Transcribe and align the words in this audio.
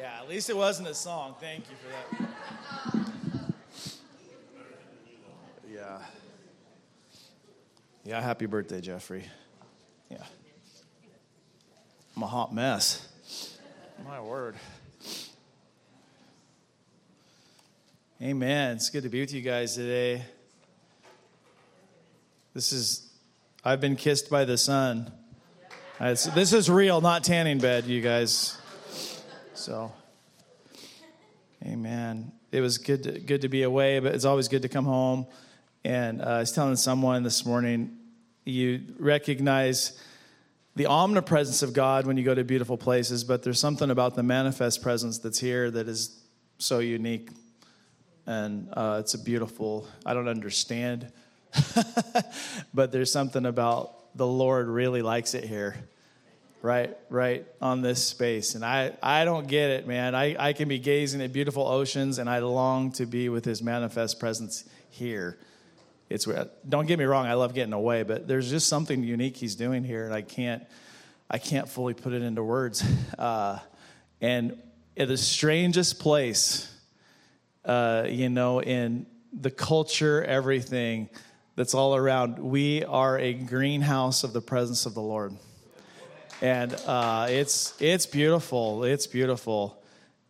Yeah, 0.00 0.18
at 0.22 0.30
least 0.30 0.48
it 0.48 0.56
wasn't 0.56 0.88
a 0.88 0.94
song. 0.94 1.34
Thank 1.38 1.64
you 1.68 1.76
for 1.76 1.88
that. 1.92 3.02
Yeah. 5.70 5.98
Yeah, 8.06 8.22
happy 8.22 8.46
birthday, 8.46 8.80
Jeffrey. 8.80 9.26
Yeah. 10.10 10.24
I'm 12.16 12.22
a 12.22 12.26
hot 12.26 12.54
mess. 12.54 13.06
My 14.06 14.22
word. 14.22 14.54
Amen. 18.22 18.76
It's 18.76 18.88
good 18.88 19.02
to 19.02 19.10
be 19.10 19.20
with 19.20 19.34
you 19.34 19.42
guys 19.42 19.74
today. 19.74 20.22
This 22.54 22.72
is, 22.72 23.06
I've 23.62 23.82
been 23.82 23.96
kissed 23.96 24.30
by 24.30 24.46
the 24.46 24.56
sun. 24.56 25.12
It's, 26.00 26.24
this 26.24 26.54
is 26.54 26.70
real, 26.70 27.02
not 27.02 27.22
tanning 27.22 27.58
bed, 27.58 27.84
you 27.84 28.00
guys. 28.00 28.56
So, 29.60 29.92
amen. 31.62 32.32
It 32.50 32.62
was 32.62 32.78
good 32.78 33.02
to, 33.02 33.20
good 33.20 33.42
to 33.42 33.50
be 33.50 33.62
away, 33.62 33.98
but 33.98 34.14
it's 34.14 34.24
always 34.24 34.48
good 34.48 34.62
to 34.62 34.70
come 34.70 34.86
home. 34.86 35.26
And 35.84 36.22
uh, 36.22 36.24
I 36.24 36.38
was 36.38 36.52
telling 36.52 36.76
someone 36.76 37.24
this 37.24 37.44
morning, 37.44 37.98
you 38.46 38.80
recognize 38.98 40.00
the 40.76 40.86
omnipresence 40.86 41.62
of 41.62 41.74
God 41.74 42.06
when 42.06 42.16
you 42.16 42.24
go 42.24 42.34
to 42.34 42.42
beautiful 42.42 42.78
places, 42.78 43.22
but 43.22 43.42
there's 43.42 43.60
something 43.60 43.90
about 43.90 44.14
the 44.14 44.22
manifest 44.22 44.82
presence 44.82 45.18
that's 45.18 45.38
here 45.38 45.70
that 45.70 45.88
is 45.88 46.22
so 46.56 46.78
unique. 46.78 47.28
And 48.24 48.70
uh, 48.72 48.96
it's 49.00 49.12
a 49.12 49.18
beautiful, 49.18 49.86
I 50.06 50.14
don't 50.14 50.28
understand, 50.28 51.12
but 52.72 52.92
there's 52.92 53.12
something 53.12 53.44
about 53.44 54.16
the 54.16 54.26
Lord 54.26 54.68
really 54.68 55.02
likes 55.02 55.34
it 55.34 55.44
here 55.44 55.76
right 56.62 56.96
right 57.08 57.46
on 57.60 57.82
this 57.82 58.04
space. 58.04 58.54
And 58.54 58.64
i 58.64 58.92
i 59.02 59.24
don't 59.24 59.46
get 59.46 59.70
it 59.70 59.86
man. 59.86 60.14
I 60.14 60.36
i 60.38 60.52
can 60.52 60.68
be 60.68 60.78
gazing 60.78 61.20
at 61.22 61.32
beautiful 61.32 61.66
oceans 61.66 62.18
and 62.18 62.28
i 62.28 62.38
long 62.38 62.92
to 62.92 63.06
be 63.06 63.28
with 63.28 63.44
his 63.44 63.62
manifest 63.62 64.20
presence 64.20 64.64
here. 64.90 65.38
It's 66.08 66.28
don't 66.68 66.86
get 66.86 66.98
me 66.98 67.04
wrong 67.04 67.26
i 67.26 67.34
love 67.34 67.54
getting 67.54 67.72
away 67.72 68.02
but 68.02 68.26
there's 68.26 68.50
just 68.50 68.68
something 68.68 69.02
unique 69.02 69.36
he's 69.36 69.54
doing 69.54 69.84
here 69.84 70.04
and 70.04 70.12
i 70.12 70.22
can't 70.22 70.64
i 71.30 71.38
can't 71.38 71.68
fully 71.68 71.94
put 71.94 72.12
it 72.12 72.22
into 72.22 72.42
words. 72.42 72.84
Uh, 73.18 73.58
and 74.22 74.58
at 74.96 75.08
the 75.08 75.16
strangest 75.16 75.98
place 75.98 76.74
uh, 77.64 78.06
you 78.08 78.30
know 78.30 78.62
in 78.62 79.06
the 79.32 79.50
culture 79.50 80.24
everything 80.24 81.08
that's 81.54 81.74
all 81.74 81.94
around 81.94 82.38
we 82.38 82.82
are 82.84 83.18
a 83.18 83.34
greenhouse 83.34 84.24
of 84.24 84.32
the 84.32 84.40
presence 84.40 84.86
of 84.86 84.94
the 84.94 85.02
lord 85.02 85.34
and 86.40 86.72
uh, 86.86 87.26
it's 87.28 87.74
it's 87.80 88.06
beautiful. 88.06 88.84
It's 88.84 89.06
beautiful, 89.06 89.82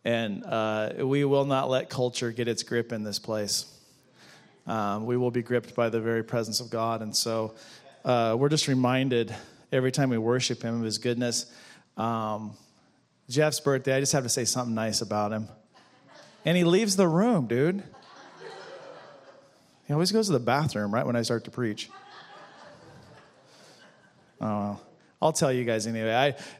and 0.03 0.43
uh, 0.43 0.93
we 0.99 1.23
will 1.23 1.45
not 1.45 1.69
let 1.69 1.89
culture 1.89 2.31
get 2.31 2.47
its 2.47 2.63
grip 2.63 2.91
in 2.91 3.03
this 3.03 3.19
place. 3.19 3.65
Um, 4.67 5.05
we 5.05 5.17
will 5.17 5.31
be 5.31 5.41
gripped 5.41 5.73
by 5.73 5.89
the 5.89 6.01
very 6.01 6.23
presence 6.23 6.59
of 6.59 6.69
God, 6.69 7.01
and 7.01 7.15
so 7.15 7.55
uh, 8.03 8.35
we're 8.37 8.49
just 8.49 8.67
reminded 8.67 9.33
every 9.71 9.91
time 9.91 10.09
we 10.09 10.17
worship 10.17 10.61
Him 10.61 10.79
of 10.79 10.83
His 10.83 10.97
goodness. 10.97 11.51
Um, 11.97 12.53
Jeff's 13.29 13.59
birthday, 13.59 13.95
I 13.95 13.99
just 14.01 14.11
have 14.11 14.23
to 14.23 14.29
say 14.29 14.45
something 14.45 14.75
nice 14.75 15.01
about 15.01 15.31
him, 15.31 15.47
and 16.43 16.57
he 16.57 16.65
leaves 16.65 16.97
the 16.97 17.07
room, 17.07 17.47
dude. 17.47 17.83
He 19.87 19.93
always 19.93 20.11
goes 20.11 20.27
to 20.27 20.33
the 20.33 20.39
bathroom 20.39 20.93
right 20.93 21.05
when 21.05 21.15
I 21.15 21.21
start 21.21 21.45
to 21.45 21.51
preach. 21.51 21.89
Oh. 24.39 24.79
I'll 25.21 25.31
tell 25.31 25.51
you 25.51 25.63
guys 25.65 25.85
anyway. 25.85 26.13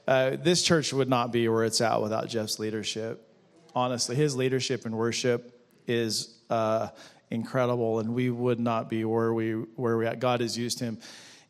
I, 0.08 0.12
uh, 0.12 0.36
this 0.36 0.62
church 0.62 0.94
would 0.94 1.10
not 1.10 1.32
be 1.32 1.48
where 1.48 1.64
it's 1.64 1.82
at 1.82 2.02
without 2.02 2.28
Jeff's 2.30 2.60
leadership. 2.60 3.28
Honestly, 3.74 4.16
his 4.16 4.36
leadership 4.36 4.86
and 4.86 4.96
worship 4.96 5.60
is 5.88 6.38
uh, 6.50 6.90
incredible, 7.32 8.00
and 8.00 8.14
we 8.14 8.30
would 8.30 8.60
not 8.60 8.90
be 8.90 9.04
where 9.04 9.34
we 9.34 9.54
where 9.54 9.98
we 9.98 10.06
at. 10.06 10.20
God 10.20 10.42
has 10.42 10.58
used 10.58 10.80
him 10.80 11.00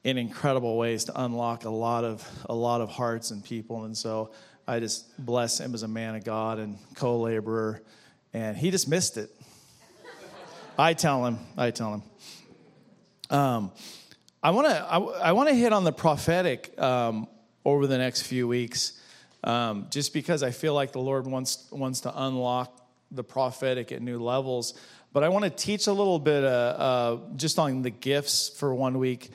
in 0.04 0.18
incredible 0.18 0.78
ways 0.78 1.04
to 1.06 1.22
unlock 1.24 1.66
a 1.66 1.70
lot 1.70 2.06
of 2.06 2.26
a 2.46 2.56
lot 2.56 2.80
of 2.80 2.90
hearts 2.90 3.32
and 3.32 3.44
people, 3.44 3.84
and 3.84 3.98
so 3.98 4.32
I 4.68 4.80
just 4.80 5.26
bless 5.26 5.60
him 5.60 5.74
as 5.74 5.84
a 5.84 5.88
man 5.88 6.16
of 6.16 6.24
God 6.24 6.60
and 6.60 6.78
co-laborer, 6.96 7.82
and 8.34 8.56
he 8.56 8.72
just 8.72 8.88
missed 8.88 9.18
it. 9.18 9.30
I 10.78 10.94
tell 10.94 11.26
him. 11.26 11.40
I 11.58 11.72
tell 11.72 11.96
him. 11.96 12.04
Um, 13.30 13.72
I 14.44 14.50
want 14.50 14.68
to 14.68 14.74
I, 14.74 14.98
I 14.98 15.32
want 15.34 15.50
to 15.50 15.56
hit 15.56 15.72
on 15.72 15.84
the 15.84 15.92
prophetic 15.92 16.80
um, 16.80 17.28
over 17.64 17.86
the 17.86 18.00
next 18.00 18.24
few 18.24 18.48
weeks, 18.48 18.94
um, 19.44 19.86
just 19.92 20.14
because 20.14 20.42
I 20.42 20.50
feel 20.50 20.74
like 20.74 20.94
the 20.94 21.00
Lord 21.00 21.28
wants 21.28 21.68
wants 21.72 22.02
to 22.02 22.24
unlock 22.24 22.76
the 23.12 23.24
prophetic 23.24 23.92
at 23.92 24.02
new 24.02 24.18
levels. 24.18 24.74
But 25.14 25.24
I 25.24 25.30
want 25.30 25.44
to 25.44 25.52
teach 25.52 25.86
a 25.86 25.94
little 25.94 26.18
bit 26.18 26.44
uh, 26.44 26.48
uh, 26.48 27.18
just 27.36 27.60
on 27.60 27.84
the 27.84 27.92
gifts 27.92 28.50
for 28.50 28.74
one 28.74 28.98
week, 28.98 29.30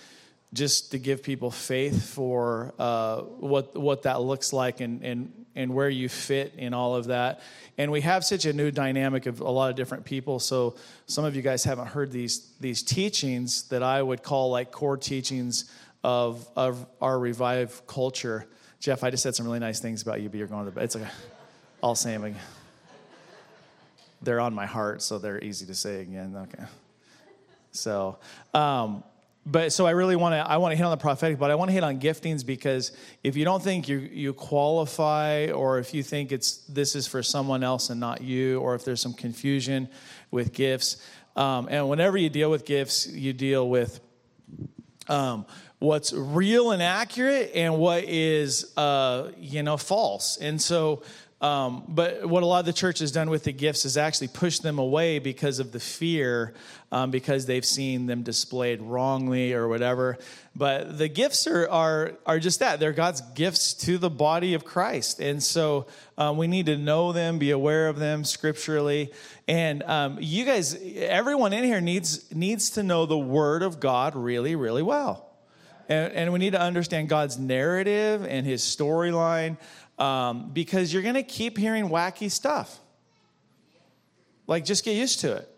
just 0.53 0.91
to 0.91 0.99
give 0.99 1.23
people 1.23 1.53
faith 1.53 2.11
for 2.11 2.75
uh, 2.77 3.21
what 3.21 3.79
what 3.79 4.03
that 4.03 4.21
looks 4.23 4.53
like 4.53 4.81
and 4.81 5.05
and 5.05 5.46
and 5.57 5.75
where 5.75 5.89
you 5.89 6.09
fit 6.09 6.53
in 6.57 6.75
all 6.75 6.95
of 6.95 7.07
that. 7.07 7.41
And 7.79 7.91
we 7.91 8.03
have 8.03 8.25
such 8.25 8.45
a 8.45 8.53
new 8.53 8.71
dynamic 8.71 9.27
of 9.27 9.41
a 9.41 9.51
lot 9.51 9.71
of 9.71 9.77
different 9.77 10.05
people. 10.05 10.39
So 10.39 10.77
some 11.07 11.25
of 11.25 11.35
you 11.35 11.43
guys 11.43 11.65
haven't 11.65 11.89
heard 11.89 12.13
these 12.13 12.53
these 12.61 12.83
teachings 12.83 13.65
that 13.71 13.83
I 13.83 14.01
would 14.01 14.23
call 14.23 14.51
like 14.51 14.71
core 14.71 14.97
teachings 14.97 15.71
of 16.05 16.47
of 16.55 16.87
our 17.01 17.19
revive 17.19 17.87
culture. 17.87 18.47
Jeff, 18.79 19.03
I 19.03 19.11
just 19.11 19.23
said 19.23 19.35
some 19.35 19.47
really 19.47 19.59
nice 19.59 19.81
things 19.81 20.03
about 20.03 20.21
you, 20.21 20.29
but 20.29 20.39
you're 20.39 20.47
going 20.47 20.67
to 20.67 20.71
the 20.71 20.81
it's 20.81 20.95
like 20.95 21.09
I'll 21.83 21.95
say 21.95 22.13
them 22.13 22.25
again. 22.25 22.41
They're 24.23 24.41
on 24.41 24.55
my 24.55 24.67
heart, 24.67 25.03
so 25.03 25.19
they're 25.19 25.43
easy 25.43 25.67
to 25.67 25.75
say 25.75 26.01
again. 26.01 26.35
Okay. 26.37 26.65
So, 27.73 28.19
um, 28.55 29.05
but 29.47 29.73
so 29.73 29.87
I 29.87 29.93
really 29.93 30.17
want 30.17 30.33
to 30.33 30.39
I 30.39 30.57
want 30.57 30.73
to 30.73 30.77
hit 30.77 30.83
on 30.83 30.91
the 30.91 30.97
prophetic, 30.97 31.39
but 31.39 31.53
I 31.53 31.55
want 31.55 31.69
to 31.69 31.73
hit 31.73 31.85
on 31.85 32.01
giftings 32.01 32.45
because 32.45 32.91
if 33.23 33.37
you 33.37 33.45
don't 33.45 33.63
think 33.63 33.89
you 33.89 33.99
you 33.99 34.35
qualify, 34.35 35.51
or 35.53 35.79
if 35.79 35.95
you 35.95 36.03
think 36.03 36.33
it's 36.33 36.59
this 36.67 36.97
is 36.97 37.07
for 37.07 37.23
someone 37.23 37.63
else 37.63 37.89
and 37.89 38.01
not 38.01 38.21
you, 38.21 38.59
or 38.59 38.75
if 38.75 38.85
there's 38.85 39.01
some 39.01 39.15
confusion 39.15 39.89
with 40.33 40.53
gifts, 40.53 40.97
um, 41.37 41.69
and 41.71 41.89
whenever 41.89 42.17
you 42.17 42.29
deal 42.29 42.51
with 42.51 42.65
gifts, 42.65 43.07
you 43.07 43.33
deal 43.33 43.69
with 43.69 44.01
um, 45.09 45.47
what's 45.79 46.13
real 46.13 46.73
and 46.73 46.83
accurate 46.83 47.53
and 47.55 47.79
what 47.79 48.03
is 48.03 48.73
uh, 48.77 49.31
you 49.39 49.63
know 49.63 49.77
false, 49.77 50.39
and 50.39 50.61
so 50.61 51.05
um, 51.41 51.85
but 51.87 52.25
what 52.25 52.43
a 52.43 52.47
lot 52.47 52.61
of 52.61 52.67
the 52.67 52.73
church 52.73 53.01
has 53.01 53.13
done 53.13 53.29
with 53.29 53.45
the 53.45 53.53
gifts 53.53 53.85
is 53.85 53.99
actually 53.99 54.29
push 54.29 54.61
them 54.61 54.79
away 54.79 55.19
because 55.19 55.59
of 55.59 55.71
the 55.71 55.81
fear, 55.81 56.55
um, 56.91 57.11
because 57.11 57.45
they've 57.45 57.65
seen 57.65 58.07
them 58.07 58.23
displayed 58.23 58.81
wrongly 58.81 59.53
or 59.53 59.69
whatever. 59.69 60.17
But 60.55 60.97
the 60.97 61.09
gifts 61.09 61.47
are, 61.47 61.69
are, 61.69 62.13
are 62.25 62.39
just 62.39 62.61
that. 62.61 62.81
They're 62.81 62.93
God's 62.93 63.21
gifts 63.35 63.75
to 63.75 63.99
the 63.99 64.09
body 64.09 64.55
of 64.55 64.65
Christ. 64.65 65.21
And 65.21 65.43
so 65.43 65.89
um, 66.17 66.39
we 66.39 66.47
need 66.47 66.67
to 66.67 66.79
know 66.79 67.13
them, 67.13 67.39
be 67.39 67.51
aware 67.51 67.89
of 67.89 67.99
them 67.99 68.25
scripturally. 68.25 69.13
And 69.47 69.83
um, 69.83 70.17
you 70.19 70.47
guys, 70.47 70.75
everyone 70.97 71.53
in 71.53 71.65
here 71.65 71.83
needs, 71.83 72.35
needs 72.35 72.71
to 72.71 72.83
know 72.83 73.05
the 73.05 73.19
Word 73.19 73.63
of 73.63 73.79
God 73.79 74.17
really, 74.17 74.57
really 74.57 74.83
well. 74.83 75.27
And, 75.89 76.13
and 76.15 76.33
we 76.33 76.39
need 76.39 76.53
to 76.53 76.61
understand 76.61 77.09
God's 77.09 77.39
narrative 77.39 78.25
and 78.25 78.47
his 78.47 78.63
storyline 78.63 79.59
um, 79.99 80.51
because 80.53 80.93
you're 80.93 81.03
going 81.03 81.15
to 81.15 81.23
keep 81.23 81.57
hearing 81.59 81.89
wacky 81.89 82.31
stuff. 82.31 82.79
Like, 84.47 84.65
just 84.65 84.85
get 84.85 84.97
used 84.97 85.21
to 85.21 85.35
it. 85.35 85.49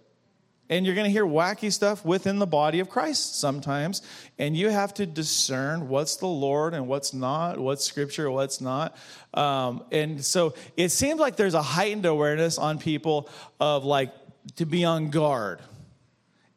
And 0.71 0.85
you're 0.85 0.95
going 0.95 1.07
to 1.07 1.11
hear 1.11 1.25
wacky 1.25 1.73
stuff 1.73 2.05
within 2.05 2.39
the 2.39 2.47
body 2.47 2.81
of 2.81 2.91
Christ 2.91 3.41
sometimes. 3.41 4.03
And 4.39 4.55
you 4.55 4.69
have 4.69 4.93
to 4.95 5.07
discern 5.07 5.89
what's 5.89 6.17
the 6.17 6.27
Lord 6.27 6.75
and 6.75 6.87
what's 6.87 7.15
not, 7.15 7.59
what's 7.59 7.85
scripture, 7.85 8.31
what's 8.31 8.61
not. 8.61 8.95
Um, 9.33 9.85
and 9.91 10.23
so 10.23 10.55
it 10.77 10.91
seems 10.91 11.21
like 11.21 11.37
there's 11.37 11.55
a 11.55 11.63
heightened 11.63 12.05
awareness 12.05 12.59
on 12.59 12.79
people 12.79 13.31
of 13.59 13.85
like 13.85 14.13
to 14.57 14.67
be 14.67 14.85
on 14.85 15.09
guard. 15.09 15.61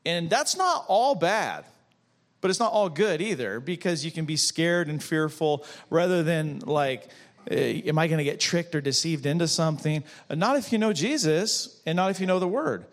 And 0.05 0.29
that's 0.29 0.57
not 0.57 0.85
all 0.87 1.15
bad, 1.15 1.63
but 2.41 2.49
it's 2.49 2.59
not 2.59 2.73
all 2.73 2.89
good 2.89 3.21
either 3.21 3.61
because 3.61 4.03
you 4.03 4.11
can 4.11 4.25
be 4.25 4.35
scared 4.35 4.89
and 4.89 5.01
fearful 5.01 5.65
rather 5.89 6.21
than 6.21 6.59
like, 6.59 7.07
am 7.49 7.97
I 7.97 8.07
going 8.07 8.17
to 8.17 8.23
get 8.23 8.39
tricked 8.39 8.75
or 8.75 8.81
deceived 8.81 9.25
into 9.25 9.47
something? 9.47 10.03
Uh, 10.29 10.35
not 10.35 10.57
if 10.57 10.71
you 10.71 10.77
know 10.77 10.93
Jesus 10.93 11.81
and 11.85 11.95
not 11.95 12.11
if 12.11 12.19
you 12.19 12.27
know 12.27 12.39
the 12.39 12.47
word. 12.47 12.85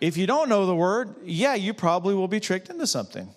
If 0.00 0.16
you 0.16 0.26
don't 0.26 0.48
know 0.48 0.66
the 0.66 0.74
word, 0.74 1.14
yeah, 1.24 1.54
you 1.54 1.74
probably 1.74 2.14
will 2.14 2.28
be 2.28 2.40
tricked 2.40 2.70
into 2.70 2.86
something. 2.86 3.28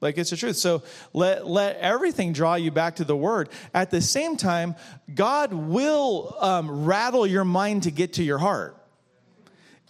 Like 0.00 0.16
it's 0.16 0.30
the 0.30 0.36
truth. 0.36 0.56
So 0.56 0.82
let, 1.12 1.46
let 1.46 1.76
everything 1.76 2.32
draw 2.32 2.54
you 2.54 2.70
back 2.70 2.96
to 2.96 3.04
the 3.04 3.16
word. 3.16 3.50
At 3.74 3.90
the 3.90 4.00
same 4.00 4.36
time, 4.36 4.74
God 5.14 5.52
will 5.52 6.36
um, 6.40 6.84
rattle 6.84 7.26
your 7.26 7.44
mind 7.44 7.84
to 7.84 7.90
get 7.90 8.14
to 8.14 8.24
your 8.24 8.38
heart. 8.38 8.79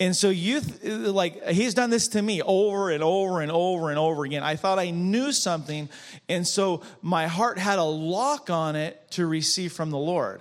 And 0.01 0.17
so 0.17 0.31
you 0.31 0.63
like 0.83 1.47
he's 1.49 1.75
done 1.75 1.91
this 1.91 2.09
to 2.09 2.23
me 2.23 2.41
over 2.41 2.91
and 2.91 3.03
over 3.03 3.43
and 3.43 3.53
over 3.53 3.91
and 3.91 3.99
over 3.99 4.25
again. 4.25 4.43
I 4.43 4.57
thought 4.57 4.79
I 4.79 4.91
knew 4.91 5.31
something, 5.31 5.91
and 6.27 6.49
so 6.49 6.83
my 7.03 7.27
heart 7.27 7.59
had 7.59 7.79
a 7.79 7.85
lock 7.85 8.49
on 8.49 8.77
it 8.77 9.11
to 9.13 9.27
receive 9.27 9.75
from 9.75 9.91
the 9.91 9.99
Lord. 9.99 10.41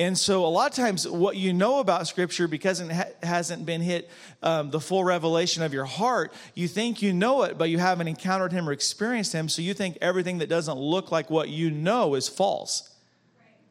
And 0.00 0.16
so, 0.16 0.44
a 0.44 0.46
lot 0.46 0.70
of 0.70 0.76
times, 0.76 1.08
what 1.08 1.36
you 1.36 1.52
know 1.52 1.80
about 1.80 2.06
Scripture, 2.06 2.46
because 2.46 2.80
it 2.80 2.90
ha- 2.92 3.10
hasn't 3.22 3.66
been 3.66 3.80
hit 3.80 4.08
um, 4.44 4.70
the 4.70 4.78
full 4.78 5.02
revelation 5.02 5.64
of 5.64 5.72
your 5.72 5.86
heart, 5.86 6.32
you 6.54 6.68
think 6.68 7.02
you 7.02 7.12
know 7.12 7.42
it, 7.42 7.58
but 7.58 7.68
you 7.68 7.78
haven't 7.78 8.06
encountered 8.06 8.52
Him 8.52 8.68
or 8.68 8.72
experienced 8.72 9.32
Him. 9.32 9.48
So, 9.48 9.60
you 9.60 9.74
think 9.74 9.98
everything 10.00 10.38
that 10.38 10.48
doesn't 10.48 10.78
look 10.78 11.10
like 11.10 11.30
what 11.30 11.48
you 11.48 11.72
know 11.72 12.14
is 12.14 12.28
false. 12.28 12.94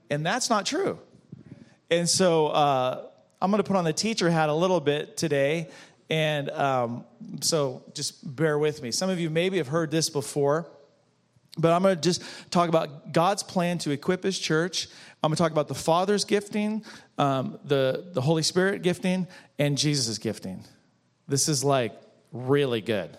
And 0.10 0.26
that's 0.26 0.50
not 0.50 0.66
true. 0.66 1.00
And 1.90 2.10
so, 2.10 2.48
uh, 2.48 3.06
I'm 3.42 3.52
going 3.52 3.62
to 3.62 3.68
put 3.68 3.76
on 3.76 3.84
the 3.84 3.94
teacher 3.94 4.30
hat 4.30 4.50
a 4.50 4.54
little 4.54 4.80
bit 4.80 5.18
today. 5.18 5.70
And 6.10 6.50
um, 6.52 7.04
so, 7.42 7.84
just 7.94 8.36
bear 8.36 8.58
with 8.58 8.82
me. 8.82 8.92
Some 8.92 9.10
of 9.10 9.20
you 9.20 9.30
maybe 9.30 9.58
have 9.58 9.68
heard 9.68 9.92
this 9.92 10.10
before. 10.10 10.68
But 11.58 11.74
I'm 11.74 11.82
going 11.82 11.96
to 11.96 12.02
just 12.02 12.22
talk 12.52 12.70
about 12.70 13.12
God's 13.12 13.44
plan 13.44 13.80
to 13.80 13.92
equip 13.92 14.24
His 14.24 14.38
church. 14.38 14.88
I'm 15.24 15.30
going 15.30 15.36
to 15.36 15.42
talk 15.42 15.52
about 15.52 15.68
the 15.68 15.76
Father's 15.76 16.24
gifting, 16.24 16.86
um, 17.18 17.60
the, 17.66 18.06
the 18.14 18.22
Holy 18.22 18.44
Spirit 18.44 18.84
gifting, 18.84 19.28
and 19.58 19.78
Jesus' 19.78 20.20
gifting. 20.20 20.64
This 21.28 21.50
is 21.50 21.64
like 21.64 21.94
really 22.32 22.82
good. 22.82 23.18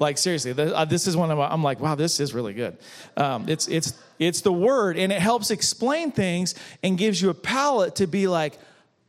Like 0.00 0.16
seriously, 0.16 0.52
uh, 0.52 0.86
this 0.86 1.06
is 1.06 1.16
one 1.16 1.30
of 1.30 1.36
my, 1.36 1.46
I'm 1.46 1.62
like, 1.62 1.78
wow, 1.78 1.94
this 1.94 2.20
is 2.20 2.32
really 2.32 2.54
good. 2.54 2.78
Um, 3.18 3.48
it's 3.48 3.68
it's 3.68 3.92
it's 4.20 4.42
the 4.42 4.52
word, 4.52 4.98
and 4.98 5.10
it 5.10 5.18
helps 5.18 5.50
explain 5.50 6.12
things 6.12 6.54
and 6.82 6.96
gives 6.98 7.20
you 7.20 7.30
a 7.30 7.34
palette 7.34 7.96
to 7.96 8.06
be 8.06 8.28
like, 8.28 8.56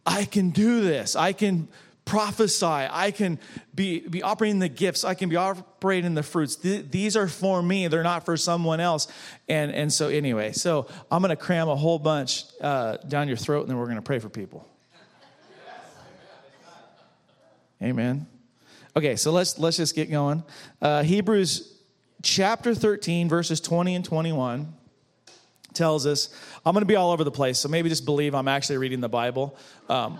I 0.05 0.23
can 0.23 0.49
do 0.49 0.81
this. 0.81 1.17
I 1.17 1.33
can 1.33 1.67
prophesy. 2.05 2.65
I 2.65 3.11
can 3.11 3.37
be, 3.75 3.99
be 3.99 4.23
operating 4.23 4.59
the 4.59 4.69
gifts. 4.69 5.03
I 5.03 5.13
can 5.13 5.27
be 5.27 5.35
operating 5.35 6.13
the 6.13 6.23
fruits. 6.23 6.55
Th- 6.55 6.89
these 6.89 7.17
are 7.17 7.27
for 7.27 7.61
me. 7.61 7.87
They're 7.87 8.03
not 8.03 8.25
for 8.25 8.37
someone 8.37 8.79
else. 8.79 9.07
And, 9.49 9.71
and 9.71 9.91
so, 9.91 10.07
anyway, 10.07 10.53
so 10.53 10.87
I'm 11.11 11.21
going 11.21 11.29
to 11.29 11.35
cram 11.35 11.67
a 11.67 11.75
whole 11.75 11.99
bunch 11.99 12.45
uh, 12.61 12.97
down 13.07 13.27
your 13.27 13.37
throat 13.37 13.61
and 13.61 13.69
then 13.69 13.77
we're 13.77 13.85
going 13.85 13.97
to 13.97 14.01
pray 14.01 14.19
for 14.19 14.29
people. 14.29 14.67
Amen. 17.83 18.27
Okay, 18.95 19.15
so 19.17 19.31
let's, 19.31 19.59
let's 19.59 19.77
just 19.77 19.93
get 19.93 20.09
going. 20.09 20.43
Uh, 20.81 21.03
Hebrews 21.03 21.79
chapter 22.23 22.73
13, 22.73 23.27
verses 23.27 23.59
20 23.59 23.95
and 23.95 24.05
21 24.05 24.73
tells 25.73 26.05
us, 26.05 26.29
I'm 26.65 26.73
going 26.73 26.81
to 26.81 26.87
be 26.87 26.95
all 26.95 27.11
over 27.11 27.23
the 27.23 27.31
place, 27.31 27.59
so 27.59 27.69
maybe 27.69 27.89
just 27.89 28.05
believe 28.05 28.35
I'm 28.35 28.47
actually 28.47 28.77
reading 28.77 29.01
the 29.01 29.09
Bible. 29.09 29.57
Um, 29.89 30.19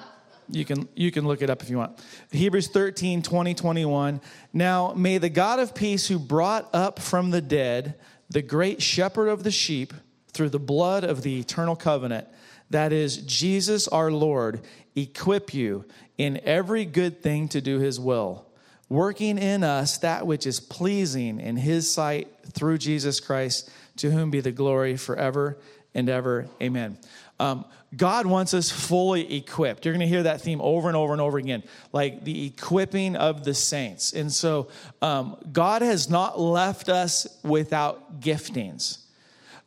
you 0.50 0.66
can, 0.66 0.88
you 0.96 1.12
can 1.12 1.28
look 1.28 1.42
it 1.42 1.50
up 1.50 1.62
if 1.62 1.70
you 1.70 1.78
want. 1.78 2.00
Hebrews 2.32 2.68
13, 2.68 3.22
20, 3.22 3.54
21. 3.54 4.22
Now, 4.54 4.94
may 4.94 5.18
the 5.18 5.30
God 5.30 5.60
of 5.60 5.74
peace, 5.74 6.08
who 6.08 6.20
brought 6.20 6.70
up 6.74 7.00
from 7.00 7.32
the 7.32 7.42
dead 7.42 7.96
the 8.30 8.42
great 8.42 8.82
shepherd 8.82 9.28
of 9.28 9.44
the 9.44 9.52
sheep 9.52 9.94
through 10.32 10.50
the 10.50 10.60
blood 10.60 11.04
of 11.04 11.22
the 11.22 11.40
eternal 11.40 11.76
covenant, 11.76 12.28
that 12.70 12.94
is 12.94 13.18
Jesus 13.18 13.88
our 13.90 14.10
Lord, 14.10 14.62
equip 14.96 15.54
you 15.54 15.86
in 16.18 16.40
every 16.46 16.86
good 16.86 17.22
thing 17.22 17.50
to 17.50 17.60
do 17.60 17.80
his 17.80 18.00
will, 18.00 18.46
working 18.88 19.38
in 19.38 19.64
us 19.64 19.98
that 20.00 20.26
which 20.26 20.48
is 20.48 20.62
pleasing 20.62 21.40
in 21.40 21.58
his 21.58 21.92
sight 21.92 22.30
through 22.54 22.78
Jesus 22.78 23.20
Christ, 23.20 23.70
to 24.02 24.12
whom 24.12 24.32
be 24.32 24.42
the 24.42 24.52
glory 24.52 24.98
forever 24.98 25.58
and 25.94 26.10
ever. 26.10 26.48
Amen. 26.62 26.98
Um, 27.40 27.66
God 27.96 28.26
wants 28.26 28.54
us 28.54 28.70
fully 28.70 29.36
equipped. 29.36 29.86
You're 29.86 29.94
going 29.94 30.08
to 30.08 30.08
hear 30.08 30.24
that 30.24 30.42
theme 30.42 30.62
over 30.62 30.88
and 30.88 30.98
over 30.98 31.12
and 31.12 31.22
over 31.22 31.38
again, 31.38 31.64
like 31.92 32.24
the 32.24 32.48
equipping 32.48 33.16
of 33.16 33.44
the 33.44 33.54
saints. 33.54 34.14
And 34.14 34.32
so, 34.32 34.70
um, 35.02 35.38
God 35.52 35.82
has 35.82 36.10
not 36.10 36.40
left 36.40 36.88
us 36.90 37.28
without 37.44 38.22
giftings. 38.22 39.00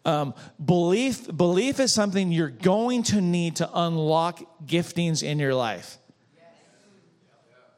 Um, 0.04 0.34
belief, 0.62 1.34
belief 1.34 1.80
is 1.80 1.92
something 1.92 2.30
you're 2.30 2.48
going 2.48 3.02
to 3.04 3.20
need 3.20 3.56
to 3.56 3.70
unlock 3.72 4.66
giftings 4.66 5.22
in 5.22 5.38
your 5.38 5.54
life. 5.54 5.98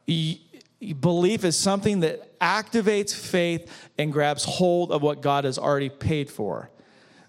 Belief 0.06 1.44
is 1.44 1.56
something 1.56 2.00
that 2.00 2.25
activates 2.40 3.14
faith 3.14 3.90
and 3.98 4.12
grabs 4.12 4.44
hold 4.44 4.92
of 4.92 5.02
what 5.02 5.22
God 5.22 5.44
has 5.44 5.58
already 5.58 5.88
paid 5.88 6.30
for. 6.30 6.70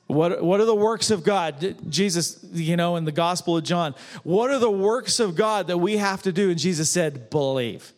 What, 0.08 0.42
what 0.42 0.62
are 0.62 0.66
the 0.66 0.76
works 0.76 1.12
of 1.12 1.24
God? 1.24 1.76
Jesus, 1.90 2.40
you 2.54 2.78
know, 2.78 2.96
in 2.96 3.04
the 3.04 3.12
Gospel 3.12 3.58
of 3.58 3.64
John, 3.64 3.94
what 4.24 4.50
are 4.50 4.60
the 4.60 4.72
works 4.72 5.20
of 5.20 5.36
God 5.36 5.68
that 5.68 5.78
we 5.78 5.98
have 5.98 6.22
to 6.24 6.32
do? 6.32 6.50
And 6.50 6.58
Jesus 6.58 6.90
said, 6.90 7.30
believe. 7.30 7.92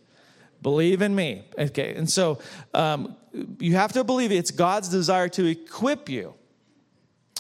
Believe 0.62 1.02
in 1.02 1.16
me. 1.16 1.46
Okay, 1.58 1.96
and 1.96 2.10
so 2.10 2.40
um, 2.74 3.16
you 3.60 3.76
have 3.76 3.94
to 3.94 4.04
believe 4.04 4.32
it's 4.32 4.52
God's 4.52 4.90
desire 4.90 5.30
to 5.30 5.46
equip 5.46 6.10
you 6.10 6.34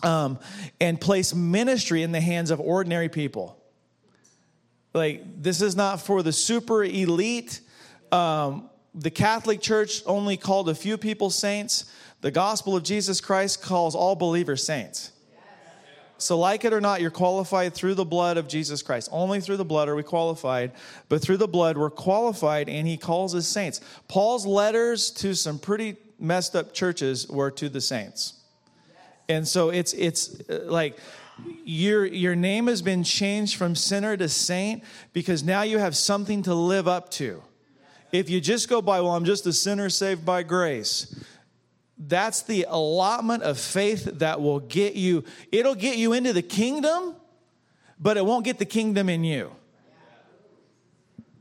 um, 0.03 0.39
and 0.79 1.01
place 1.01 1.33
ministry 1.33 2.03
in 2.03 2.11
the 2.11 2.21
hands 2.21 2.51
of 2.51 2.59
ordinary 2.59 3.09
people. 3.09 3.61
Like, 4.93 5.41
this 5.41 5.61
is 5.61 5.75
not 5.75 6.01
for 6.01 6.23
the 6.23 6.31
super 6.31 6.83
elite. 6.83 7.59
Um, 8.11 8.69
the 8.93 9.11
Catholic 9.11 9.61
Church 9.61 10.01
only 10.05 10.37
called 10.37 10.69
a 10.69 10.75
few 10.75 10.97
people 10.97 11.29
saints. 11.29 11.85
The 12.21 12.31
gospel 12.31 12.75
of 12.75 12.83
Jesus 12.83 13.21
Christ 13.21 13.61
calls 13.61 13.95
all 13.95 14.15
believers 14.15 14.65
saints. 14.65 15.11
So, 16.17 16.37
like 16.37 16.65
it 16.65 16.73
or 16.73 16.81
not, 16.81 16.99
you're 16.99 17.11
qualified 17.11 17.73
through 17.73 17.93
the 17.93 18.03
blood 18.03 18.35
of 18.35 18.49
Jesus 18.49 18.81
Christ. 18.81 19.07
Only 19.09 19.39
through 19.39 19.55
the 19.55 19.63
blood 19.63 19.87
are 19.87 19.95
we 19.95 20.03
qualified, 20.03 20.73
but 21.07 21.21
through 21.21 21.37
the 21.37 21.47
blood 21.47 21.77
we're 21.77 21.89
qualified, 21.89 22.67
and 22.67 22.85
he 22.85 22.97
calls 22.97 23.33
us 23.33 23.47
saints. 23.47 23.79
Paul's 24.09 24.45
letters 24.45 25.11
to 25.11 25.33
some 25.33 25.57
pretty 25.57 25.95
messed 26.19 26.57
up 26.57 26.73
churches 26.73 27.25
were 27.29 27.51
to 27.51 27.69
the 27.69 27.79
saints. 27.79 28.33
And 29.29 29.47
so 29.47 29.69
it's 29.69 29.93
it's 29.93 30.41
uh, 30.49 30.65
like 30.65 30.97
your 31.63 32.05
your 32.05 32.35
name 32.35 32.67
has 32.67 32.81
been 32.81 33.05
changed 33.05 33.55
from 33.55 33.73
sinner 33.73 34.17
to 34.17 34.27
saint 34.27 34.83
because 35.13 35.41
now 35.41 35.61
you 35.61 35.77
have 35.77 35.95
something 35.95 36.43
to 36.43 36.53
live 36.53 36.87
up 36.87 37.09
to. 37.11 37.41
If 38.11 38.29
you 38.29 38.41
just 38.41 38.69
go 38.69 38.81
by, 38.81 39.01
well, 39.01 39.15
I'm 39.15 39.25
just 39.25 39.45
a 39.45 39.53
sinner 39.53 39.89
saved 39.89 40.25
by 40.25 40.43
grace 40.43 41.15
that's 41.99 42.43
the 42.43 42.65
allotment 42.69 43.43
of 43.43 43.59
faith 43.59 44.05
that 44.05 44.41
will 44.41 44.61
get 44.61 44.95
you, 44.95 45.25
it'll 45.51 45.75
get 45.75 45.97
you 45.97 46.13
into 46.13 46.31
the 46.31 46.41
kingdom, 46.41 47.15
but 47.99 48.15
it 48.15 48.25
won't 48.25 48.45
get 48.45 48.57
the 48.57 48.65
kingdom 48.65 49.09
in 49.09 49.23
you. 49.23 49.51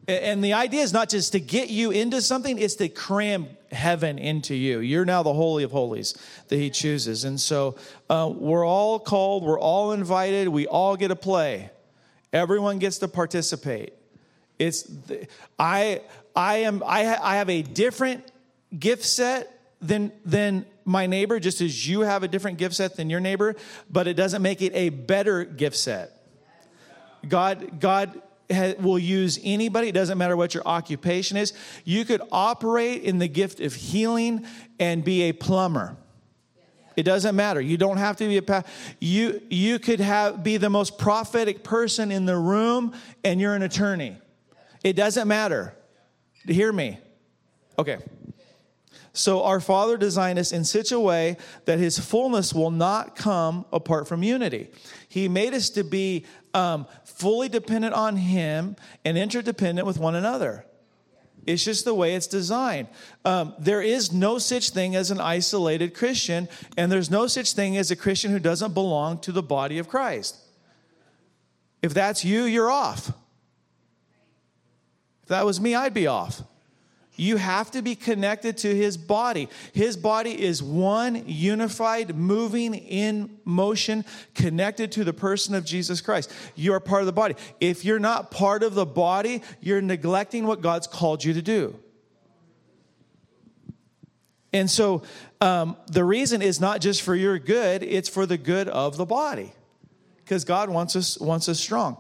And 0.09 0.43
the 0.43 0.55
idea 0.55 0.83
is 0.83 0.93
not 0.93 1.11
just 1.11 1.33
to 1.33 1.41
get 1.41 1.69
you 1.69 1.91
into 1.91 2.21
something, 2.23 2.59
it's 2.59 2.75
to 2.77 2.89
cram 2.89 3.47
heaven 3.71 4.19
into 4.19 4.55
you. 4.55 4.81
You're 4.81 5.05
now 5.05 5.23
the 5.23 5.35
Holy 5.35 5.63
of 5.65 5.71
Holies 5.71 6.15
that 6.49 6.57
He 6.57 6.71
chooses. 6.71 7.25
And 7.25 7.39
so 7.39 7.77
uh, 8.09 8.33
we're 8.35 8.67
all 8.67 8.99
called, 8.99 9.45
we're 9.45 9.61
all 9.61 9.93
invited, 9.93 10.49
we 10.49 10.67
all 10.67 10.97
get 10.97 11.09
to 11.09 11.17
play. 11.17 11.71
Everyone 12.33 12.79
gets 12.79 12.99
to 12.99 13.09
participate. 13.09 13.93
It's, 14.59 14.91
I, 15.59 16.01
I 16.35 16.59
am, 16.59 16.83
I, 16.85 17.17
I 17.21 17.37
have 17.37 17.51
a 17.51 17.63
different 17.63 18.31
gift 18.77 19.05
set 19.05 19.61
than, 19.81 20.13
than 20.25 20.67
my 20.85 21.07
neighbor, 21.07 21.39
just 21.41 21.61
as 21.61 21.89
you 21.89 22.01
have 22.01 22.23
a 22.23 22.29
different 22.29 22.59
gift 22.59 22.75
set 22.75 22.97
than 22.97 23.11
your 23.11 23.21
neighbor, 23.21 23.55
but 23.91 24.07
it 24.07 24.15
doesn't 24.15 24.43
make 24.43 24.63
it 24.63 24.73
a 24.75 24.89
better 24.89 25.45
gift 25.45 25.77
set. 25.77 26.13
God, 27.29 27.81
God 27.81 28.23
will 28.79 28.99
use 28.99 29.39
anybody. 29.43 29.89
It 29.89 29.93
doesn't 29.93 30.17
matter 30.17 30.37
what 30.37 30.55
your 30.55 30.63
occupation 30.67 31.37
is. 31.37 31.53
You 31.85 32.05
could 32.05 32.23
operate 32.33 33.03
in 33.03 33.19
the 33.19 33.29
gift 33.29 33.61
of 33.61 33.75
healing 33.75 34.47
and 34.79 35.05
be 35.05 35.23
a 35.23 35.33
plumber. 35.33 35.97
It 36.97 37.05
doesn't 37.05 37.37
matter. 37.37 37.61
You 37.61 37.77
don't 37.77 37.99
have 37.99 38.17
to 38.17 38.27
be 38.27 38.39
a 38.39 38.43
pa- 38.43 38.65
you 38.99 39.41
you 39.51 39.79
could 39.79 40.01
have 40.01 40.43
be 40.43 40.57
the 40.57 40.69
most 40.69 40.99
prophetic 40.99 41.63
person 41.63 42.11
in 42.11 42.27
the 42.27 42.37
room 42.37 42.93
and 43.23 43.41
you're 43.41 43.55
an 43.55 43.63
attorney. 43.63 44.17
It 44.83 44.95
doesn't 44.95 45.29
matter. 45.29 45.75
Hear 46.49 46.73
me. 46.73 46.99
Okay. 47.79 47.99
So 49.13 49.43
our 49.43 49.61
Father 49.61 49.97
designed 49.97 50.39
us 50.39 50.53
in 50.53 50.65
such 50.65 50.93
a 50.93 51.01
way 51.01 51.37
that 51.65 51.79
His 51.79 51.99
fullness 51.99 52.55
will 52.55 52.71
not 52.71 53.17
come 53.17 53.65
apart 53.73 54.09
from 54.09 54.23
unity. 54.23 54.71
He 55.09 55.29
made 55.29 55.55
us 55.55 55.71
to 55.71 55.85
be 55.85 56.25
um, 56.55 56.87
fully 57.05 57.49
dependent 57.49 57.95
on 57.95 58.17
Him 58.17 58.77
and 59.05 59.19
interdependent 59.19 59.87
with 59.87 59.99
one 59.99 60.15
another. 60.15 60.65
It's 61.47 61.65
just 61.65 61.85
the 61.85 61.95
way 61.95 62.15
it's 62.15 62.27
designed. 62.27 62.89
Um, 63.25 63.55
there 63.59 63.81
is 63.81 64.13
no 64.13 64.39
such 64.39 64.71
thing 64.71 64.95
as 64.95 65.11
an 65.11 65.21
isolated 65.21 65.95
Christian, 65.95 66.49
and 66.77 66.93
there's 66.93 67.11
no 67.11 67.27
such 67.27 67.55
thing 67.55 67.77
as 67.77 67.91
a 67.91 67.97
Christian 67.97 68.31
who 68.31 68.39
doesn't 68.39 68.75
belong 68.75 69.19
to 69.21 69.33
the 69.33 69.43
body 69.43 69.79
of 69.79 69.89
Christ. 69.89 70.37
If 71.83 71.95
that's 71.95 72.25
you, 72.25 72.45
you're 72.45 72.71
off. 72.71 73.13
If 75.29 75.33
that 75.33 75.45
was 75.45 75.61
me, 75.61 75.75
I'd 75.75 75.93
be 75.93 76.07
off. 76.07 76.43
You 77.15 77.37
have 77.37 77.71
to 77.73 77.83
be 77.83 77.95
connected 77.95 78.57
to 78.59 78.75
his 78.75 78.97
body. 78.97 79.51
His 79.75 79.95
body 79.95 80.43
is 80.43 80.63
one 80.63 81.23
unified, 81.27 82.17
moving 82.17 82.73
in 82.73 83.39
motion, 83.45 84.07
connected 84.35 84.91
to 84.93 85.05
the 85.05 85.13
person 85.13 85.55
of 85.55 85.67
Jesus 85.67 86.01
Christ. 86.01 86.33
You 86.55 86.73
are 86.73 86.81
part 86.81 87.03
of 87.03 87.07
the 87.07 87.13
body. 87.13 87.35
If 87.61 87.85
you're 87.85 87.99
not 87.99 88.31
part 88.31 88.63
of 88.63 88.75
the 88.75 88.87
body, 88.87 89.43
you're 89.61 89.83
neglecting 89.83 90.47
what 90.47 90.63
God's 90.63 90.87
called 90.87 91.23
you 91.23 91.35
to 91.35 91.43
do. 91.43 91.79
And 94.55 94.71
so 94.71 95.03
um, 95.43 95.77
the 95.93 96.05
reason 96.05 96.41
is 96.41 96.59
not 96.59 96.81
just 96.81 97.03
for 97.03 97.15
your 97.15 97.39
good, 97.39 97.83
it's 97.83 98.09
for 98.09 98.25
the 98.25 98.39
good 98.39 98.67
of 98.67 98.97
the 98.97 99.05
body. 99.05 99.53
Because 100.25 100.47
God 100.47 100.71
wants 100.71 100.97
us, 100.97 101.19
wants 101.19 101.51
us 101.51 101.61
strong. 101.61 101.99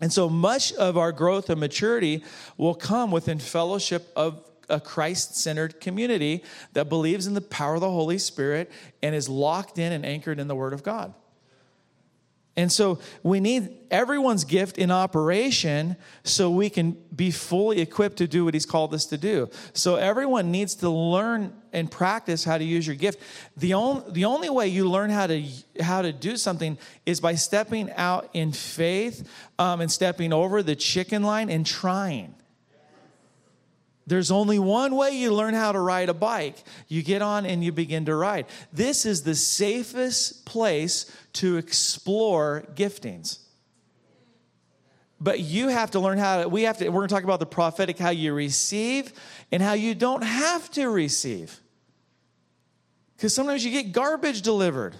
And 0.00 0.12
so 0.12 0.28
much 0.28 0.72
of 0.72 0.96
our 0.96 1.12
growth 1.12 1.50
and 1.50 1.60
maturity 1.60 2.24
will 2.56 2.74
come 2.74 3.10
within 3.10 3.38
fellowship 3.38 4.10
of 4.16 4.44
a 4.68 4.80
Christ 4.80 5.36
centered 5.36 5.80
community 5.80 6.42
that 6.72 6.88
believes 6.88 7.26
in 7.26 7.34
the 7.34 7.40
power 7.40 7.74
of 7.74 7.80
the 7.80 7.90
Holy 7.90 8.18
Spirit 8.18 8.70
and 9.02 9.14
is 9.14 9.28
locked 9.28 9.78
in 9.78 9.92
and 9.92 10.04
anchored 10.04 10.40
in 10.40 10.48
the 10.48 10.54
Word 10.54 10.72
of 10.72 10.82
God. 10.82 11.14
And 12.56 12.70
so 12.70 12.98
we 13.22 13.40
need 13.40 13.78
everyone's 13.90 14.44
gift 14.44 14.76
in 14.76 14.90
operation 14.90 15.96
so 16.22 16.50
we 16.50 16.68
can 16.68 16.96
be 17.14 17.30
fully 17.30 17.80
equipped 17.80 18.18
to 18.18 18.26
do 18.26 18.44
what 18.44 18.52
he's 18.52 18.66
called 18.66 18.92
us 18.92 19.06
to 19.06 19.16
do. 19.16 19.48
So 19.72 19.96
everyone 19.96 20.50
needs 20.50 20.74
to 20.76 20.90
learn 20.90 21.54
and 21.72 21.90
practice 21.90 22.44
how 22.44 22.58
to 22.58 22.64
use 22.64 22.86
your 22.86 22.96
gift. 22.96 23.20
The 23.56 23.72
only, 23.72 24.02
the 24.12 24.24
only 24.26 24.50
way 24.50 24.68
you 24.68 24.88
learn 24.88 25.08
how 25.08 25.26
to, 25.28 25.42
how 25.80 26.02
to 26.02 26.12
do 26.12 26.36
something 26.36 26.76
is 27.06 27.20
by 27.20 27.36
stepping 27.36 27.90
out 27.92 28.28
in 28.34 28.52
faith 28.52 29.26
um, 29.58 29.80
and 29.80 29.90
stepping 29.90 30.34
over 30.34 30.62
the 30.62 30.76
chicken 30.76 31.22
line 31.22 31.48
and 31.48 31.64
trying. 31.64 32.34
There's 34.06 34.30
only 34.30 34.58
one 34.58 34.96
way 34.96 35.10
you 35.10 35.32
learn 35.32 35.54
how 35.54 35.72
to 35.72 35.78
ride 35.78 36.08
a 36.08 36.14
bike. 36.14 36.56
You 36.88 37.02
get 37.02 37.22
on 37.22 37.46
and 37.46 37.62
you 37.62 37.70
begin 37.70 38.04
to 38.06 38.14
ride. 38.14 38.46
This 38.72 39.06
is 39.06 39.22
the 39.22 39.34
safest 39.34 40.44
place 40.44 41.06
to 41.34 41.56
explore 41.56 42.64
giftings. 42.74 43.38
But 45.20 45.38
you 45.38 45.68
have 45.68 45.92
to 45.92 46.00
learn 46.00 46.18
how 46.18 46.42
to, 46.42 46.48
we 46.48 46.62
have 46.62 46.78
to, 46.78 46.88
we're 46.88 47.00
going 47.00 47.08
to 47.08 47.14
talk 47.14 47.22
about 47.22 47.38
the 47.38 47.46
prophetic, 47.46 47.96
how 47.96 48.10
you 48.10 48.34
receive 48.34 49.12
and 49.52 49.62
how 49.62 49.74
you 49.74 49.94
don't 49.94 50.24
have 50.24 50.68
to 50.72 50.88
receive. 50.88 51.60
Because 53.16 53.32
sometimes 53.32 53.64
you 53.64 53.70
get 53.70 53.92
garbage 53.92 54.42
delivered 54.42 54.96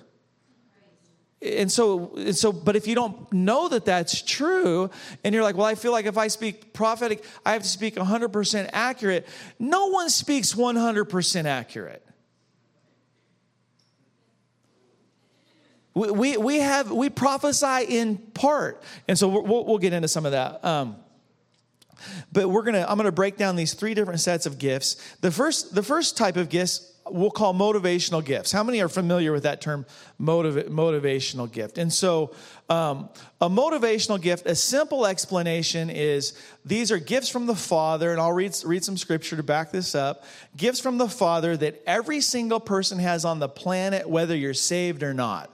and 1.43 1.71
so 1.71 2.13
and 2.17 2.37
so 2.37 2.53
but 2.53 2.77
if 2.77 2.87
you 2.87 2.95
don't 2.95 3.33
know 3.33 3.69
that 3.69 3.85
that's 3.85 4.23
true 4.23 4.89
and 5.25 5.35
you're 5.35 5.43
like 5.43 5.57
well 5.57 5.67
i 5.67 5.75
feel 5.75 5.93
like 5.93 6.07
if 6.07 6.17
i 6.17 6.29
speak 6.29 6.73
prophetic 6.73 7.25
i 7.45 7.53
have 7.53 7.63
to 7.63 7.69
speak 7.69 7.97
100% 7.97 8.71
accurate 8.73 9.27
no 9.59 9.87
one 9.87 10.09
speaks 10.09 10.55
100% 10.55 11.45
accurate. 11.45 12.07
We, 15.95 16.11
we, 16.11 16.37
we 16.39 16.59
have 16.61 16.91
we 16.91 17.11
prophesy 17.11 17.85
in 17.87 18.17
part. 18.17 18.83
And 19.09 19.19
so 19.19 19.29
we'll, 19.29 19.67
we'll 19.67 19.79
get 19.79 19.93
into 19.93 20.09
some 20.09 20.25
of 20.25 20.33
that 20.33 20.65
um, 20.65 20.97
but 22.33 22.49
we're 22.49 22.63
gonna 22.63 22.85
i'm 22.89 22.97
gonna 22.97 23.13
break 23.13 23.37
down 23.37 23.57
these 23.57 23.75
three 23.75 23.95
different 23.95 24.21
sets 24.21 24.47
of 24.47 24.59
gifts. 24.59 24.97
The 25.21 25.31
first 25.31 25.75
the 25.75 25.83
first 25.83 26.17
type 26.17 26.37
of 26.37 26.49
gifts 26.49 26.92
we'll 27.11 27.31
call 27.31 27.55
motivational 27.55 28.25
gifts. 28.25 28.53
How 28.53 28.63
many 28.63 28.81
are 28.81 28.89
familiar 28.89 29.33
with 29.33 29.43
that 29.43 29.61
term, 29.61 29.85
motiv- 30.19 30.67
motivational 30.67 31.51
gift? 31.51 31.79
And 31.79 31.93
so, 31.93 32.33
um, 32.69 33.09
a 33.41 33.49
motivational 33.49 34.21
gift, 34.21 34.47
a 34.47 34.55
simple 34.55 35.07
explanation 35.07 35.91
is 35.91 36.33
these 36.65 36.91
are 36.91 36.99
gifts 36.99 37.29
from 37.29 37.47
the 37.47 37.55
Father, 37.55 38.13
and 38.13 38.21
I'll 38.21 38.33
read, 38.33 38.57
read 38.65 38.85
some 38.85 38.97
scripture 38.97 39.37
to 39.37 39.43
back 39.43 39.71
this 39.71 39.95
up. 39.95 40.25
Gifts 40.57 40.81
from 40.81 40.99
the 40.99 41.09
Father 41.09 41.57
that 41.57 41.83
every 41.87 42.21
single 42.21 42.61
person 42.61 42.99
has 42.99 43.25
on 43.25 43.39
the 43.39 43.49
planet, 43.49 44.09
whether 44.09 44.35
you're 44.35 44.55
saved 44.55 45.03
or 45.03 45.13
not. 45.13 45.52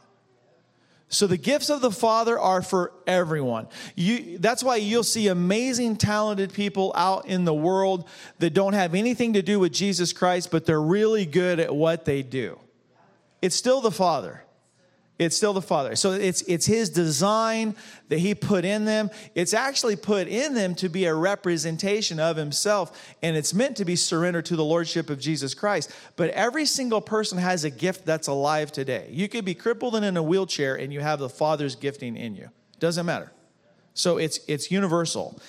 So 1.10 1.26
the 1.26 1.38
gifts 1.38 1.70
of 1.70 1.80
the 1.80 1.90
Father 1.90 2.38
are 2.38 2.60
for 2.60 2.92
everyone. 3.06 3.68
You, 3.96 4.38
that's 4.38 4.62
why 4.62 4.76
you'll 4.76 5.02
see 5.02 5.28
amazing, 5.28 5.96
talented 5.96 6.52
people 6.52 6.92
out 6.94 7.26
in 7.26 7.44
the 7.44 7.54
world 7.54 8.06
that 8.40 8.50
don't 8.50 8.74
have 8.74 8.94
anything 8.94 9.32
to 9.32 9.42
do 9.42 9.58
with 9.58 9.72
Jesus 9.72 10.12
Christ, 10.12 10.50
but 10.50 10.66
they're 10.66 10.80
really 10.80 11.24
good 11.24 11.60
at 11.60 11.74
what 11.74 12.04
they 12.04 12.22
do. 12.22 12.58
It's 13.40 13.56
still 13.56 13.80
the 13.80 13.90
Father. 13.90 14.44
It's 15.18 15.36
still 15.36 15.52
the 15.52 15.62
Father. 15.62 15.96
So 15.96 16.12
it's, 16.12 16.42
it's 16.42 16.64
His 16.64 16.90
design 16.90 17.74
that 18.08 18.20
He 18.20 18.34
put 18.34 18.64
in 18.64 18.84
them. 18.84 19.10
It's 19.34 19.52
actually 19.52 19.96
put 19.96 20.28
in 20.28 20.54
them 20.54 20.76
to 20.76 20.88
be 20.88 21.06
a 21.06 21.14
representation 21.14 22.20
of 22.20 22.36
Himself, 22.36 23.16
and 23.22 23.36
it's 23.36 23.52
meant 23.52 23.76
to 23.78 23.84
be 23.84 23.96
surrendered 23.96 24.44
to 24.46 24.56
the 24.56 24.64
Lordship 24.64 25.10
of 25.10 25.18
Jesus 25.18 25.54
Christ. 25.54 25.92
But 26.14 26.30
every 26.30 26.66
single 26.66 27.00
person 27.00 27.38
has 27.38 27.64
a 27.64 27.70
gift 27.70 28.06
that's 28.06 28.28
alive 28.28 28.70
today. 28.70 29.08
You 29.10 29.28
could 29.28 29.44
be 29.44 29.54
crippled 29.54 29.96
and 29.96 30.04
in 30.04 30.16
a 30.16 30.22
wheelchair, 30.22 30.76
and 30.76 30.92
you 30.92 31.00
have 31.00 31.18
the 31.18 31.28
Father's 31.28 31.74
gifting 31.74 32.16
in 32.16 32.36
you. 32.36 32.50
Doesn't 32.78 33.04
matter. 33.04 33.32
So 33.94 34.18
it's, 34.18 34.38
it's 34.46 34.70
universal. 34.70 35.40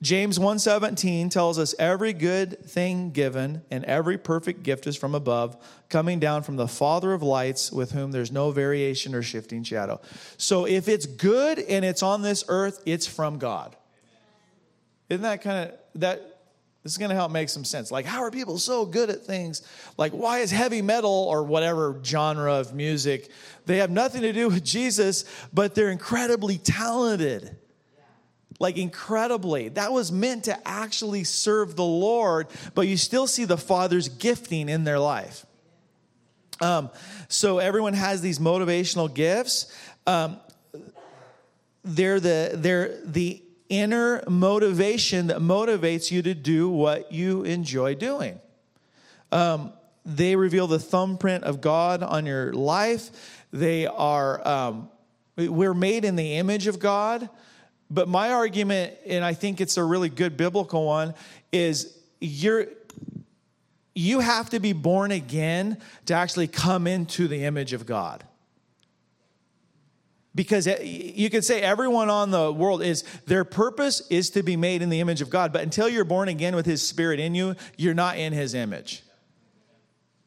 James 0.00 0.38
1:17 0.38 1.28
tells 1.28 1.58
us 1.58 1.74
every 1.78 2.12
good 2.12 2.64
thing 2.64 3.10
given 3.10 3.62
and 3.70 3.84
every 3.84 4.16
perfect 4.16 4.62
gift 4.62 4.86
is 4.86 4.96
from 4.96 5.14
above, 5.14 5.56
coming 5.88 6.20
down 6.20 6.42
from 6.44 6.56
the 6.56 6.68
Father 6.68 7.12
of 7.12 7.22
lights 7.22 7.72
with 7.72 7.90
whom 7.90 8.12
there's 8.12 8.30
no 8.30 8.52
variation 8.52 9.14
or 9.14 9.22
shifting 9.22 9.64
shadow. 9.64 10.00
So 10.36 10.66
if 10.66 10.86
it's 10.86 11.06
good 11.06 11.58
and 11.58 11.84
it's 11.84 12.02
on 12.02 12.22
this 12.22 12.44
earth, 12.46 12.80
it's 12.86 13.08
from 13.08 13.38
God. 13.38 13.74
Isn't 15.08 15.22
that 15.22 15.42
kind 15.42 15.68
of 15.70 15.78
that 15.96 16.38
this 16.84 16.92
is 16.92 16.98
going 16.98 17.08
to 17.08 17.16
help 17.16 17.32
make 17.32 17.48
some 17.48 17.64
sense. 17.64 17.90
Like 17.90 18.06
how 18.06 18.22
are 18.22 18.30
people 18.30 18.56
so 18.56 18.86
good 18.86 19.10
at 19.10 19.26
things? 19.26 19.62
Like 19.96 20.12
why 20.12 20.38
is 20.38 20.52
heavy 20.52 20.80
metal 20.80 21.10
or 21.10 21.42
whatever 21.42 22.00
genre 22.04 22.54
of 22.54 22.72
music 22.72 23.30
they 23.66 23.78
have 23.78 23.90
nothing 23.90 24.22
to 24.22 24.32
do 24.32 24.48
with 24.48 24.64
Jesus, 24.64 25.24
but 25.52 25.74
they're 25.74 25.90
incredibly 25.90 26.56
talented 26.56 27.56
like 28.58 28.76
incredibly. 28.76 29.68
That 29.68 29.92
was 29.92 30.10
meant 30.10 30.44
to 30.44 30.68
actually 30.68 31.24
serve 31.24 31.76
the 31.76 31.84
Lord, 31.84 32.48
but 32.74 32.88
you 32.88 32.96
still 32.96 33.26
see 33.26 33.44
the 33.44 33.58
Father's 33.58 34.08
gifting 34.08 34.68
in 34.68 34.84
their 34.84 34.98
life. 34.98 35.46
Um, 36.60 36.90
so 37.28 37.58
everyone 37.58 37.94
has 37.94 38.20
these 38.20 38.38
motivational 38.38 39.12
gifts. 39.12 39.72
Um, 40.06 40.38
they're 41.84 42.20
the 42.20 42.50
they're 42.54 42.98
the 43.04 43.42
inner 43.68 44.24
motivation 44.28 45.28
that 45.28 45.38
motivates 45.38 46.10
you 46.10 46.22
to 46.22 46.34
do 46.34 46.68
what 46.68 47.12
you 47.12 47.44
enjoy 47.44 47.94
doing. 47.94 48.40
Um, 49.30 49.72
they 50.04 50.36
reveal 50.36 50.66
the 50.66 50.78
thumbprint 50.78 51.44
of 51.44 51.60
God 51.60 52.02
on 52.02 52.26
your 52.26 52.52
life. 52.52 53.44
They 53.52 53.86
are 53.86 54.46
um, 54.46 54.88
we're 55.36 55.74
made 55.74 56.04
in 56.04 56.16
the 56.16 56.36
image 56.36 56.66
of 56.66 56.78
God. 56.78 57.28
But 57.90 58.08
my 58.08 58.32
argument, 58.32 58.94
and 59.06 59.24
I 59.24 59.34
think 59.34 59.60
it's 59.60 59.76
a 59.76 59.84
really 59.84 60.08
good 60.08 60.36
biblical 60.36 60.84
one, 60.84 61.14
is 61.52 61.96
you're 62.20 62.66
you 63.94 64.20
have 64.20 64.50
to 64.50 64.60
be 64.60 64.72
born 64.72 65.10
again 65.10 65.76
to 66.06 66.14
actually 66.14 66.46
come 66.46 66.86
into 66.86 67.26
the 67.26 67.44
image 67.44 67.72
of 67.72 67.84
God. 67.84 68.22
Because 70.36 70.68
you 70.68 71.28
could 71.30 71.44
say 71.44 71.60
everyone 71.62 72.08
on 72.08 72.30
the 72.30 72.52
world 72.52 72.80
is 72.80 73.02
their 73.26 73.44
purpose 73.44 74.06
is 74.08 74.30
to 74.30 74.44
be 74.44 74.56
made 74.56 74.82
in 74.82 74.88
the 74.88 75.00
image 75.00 75.20
of 75.20 75.30
God, 75.30 75.52
but 75.52 75.62
until 75.62 75.88
you're 75.88 76.04
born 76.04 76.28
again 76.28 76.54
with 76.54 76.64
his 76.64 76.86
spirit 76.86 77.18
in 77.18 77.34
you, 77.34 77.56
you're 77.76 77.92
not 77.92 78.18
in 78.18 78.32
his 78.32 78.54
image. 78.54 79.02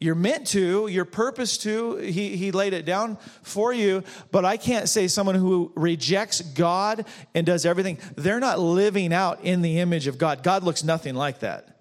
You're 0.01 0.15
meant 0.15 0.47
to, 0.47 0.87
you're 0.87 1.05
purpose 1.05 1.59
to. 1.59 1.97
He, 1.97 2.35
he 2.35 2.51
laid 2.51 2.73
it 2.73 2.85
down 2.85 3.19
for 3.43 3.71
you. 3.71 4.03
But 4.31 4.45
I 4.45 4.57
can't 4.57 4.89
say 4.89 5.07
someone 5.07 5.35
who 5.35 5.71
rejects 5.75 6.41
God 6.41 7.05
and 7.35 7.45
does 7.45 7.67
everything, 7.67 7.99
they're 8.15 8.39
not 8.39 8.57
living 8.59 9.13
out 9.13 9.43
in 9.43 9.61
the 9.61 9.77
image 9.77 10.07
of 10.07 10.17
God. 10.17 10.41
God 10.41 10.63
looks 10.63 10.83
nothing 10.83 11.13
like 11.13 11.41
that. 11.41 11.77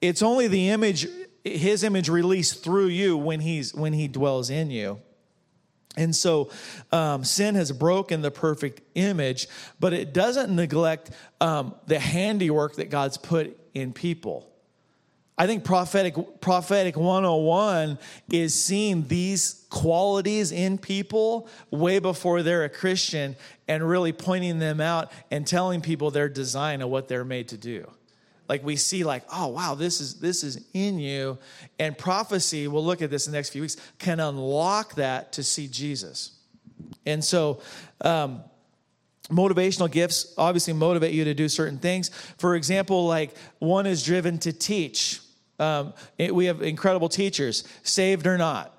It's 0.00 0.20
only 0.20 0.48
the 0.48 0.70
image, 0.70 1.06
his 1.44 1.84
image 1.84 2.08
released 2.08 2.64
through 2.64 2.88
you 2.88 3.16
when, 3.16 3.38
he's, 3.38 3.72
when 3.72 3.92
he 3.92 4.08
dwells 4.08 4.50
in 4.50 4.72
you. 4.72 5.00
And 5.96 6.14
so 6.14 6.50
um, 6.90 7.22
sin 7.22 7.54
has 7.54 7.70
broken 7.70 8.20
the 8.20 8.32
perfect 8.32 8.80
image, 8.96 9.46
but 9.78 9.92
it 9.92 10.12
doesn't 10.12 10.52
neglect 10.52 11.12
um, 11.40 11.76
the 11.86 12.00
handiwork 12.00 12.76
that 12.76 12.90
God's 12.90 13.16
put 13.16 13.56
in 13.74 13.92
people. 13.92 14.49
I 15.40 15.46
think 15.46 15.64
prophetic 15.64 16.42
prophetic 16.42 16.98
101 16.98 17.98
is 18.30 18.62
seeing 18.62 19.08
these 19.08 19.64
qualities 19.70 20.52
in 20.52 20.76
people 20.76 21.48
way 21.70 21.98
before 21.98 22.42
they're 22.42 22.64
a 22.64 22.68
Christian 22.68 23.36
and 23.66 23.88
really 23.88 24.12
pointing 24.12 24.58
them 24.58 24.82
out 24.82 25.10
and 25.30 25.46
telling 25.46 25.80
people 25.80 26.10
their 26.10 26.28
design 26.28 26.82
of 26.82 26.90
what 26.90 27.08
they're 27.08 27.24
made 27.24 27.48
to 27.48 27.56
do. 27.56 27.90
Like 28.50 28.62
we 28.62 28.76
see 28.76 29.02
like, 29.02 29.22
oh 29.32 29.46
wow, 29.46 29.74
this 29.74 30.02
is 30.02 30.20
this 30.20 30.44
is 30.44 30.62
in 30.74 30.98
you 30.98 31.38
and 31.78 31.96
prophecy, 31.96 32.68
we'll 32.68 32.84
look 32.84 33.00
at 33.00 33.08
this 33.08 33.26
in 33.26 33.32
the 33.32 33.38
next 33.38 33.48
few 33.48 33.62
weeks, 33.62 33.78
can 33.98 34.20
unlock 34.20 34.96
that 34.96 35.32
to 35.32 35.42
see 35.42 35.68
Jesus. 35.68 36.32
And 37.06 37.24
so 37.24 37.62
um, 38.02 38.44
motivational 39.30 39.90
gifts 39.90 40.34
obviously 40.36 40.74
motivate 40.74 41.14
you 41.14 41.24
to 41.24 41.32
do 41.32 41.48
certain 41.48 41.78
things. 41.78 42.10
For 42.36 42.56
example, 42.56 43.06
like 43.06 43.34
one 43.58 43.86
is 43.86 44.04
driven 44.04 44.36
to 44.40 44.52
teach 44.52 45.22
um, 45.60 45.94
it, 46.18 46.34
we 46.34 46.46
have 46.46 46.62
incredible 46.62 47.08
teachers, 47.08 47.64
saved 47.82 48.26
or 48.26 48.38
not. 48.38 48.74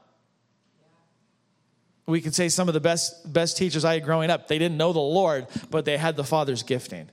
We 2.07 2.19
could 2.19 2.35
say 2.35 2.49
some 2.49 2.67
of 2.67 2.73
the 2.73 2.79
best, 2.81 3.31
best 3.31 3.55
teachers 3.55 3.85
I 3.85 3.93
had 3.93 4.03
growing 4.03 4.29
up, 4.29 4.47
they 4.47 4.57
didn't 4.57 4.77
know 4.77 4.91
the 4.91 4.99
Lord, 4.99 5.47
but 5.69 5.85
they 5.85 5.97
had 5.97 6.15
the 6.15 6.23
Father's 6.23 6.63
gifting. 6.63 7.09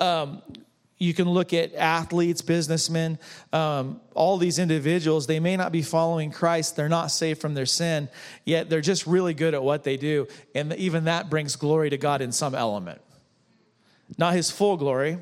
Um, 0.00 0.40
you 0.96 1.12
can 1.12 1.28
look 1.28 1.52
at 1.52 1.74
athletes, 1.74 2.40
businessmen, 2.40 3.18
um, 3.52 4.00
all 4.14 4.38
these 4.38 4.60
individuals. 4.60 5.26
They 5.26 5.40
may 5.40 5.56
not 5.56 5.72
be 5.72 5.82
following 5.82 6.30
Christ. 6.30 6.76
They're 6.76 6.88
not 6.88 7.08
saved 7.08 7.40
from 7.40 7.54
their 7.54 7.66
sin, 7.66 8.08
yet 8.44 8.70
they're 8.70 8.80
just 8.80 9.06
really 9.06 9.34
good 9.34 9.54
at 9.54 9.62
what 9.62 9.82
they 9.82 9.96
do. 9.96 10.28
And 10.54 10.72
even 10.74 11.04
that 11.04 11.28
brings 11.28 11.56
glory 11.56 11.90
to 11.90 11.98
God 11.98 12.22
in 12.22 12.30
some 12.30 12.54
element. 12.54 13.00
Not 14.16 14.34
his 14.34 14.50
full 14.50 14.76
glory. 14.76 15.18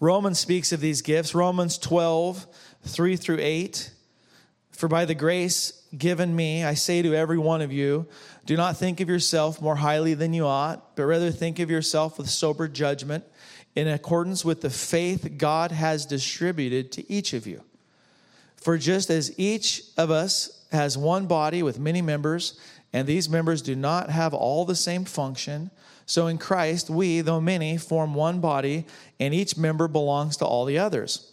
Romans 0.00 0.38
speaks 0.38 0.72
of 0.72 0.80
these 0.80 1.02
gifts. 1.02 1.34
Romans 1.34 1.78
12, 1.78 2.46
3 2.84 3.16
through 3.16 3.38
8. 3.40 3.90
For 4.72 4.88
by 4.88 5.04
the 5.04 5.14
grace 5.14 5.84
given 5.96 6.34
me, 6.36 6.64
I 6.64 6.74
say 6.74 7.02
to 7.02 7.14
every 7.14 7.38
one 7.38 7.62
of 7.62 7.72
you, 7.72 8.06
do 8.46 8.56
not 8.56 8.76
think 8.76 9.00
of 9.00 9.08
yourself 9.08 9.60
more 9.60 9.76
highly 9.76 10.14
than 10.14 10.32
you 10.32 10.46
ought, 10.46 10.96
but 10.96 11.04
rather 11.04 11.30
think 11.30 11.58
of 11.58 11.70
yourself 11.70 12.16
with 12.16 12.30
sober 12.30 12.68
judgment 12.68 13.24
in 13.74 13.88
accordance 13.88 14.44
with 14.44 14.60
the 14.60 14.70
faith 14.70 15.36
God 15.36 15.72
has 15.72 16.06
distributed 16.06 16.92
to 16.92 17.10
each 17.10 17.32
of 17.32 17.46
you. 17.46 17.62
For 18.56 18.78
just 18.78 19.10
as 19.10 19.38
each 19.38 19.82
of 19.96 20.10
us 20.10 20.64
has 20.72 20.98
one 20.98 21.26
body 21.26 21.62
with 21.62 21.78
many 21.78 22.02
members, 22.02 22.58
and 22.92 23.06
these 23.06 23.28
members 23.28 23.62
do 23.62 23.74
not 23.74 24.10
have 24.10 24.34
all 24.34 24.64
the 24.64 24.74
same 24.74 25.04
function, 25.04 25.70
so 26.08 26.26
in 26.26 26.38
Christ, 26.38 26.88
we, 26.88 27.20
though 27.20 27.38
many, 27.38 27.76
form 27.76 28.14
one 28.14 28.40
body, 28.40 28.86
and 29.20 29.34
each 29.34 29.58
member 29.58 29.86
belongs 29.88 30.38
to 30.38 30.46
all 30.46 30.64
the 30.64 30.78
others. 30.78 31.30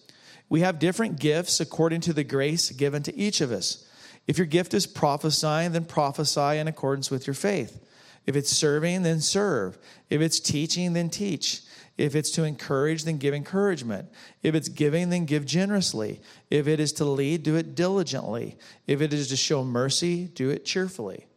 We 0.50 0.60
have 0.60 0.80
different 0.80 1.18
gifts 1.18 1.62
according 1.62 2.02
to 2.02 2.14
the 2.14 2.26
grace 2.26 2.72
given 2.72 3.02
to 3.04 3.16
each 3.16 3.40
of 3.40 3.54
us. 3.54 3.88
If 4.28 4.38
your 4.38 4.48
gift 4.48 4.74
is 4.74 4.86
prophesying, 4.86 5.72
then 5.72 5.86
prophesy 5.86 6.58
in 6.58 6.68
accordance 6.68 7.10
with 7.10 7.26
your 7.26 7.36
faith. 7.36 7.80
If 8.26 8.36
it's 8.36 8.50
serving, 8.50 9.04
then 9.04 9.22
serve. 9.22 9.78
If 10.10 10.20
it's 10.20 10.42
teaching, 10.42 10.92
then 10.92 11.10
teach. 11.10 11.62
If 11.98 12.14
it's 12.14 12.32
to 12.32 12.44
encourage, 12.44 13.06
then 13.06 13.18
give 13.18 13.34
encouragement. 13.34 14.10
If 14.44 14.56
it's 14.56 14.68
giving, 14.68 15.10
then 15.10 15.24
give 15.24 15.46
generously. 15.46 16.20
If 16.52 16.68
it 16.68 16.82
is 16.82 16.92
to 16.94 17.06
lead, 17.06 17.44
do 17.44 17.56
it 17.56 17.76
diligently. 17.76 18.58
If 18.88 19.00
it 19.00 19.14
is 19.14 19.30
to 19.30 19.38
show 19.38 19.64
mercy, 19.64 20.26
do 20.26 20.50
it 20.50 20.66
cheerfully. 20.66 21.28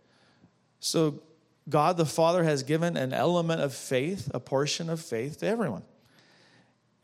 So, 0.80 1.22
God 1.68 1.96
the 1.96 2.06
Father 2.06 2.44
has 2.44 2.62
given 2.62 2.96
an 2.96 3.12
element 3.12 3.60
of 3.60 3.74
faith, 3.74 4.30
a 4.32 4.40
portion 4.40 4.88
of 4.88 5.00
faith 5.00 5.40
to 5.40 5.46
everyone. 5.46 5.82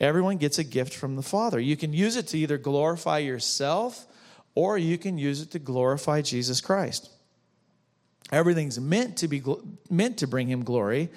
Everyone 0.00 0.38
gets 0.38 0.58
a 0.58 0.64
gift 0.64 0.94
from 0.94 1.16
the 1.16 1.22
Father. 1.22 1.60
You 1.60 1.76
can 1.76 1.92
use 1.92 2.16
it 2.16 2.28
to 2.28 2.38
either 2.38 2.58
glorify 2.58 3.18
yourself 3.18 4.06
or 4.54 4.78
you 4.78 4.98
can 4.98 5.18
use 5.18 5.40
it 5.40 5.50
to 5.52 5.58
glorify 5.58 6.20
Jesus 6.20 6.60
Christ. 6.60 7.10
Everything's 8.32 8.80
meant 8.80 9.18
to 9.18 9.28
be 9.28 9.42
meant 9.90 10.18
to 10.18 10.26
bring 10.26 10.48
him 10.48 10.64
glory. 10.64 11.10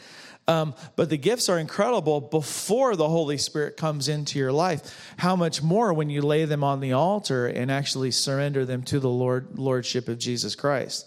Um, 0.48 0.76
but 0.96 1.10
the 1.10 1.18
gifts 1.18 1.50
are 1.50 1.60
incredible 1.60 2.22
before 2.22 2.96
the 2.96 3.10
Holy 3.10 3.38
Spirit 3.38 3.76
comes 3.76 4.08
into 4.08 4.40
your 4.40 4.54
life. 4.54 5.14
How 5.18 5.36
much 5.36 5.62
more 5.62 5.92
when 5.92 6.10
you 6.10 6.22
lay 6.22 6.46
them 6.46 6.64
on 6.64 6.80
the 6.80 6.94
altar 6.94 7.48
and 7.48 7.70
actually 7.70 8.12
surrender 8.12 8.66
them 8.66 8.84
to 8.84 9.00
the 9.00 9.10
Lord 9.10 9.60
Lordship 9.60 10.08
of 10.08 10.20
Jesus 10.20 10.56
Christ? 10.56 11.06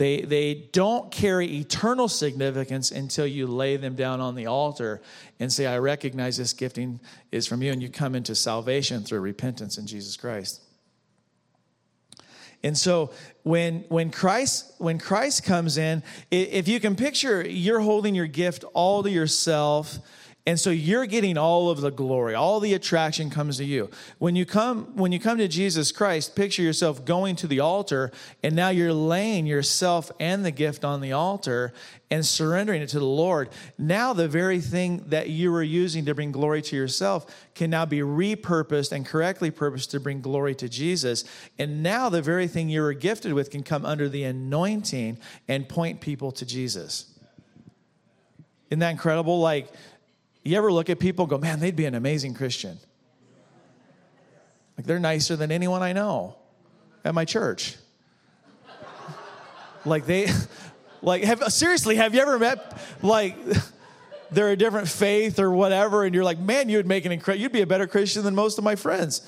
They, 0.00 0.22
they 0.22 0.54
don't 0.72 1.10
carry 1.10 1.58
eternal 1.58 2.08
significance 2.08 2.90
until 2.90 3.26
you 3.26 3.46
lay 3.46 3.76
them 3.76 3.96
down 3.96 4.18
on 4.22 4.34
the 4.34 4.46
altar 4.46 5.02
and 5.38 5.52
say, 5.52 5.66
I 5.66 5.76
recognize 5.76 6.38
this 6.38 6.54
gifting 6.54 7.00
is 7.30 7.46
from 7.46 7.60
you, 7.60 7.70
and 7.70 7.82
you 7.82 7.90
come 7.90 8.14
into 8.14 8.34
salvation 8.34 9.02
through 9.02 9.20
repentance 9.20 9.76
in 9.76 9.86
Jesus 9.86 10.16
Christ. 10.16 10.62
And 12.62 12.78
so 12.78 13.10
when 13.42 13.84
when 13.90 14.10
Christ 14.10 14.72
when 14.78 14.98
Christ 14.98 15.44
comes 15.44 15.76
in, 15.76 16.02
if 16.30 16.66
you 16.66 16.80
can 16.80 16.96
picture 16.96 17.46
you're 17.46 17.80
holding 17.80 18.14
your 18.14 18.26
gift 18.26 18.64
all 18.72 19.02
to 19.02 19.10
yourself, 19.10 19.98
and 20.46 20.58
so 20.58 20.70
you're 20.70 21.04
getting 21.04 21.36
all 21.36 21.68
of 21.68 21.82
the 21.82 21.90
glory. 21.90 22.34
All 22.34 22.60
the 22.60 22.72
attraction 22.72 23.28
comes 23.28 23.58
to 23.58 23.64
you. 23.64 23.90
When 24.18 24.34
you 24.34 24.46
come 24.46 24.96
when 24.96 25.12
you 25.12 25.20
come 25.20 25.36
to 25.38 25.48
jesus 25.48 25.92
christ 25.92 26.34
picture 26.34 26.62
yourself 26.62 27.04
going 27.04 27.36
to 27.36 27.46
the 27.46 27.60
altar 27.60 28.10
and 28.42 28.56
now 28.56 28.70
you're 28.70 28.92
laying 28.92 29.46
yourself 29.46 30.10
and 30.18 30.44
the 30.44 30.50
gift 30.50 30.84
on 30.84 31.02
the 31.02 31.12
altar 31.12 31.74
and 32.10 32.24
surrendering 32.24 32.80
it 32.80 32.88
to 32.88 32.98
the 32.98 33.04
lord. 33.04 33.50
Now 33.76 34.14
the 34.14 34.28
very 34.28 34.60
thing 34.60 35.04
that 35.08 35.28
you 35.28 35.52
were 35.52 35.62
using 35.62 36.06
to 36.06 36.14
bring 36.14 36.32
glory 36.32 36.62
to 36.62 36.76
yourself 36.76 37.26
can 37.54 37.70
now 37.70 37.84
be 37.84 37.98
repurposed 37.98 38.92
and 38.92 39.04
correctly 39.04 39.50
purposed 39.50 39.90
to 39.90 40.00
bring 40.00 40.22
glory 40.22 40.54
to 40.54 40.68
jesus. 40.68 41.24
And 41.58 41.82
now 41.82 42.08
the 42.08 42.22
very 42.22 42.48
thing 42.48 42.70
you 42.70 42.80
were 42.80 42.94
gifted 42.94 43.34
with 43.34 43.50
can 43.50 43.62
come 43.62 43.84
under 43.84 44.08
the 44.08 44.24
anointing 44.24 45.18
and 45.48 45.68
point 45.68 46.00
people 46.00 46.32
to 46.32 46.46
jesus. 46.46 47.10
Isn't 48.70 48.78
that 48.80 48.90
incredible? 48.90 49.40
Like 49.40 49.68
you 50.42 50.56
ever 50.56 50.72
look 50.72 50.90
at 50.90 50.98
people 50.98 51.26
go, 51.26 51.38
man, 51.38 51.60
they'd 51.60 51.76
be 51.76 51.84
an 51.84 51.94
amazing 51.94 52.34
Christian? 52.34 52.78
Like 54.76 54.86
they're 54.86 54.98
nicer 54.98 55.36
than 55.36 55.52
anyone 55.52 55.82
I 55.82 55.92
know 55.92 56.36
at 57.04 57.14
my 57.14 57.24
church. 57.24 57.76
like 59.84 60.06
they, 60.06 60.28
like, 61.02 61.22
have, 61.24 61.52
seriously, 61.52 61.96
have 61.96 62.14
you 62.14 62.20
ever 62.20 62.38
met, 62.38 62.80
like, 63.02 63.36
they're 64.30 64.50
a 64.50 64.56
different 64.56 64.88
faith 64.88 65.38
or 65.38 65.50
whatever, 65.50 66.04
and 66.04 66.14
you're 66.14 66.24
like, 66.24 66.38
man, 66.38 66.68
you 66.68 66.76
would 66.76 66.86
make 66.86 67.04
an 67.04 67.12
incredible, 67.12 67.42
you'd 67.42 67.52
be 67.52 67.62
a 67.62 67.66
better 67.66 67.86
Christian 67.86 68.22
than 68.22 68.34
most 68.34 68.58
of 68.58 68.64
my 68.64 68.76
friends. 68.76 69.26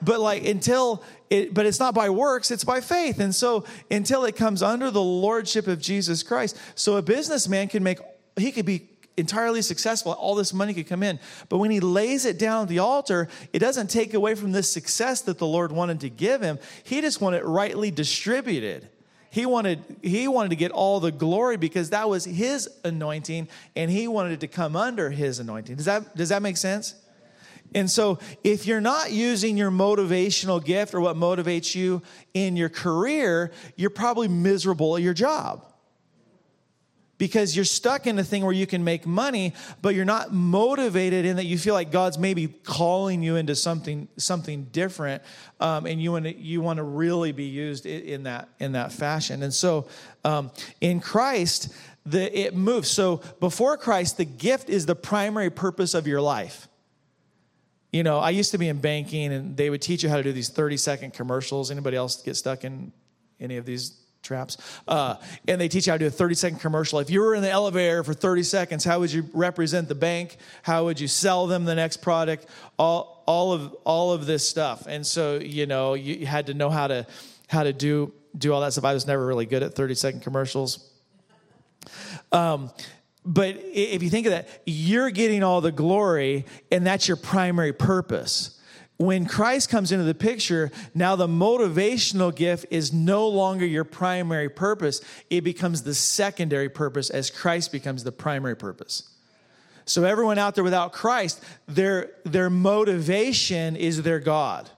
But 0.00 0.18
like 0.18 0.44
until 0.44 1.02
it, 1.30 1.54
but 1.54 1.64
it's 1.64 1.78
not 1.78 1.94
by 1.94 2.10
works, 2.10 2.50
it's 2.50 2.64
by 2.64 2.80
faith. 2.80 3.20
And 3.20 3.34
so 3.34 3.64
until 3.90 4.24
it 4.24 4.34
comes 4.34 4.62
under 4.62 4.90
the 4.90 5.02
lordship 5.02 5.68
of 5.68 5.80
Jesus 5.80 6.22
Christ, 6.22 6.58
so 6.74 6.96
a 6.96 7.02
businessman 7.02 7.68
can 7.68 7.82
make, 7.84 7.98
he 8.36 8.50
could 8.50 8.66
be 8.66 8.88
entirely 9.16 9.62
successful, 9.62 10.12
all 10.12 10.34
this 10.34 10.52
money 10.52 10.74
could 10.74 10.86
come 10.86 11.02
in. 11.02 11.18
But 11.48 11.58
when 11.58 11.70
he 11.70 11.80
lays 11.80 12.24
it 12.24 12.38
down 12.38 12.62
at 12.62 12.68
the 12.68 12.78
altar, 12.78 13.28
it 13.52 13.58
doesn't 13.58 13.88
take 13.88 14.14
away 14.14 14.34
from 14.34 14.52
this 14.52 14.70
success 14.70 15.20
that 15.22 15.38
the 15.38 15.46
Lord 15.46 15.72
wanted 15.72 16.00
to 16.00 16.10
give 16.10 16.40
him. 16.40 16.58
He 16.84 17.00
just 17.00 17.20
wanted 17.20 17.38
it 17.38 17.46
rightly 17.46 17.90
distributed. 17.90 18.88
He 19.30 19.46
wanted, 19.46 19.82
he 20.02 20.28
wanted 20.28 20.50
to 20.50 20.56
get 20.56 20.72
all 20.72 21.00
the 21.00 21.12
glory 21.12 21.56
because 21.56 21.90
that 21.90 22.08
was 22.08 22.24
his 22.24 22.68
anointing 22.84 23.48
and 23.74 23.90
he 23.90 24.06
wanted 24.06 24.32
it 24.32 24.40
to 24.40 24.48
come 24.48 24.76
under 24.76 25.10
his 25.10 25.38
anointing. 25.38 25.76
Does 25.76 25.86
that, 25.86 26.14
does 26.16 26.28
that 26.28 26.42
make 26.42 26.58
sense? 26.58 26.94
And 27.74 27.90
so, 27.90 28.18
if 28.44 28.66
you're 28.66 28.82
not 28.82 29.12
using 29.12 29.56
your 29.56 29.70
motivational 29.70 30.62
gift 30.62 30.92
or 30.92 31.00
what 31.00 31.16
motivates 31.16 31.74
you 31.74 32.02
in 32.34 32.54
your 32.54 32.68
career, 32.68 33.50
you're 33.76 33.88
probably 33.88 34.28
miserable 34.28 34.96
at 34.96 35.02
your 35.02 35.14
job 35.14 35.71
because 37.22 37.54
you're 37.54 37.64
stuck 37.64 38.08
in 38.08 38.18
a 38.18 38.24
thing 38.24 38.42
where 38.42 38.52
you 38.52 38.66
can 38.66 38.82
make 38.82 39.06
money, 39.06 39.54
but 39.80 39.94
you're 39.94 40.04
not 40.04 40.32
motivated 40.32 41.24
in 41.24 41.36
that 41.36 41.44
you 41.44 41.56
feel 41.56 41.72
like 41.72 41.92
God's 41.92 42.18
maybe 42.18 42.48
calling 42.48 43.22
you 43.22 43.36
into 43.36 43.54
something 43.54 44.08
something 44.16 44.64
different, 44.72 45.22
um, 45.60 45.86
and 45.86 46.02
you 46.02 46.10
want 46.10 46.24
to 46.24 46.36
you 46.36 46.60
want 46.60 46.78
to 46.78 46.82
really 46.82 47.30
be 47.30 47.44
used 47.44 47.86
in 47.86 48.24
that 48.24 48.48
in 48.58 48.72
that 48.72 48.90
fashion. 48.90 49.44
And 49.44 49.54
so, 49.54 49.86
um, 50.24 50.50
in 50.80 50.98
Christ, 50.98 51.72
the 52.04 52.36
it 52.36 52.56
moves. 52.56 52.90
So 52.90 53.22
before 53.38 53.76
Christ, 53.76 54.16
the 54.16 54.24
gift 54.24 54.68
is 54.68 54.86
the 54.86 54.96
primary 54.96 55.50
purpose 55.50 55.94
of 55.94 56.08
your 56.08 56.20
life. 56.20 56.66
You 57.92 58.02
know, 58.02 58.18
I 58.18 58.30
used 58.30 58.50
to 58.50 58.58
be 58.58 58.66
in 58.66 58.78
banking, 58.78 59.32
and 59.32 59.56
they 59.56 59.70
would 59.70 59.80
teach 59.80 60.02
you 60.02 60.08
how 60.08 60.16
to 60.16 60.24
do 60.24 60.32
these 60.32 60.48
30 60.48 60.76
second 60.76 61.12
commercials. 61.12 61.70
Anybody 61.70 61.96
else 61.96 62.20
get 62.20 62.34
stuck 62.34 62.64
in 62.64 62.90
any 63.38 63.58
of 63.58 63.64
these 63.64 64.01
traps. 64.22 64.56
Uh, 64.88 65.16
and 65.46 65.60
they 65.60 65.68
teach 65.68 65.86
you 65.86 65.92
how 65.92 65.98
to 65.98 66.04
do 66.04 66.06
a 66.08 66.10
30 66.10 66.34
second 66.34 66.58
commercial. 66.60 66.98
If 66.98 67.10
you 67.10 67.20
were 67.20 67.34
in 67.34 67.42
the 67.42 67.50
elevator 67.50 68.02
for 68.04 68.14
30 68.14 68.42
seconds, 68.42 68.84
how 68.84 69.00
would 69.00 69.12
you 69.12 69.28
represent 69.32 69.88
the 69.88 69.94
bank? 69.94 70.36
How 70.62 70.84
would 70.84 71.00
you 71.00 71.08
sell 71.08 71.46
them 71.46 71.64
the 71.64 71.74
next 71.74 71.98
product? 71.98 72.46
All, 72.78 73.22
all 73.26 73.52
of 73.52 73.74
all 73.84 74.12
of 74.12 74.26
this 74.26 74.48
stuff. 74.48 74.86
And 74.86 75.06
so, 75.06 75.38
you 75.38 75.66
know, 75.66 75.94
you, 75.94 76.26
had 76.26 76.46
to 76.46 76.54
know 76.54 76.70
how 76.70 76.86
to 76.86 77.06
how 77.48 77.62
to 77.62 77.72
do 77.72 78.12
do 78.36 78.52
all 78.52 78.60
that 78.62 78.72
stuff. 78.72 78.84
I 78.84 78.94
was 78.94 79.06
never 79.06 79.26
really 79.26 79.46
good 79.46 79.62
at 79.62 79.74
30 79.74 79.94
second 79.94 80.20
commercials. 80.20 80.88
Um, 82.30 82.70
but 83.24 83.56
if 83.56 84.02
you 84.02 84.10
think 84.10 84.26
of 84.26 84.32
that, 84.32 84.48
you're 84.66 85.10
getting 85.10 85.42
all 85.42 85.60
the 85.60 85.72
glory, 85.72 86.46
and 86.70 86.86
that's 86.86 87.06
your 87.06 87.16
primary 87.16 87.72
purpose 87.72 88.58
when 89.06 89.26
Christ 89.26 89.68
comes 89.68 89.92
into 89.92 90.04
the 90.04 90.14
picture, 90.14 90.70
now 90.94 91.16
the 91.16 91.26
motivational 91.26 92.34
gift 92.34 92.66
is 92.70 92.92
no 92.92 93.28
longer 93.28 93.64
your 93.64 93.84
primary 93.84 94.48
purpose. 94.48 95.00
It 95.30 95.42
becomes 95.42 95.82
the 95.82 95.94
secondary 95.94 96.68
purpose 96.68 97.10
as 97.10 97.30
Christ 97.30 97.72
becomes 97.72 98.04
the 98.04 98.12
primary 98.12 98.56
purpose. 98.56 99.08
So 99.84 100.04
everyone 100.04 100.38
out 100.38 100.54
there 100.54 100.64
without 100.64 100.92
Christ, 100.92 101.42
their, 101.66 102.10
their 102.24 102.50
motivation 102.50 103.76
is 103.76 104.02
their 104.02 104.20
God. 104.20 104.70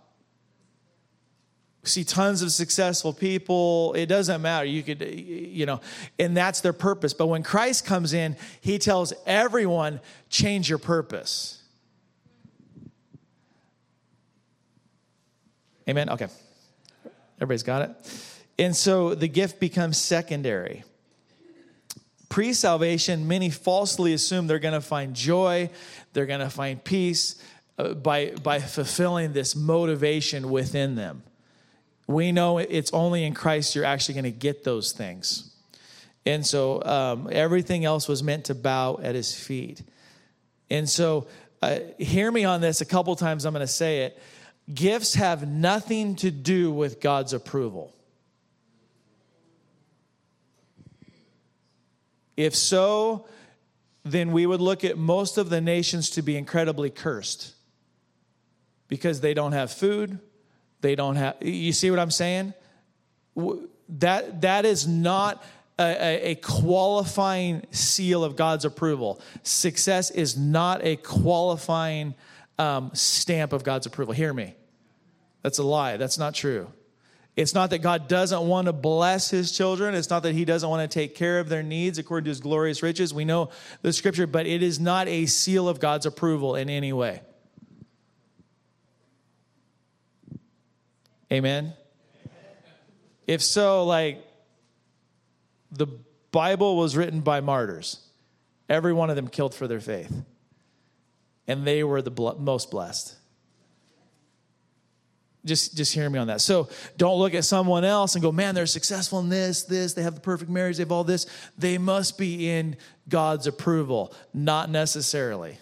See 1.82 2.04
tons 2.04 2.40
of 2.40 2.50
successful 2.50 3.12
people. 3.12 3.92
It 3.92 4.06
doesn't 4.06 4.40
matter. 4.40 4.64
You 4.64 4.82
could, 4.82 5.02
you 5.02 5.66
know, 5.66 5.82
and 6.18 6.34
that's 6.34 6.62
their 6.62 6.72
purpose. 6.72 7.12
But 7.12 7.26
when 7.26 7.42
Christ 7.42 7.84
comes 7.84 8.14
in, 8.14 8.36
he 8.62 8.78
tells 8.78 9.12
everyone, 9.26 10.00
change 10.30 10.70
your 10.70 10.78
purpose. 10.78 11.63
Amen? 15.88 16.08
Okay. 16.10 16.28
Everybody's 17.36 17.62
got 17.62 17.82
it? 17.82 17.90
And 18.58 18.74
so 18.74 19.14
the 19.14 19.28
gift 19.28 19.60
becomes 19.60 19.98
secondary. 19.98 20.84
pre 22.28 22.52
salvation, 22.52 23.26
many 23.28 23.50
falsely 23.50 24.12
assume 24.12 24.46
they're 24.46 24.58
going 24.58 24.74
to 24.74 24.80
find 24.80 25.14
joy, 25.14 25.70
they're 26.12 26.26
going 26.26 26.40
to 26.40 26.50
find 26.50 26.82
peace 26.82 27.42
uh, 27.78 27.94
by, 27.94 28.30
by 28.42 28.60
fulfilling 28.60 29.32
this 29.32 29.56
motivation 29.56 30.50
within 30.50 30.94
them. 30.94 31.22
We 32.06 32.32
know 32.32 32.58
it's 32.58 32.92
only 32.92 33.24
in 33.24 33.34
Christ 33.34 33.74
you're 33.74 33.84
actually 33.84 34.14
going 34.14 34.24
to 34.24 34.30
get 34.30 34.62
those 34.62 34.92
things. 34.92 35.54
And 36.26 36.46
so 36.46 36.82
um, 36.84 37.28
everything 37.30 37.84
else 37.84 38.08
was 38.08 38.22
meant 38.22 38.46
to 38.46 38.54
bow 38.54 38.98
at 39.02 39.14
his 39.14 39.34
feet. 39.34 39.82
And 40.70 40.88
so, 40.88 41.26
uh, 41.62 41.78
hear 41.98 42.30
me 42.30 42.44
on 42.44 42.60
this 42.60 42.80
a 42.80 42.84
couple 42.84 43.14
times, 43.16 43.44
I'm 43.44 43.54
going 43.54 43.66
to 43.66 43.72
say 43.72 44.02
it. 44.02 44.18
Gifts 44.72 45.14
have 45.14 45.46
nothing 45.46 46.16
to 46.16 46.30
do 46.30 46.72
with 46.72 47.00
God's 47.00 47.32
approval. 47.32 47.92
If 52.36 52.56
so, 52.56 53.26
then 54.04 54.32
we 54.32 54.46
would 54.46 54.60
look 54.60 54.84
at 54.84 54.98
most 54.98 55.38
of 55.38 55.50
the 55.50 55.60
nations 55.60 56.10
to 56.10 56.22
be 56.22 56.36
incredibly 56.36 56.90
cursed 56.90 57.54
because 58.88 59.20
they 59.20 59.34
don't 59.34 59.52
have 59.52 59.70
food. 59.70 60.18
They 60.80 60.94
don't 60.94 61.16
have, 61.16 61.36
you 61.40 61.72
see 61.72 61.90
what 61.90 61.98
I'm 61.98 62.10
saying? 62.10 62.54
That, 63.88 64.42
that 64.42 64.64
is 64.64 64.86
not 64.86 65.42
a, 65.78 66.30
a, 66.30 66.34
qualifying 66.36 67.66
seal 67.70 68.22
of 68.22 68.36
God's 68.36 68.64
approval. 68.64 69.20
Success 69.42 70.10
is 70.10 70.36
not 70.36 70.84
a 70.84 70.96
qualifying 70.96 72.14
um, 72.58 72.90
stamp 72.94 73.52
of 73.52 73.64
God's 73.64 73.86
approval. 73.86 74.14
Hear 74.14 74.32
me. 74.32 74.54
That's 75.42 75.58
a 75.58 75.62
lie. 75.62 75.96
That's 75.96 76.18
not 76.18 76.34
true. 76.34 76.70
It's 77.36 77.52
not 77.52 77.70
that 77.70 77.78
God 77.78 78.06
doesn't 78.06 78.42
want 78.42 78.66
to 78.66 78.72
bless 78.72 79.28
his 79.28 79.50
children. 79.50 79.94
It's 79.94 80.08
not 80.08 80.22
that 80.22 80.34
he 80.34 80.44
doesn't 80.44 80.68
want 80.68 80.88
to 80.88 80.94
take 80.94 81.16
care 81.16 81.40
of 81.40 81.48
their 81.48 81.64
needs 81.64 81.98
according 81.98 82.24
to 82.26 82.30
his 82.30 82.40
glorious 82.40 82.82
riches. 82.82 83.12
We 83.12 83.24
know 83.24 83.50
the 83.82 83.92
scripture, 83.92 84.28
but 84.28 84.46
it 84.46 84.62
is 84.62 84.78
not 84.78 85.08
a 85.08 85.26
seal 85.26 85.68
of 85.68 85.80
God's 85.80 86.06
approval 86.06 86.54
in 86.54 86.70
any 86.70 86.92
way. 86.92 87.22
Amen? 91.32 91.72
If 93.26 93.42
so, 93.42 93.84
like, 93.84 94.24
the 95.72 95.88
Bible 96.30 96.76
was 96.76 96.96
written 96.96 97.20
by 97.20 97.40
martyrs. 97.40 97.98
Every 98.68 98.92
one 98.92 99.10
of 99.10 99.16
them 99.16 99.26
killed 99.26 99.54
for 99.54 99.66
their 99.66 99.80
faith. 99.80 100.22
And 101.46 101.66
they 101.66 101.84
were 101.84 102.02
the 102.02 102.34
most 102.38 102.70
blessed. 102.70 103.16
Just, 105.44 105.76
just 105.76 105.92
hear 105.92 106.08
me 106.08 106.18
on 106.18 106.28
that. 106.28 106.40
So 106.40 106.68
don't 106.96 107.18
look 107.18 107.34
at 107.34 107.44
someone 107.44 107.84
else 107.84 108.14
and 108.14 108.22
go, 108.22 108.32
man, 108.32 108.54
they're 108.54 108.64
successful 108.64 109.18
in 109.18 109.28
this, 109.28 109.64
this, 109.64 109.92
they 109.92 110.02
have 110.02 110.14
the 110.14 110.20
perfect 110.20 110.50
marriage, 110.50 110.78
they 110.78 110.82
have 110.82 110.92
all 110.92 111.04
this. 111.04 111.26
They 111.58 111.76
must 111.76 112.16
be 112.16 112.48
in 112.48 112.76
God's 113.10 113.46
approval. 113.46 114.14
Not 114.32 114.70
necessarily. 114.70 115.58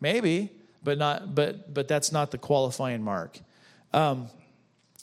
Maybe, 0.00 0.50
but 0.84 0.98
not, 0.98 1.34
but 1.34 1.72
but 1.72 1.88
that's 1.88 2.12
not 2.12 2.30
the 2.30 2.38
qualifying 2.38 3.02
mark. 3.02 3.38
Um, 3.92 4.28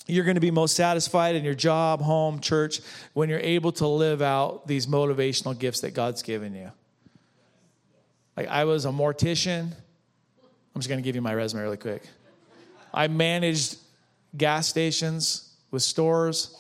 you're 0.07 0.25
going 0.25 0.35
to 0.35 0.41
be 0.41 0.51
most 0.51 0.75
satisfied 0.75 1.35
in 1.35 1.43
your 1.43 1.53
job, 1.53 2.01
home, 2.01 2.39
church 2.39 2.81
when 3.13 3.29
you're 3.29 3.39
able 3.39 3.71
to 3.73 3.88
live 3.88 4.21
out 4.21 4.67
these 4.67 4.88
motivational 4.88 5.57
gifts 5.57 5.81
that 5.81 5.93
God's 5.93 6.23
given 6.23 6.53
you. 6.53 6.71
Like 8.35 8.47
I 8.47 8.63
was 8.65 8.85
a 8.85 8.89
mortician. 8.89 9.73
I'm 10.73 10.82
just 10.82 10.89
going 10.89 10.99
to 10.99 11.03
give 11.03 11.15
you 11.15 11.21
my 11.21 11.34
resume 11.34 11.62
really 11.62 11.77
quick. 11.77 12.03
I 12.93 13.08
managed 13.08 13.77
gas 14.36 14.67
stations 14.67 15.53
with 15.71 15.82
stores. 15.82 16.55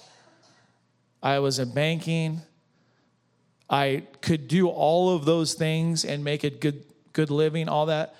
I 1.21 1.39
was 1.39 1.59
in 1.59 1.73
banking. 1.73 2.41
I 3.69 4.03
could 4.21 4.47
do 4.47 4.67
all 4.67 5.15
of 5.15 5.25
those 5.25 5.53
things 5.53 6.05
and 6.05 6.23
make 6.23 6.43
a 6.43 6.49
good 6.49 6.85
good 7.13 7.29
living, 7.29 7.67
all 7.67 7.87
that 7.87 8.15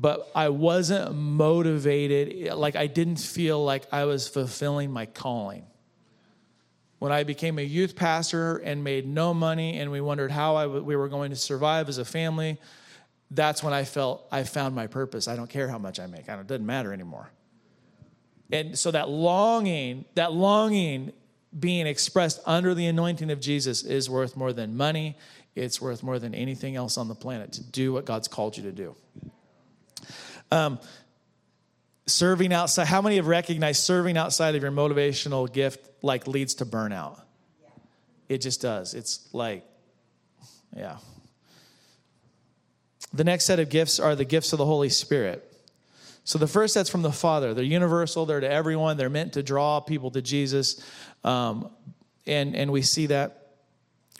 but 0.00 0.30
I 0.34 0.50
wasn't 0.50 1.14
motivated. 1.14 2.52
Like 2.52 2.76
I 2.76 2.86
didn't 2.86 3.16
feel 3.16 3.64
like 3.64 3.84
I 3.92 4.04
was 4.04 4.28
fulfilling 4.28 4.90
my 4.90 5.06
calling. 5.06 5.64
When 6.98 7.12
I 7.12 7.24
became 7.24 7.58
a 7.58 7.62
youth 7.62 7.96
pastor 7.96 8.58
and 8.58 8.84
made 8.84 9.06
no 9.06 9.32
money, 9.32 9.78
and 9.78 9.90
we 9.90 10.02
wondered 10.02 10.30
how 10.30 10.56
I 10.56 10.64
w- 10.64 10.82
we 10.82 10.96
were 10.96 11.08
going 11.08 11.30
to 11.30 11.36
survive 11.36 11.88
as 11.88 11.96
a 11.98 12.04
family, 12.04 12.58
that's 13.30 13.62
when 13.62 13.72
I 13.72 13.84
felt 13.84 14.26
I 14.30 14.44
found 14.44 14.74
my 14.74 14.86
purpose. 14.86 15.28
I 15.28 15.36
don't 15.36 15.50
care 15.50 15.68
how 15.68 15.78
much 15.78 15.98
I 15.98 16.06
make, 16.06 16.28
it 16.28 16.46
doesn't 16.46 16.66
matter 16.66 16.92
anymore. 16.92 17.30
And 18.52 18.78
so 18.78 18.92
that 18.92 19.08
longing, 19.08 20.04
that 20.14 20.32
longing 20.32 21.12
being 21.58 21.86
expressed 21.86 22.40
under 22.46 22.74
the 22.74 22.86
anointing 22.86 23.30
of 23.30 23.40
Jesus 23.40 23.82
is 23.82 24.08
worth 24.08 24.36
more 24.36 24.52
than 24.52 24.76
money. 24.76 25.16
It's 25.54 25.80
worth 25.80 26.02
more 26.02 26.18
than 26.18 26.34
anything 26.34 26.76
else 26.76 26.98
on 26.98 27.08
the 27.08 27.14
planet 27.14 27.52
to 27.54 27.62
do 27.62 27.92
what 27.92 28.04
God's 28.04 28.28
called 28.28 28.56
you 28.56 28.62
to 28.64 28.72
do. 28.72 28.94
Um, 30.52 30.78
serving 32.06 32.52
outside, 32.52 32.86
how 32.86 33.02
many 33.02 33.16
have 33.16 33.26
recognized 33.26 33.82
serving 33.82 34.16
outside 34.16 34.54
of 34.54 34.62
your 34.62 34.70
motivational 34.70 35.50
gift 35.50 35.88
like 36.02 36.26
leads 36.26 36.54
to 36.56 36.66
burnout? 36.66 37.20
It 38.28 38.38
just 38.38 38.60
does. 38.60 38.94
It's 38.94 39.28
like, 39.32 39.64
yeah. 40.76 40.98
The 43.16 43.24
next 43.24 43.44
set 43.44 43.58
of 43.58 43.70
gifts 43.70 43.98
are 43.98 44.14
the 44.14 44.24
gifts 44.24 44.52
of 44.52 44.58
the 44.58 44.66
Holy 44.66 44.90
Spirit. 44.90 45.52
So 46.24 46.38
the 46.38 46.46
first 46.46 46.74
set's 46.74 46.90
from 46.90 47.02
the 47.02 47.12
Father. 47.12 47.54
They're 47.54 47.64
universal, 47.64 48.26
they're 48.26 48.40
to 48.40 48.50
everyone, 48.50 48.96
they're 48.96 49.08
meant 49.08 49.34
to 49.34 49.42
draw 49.42 49.80
people 49.80 50.10
to 50.10 50.20
Jesus. 50.20 50.84
Um, 51.24 51.70
and, 52.26 52.54
and 52.54 52.72
we 52.72 52.82
see 52.82 53.06
that. 53.06 53.46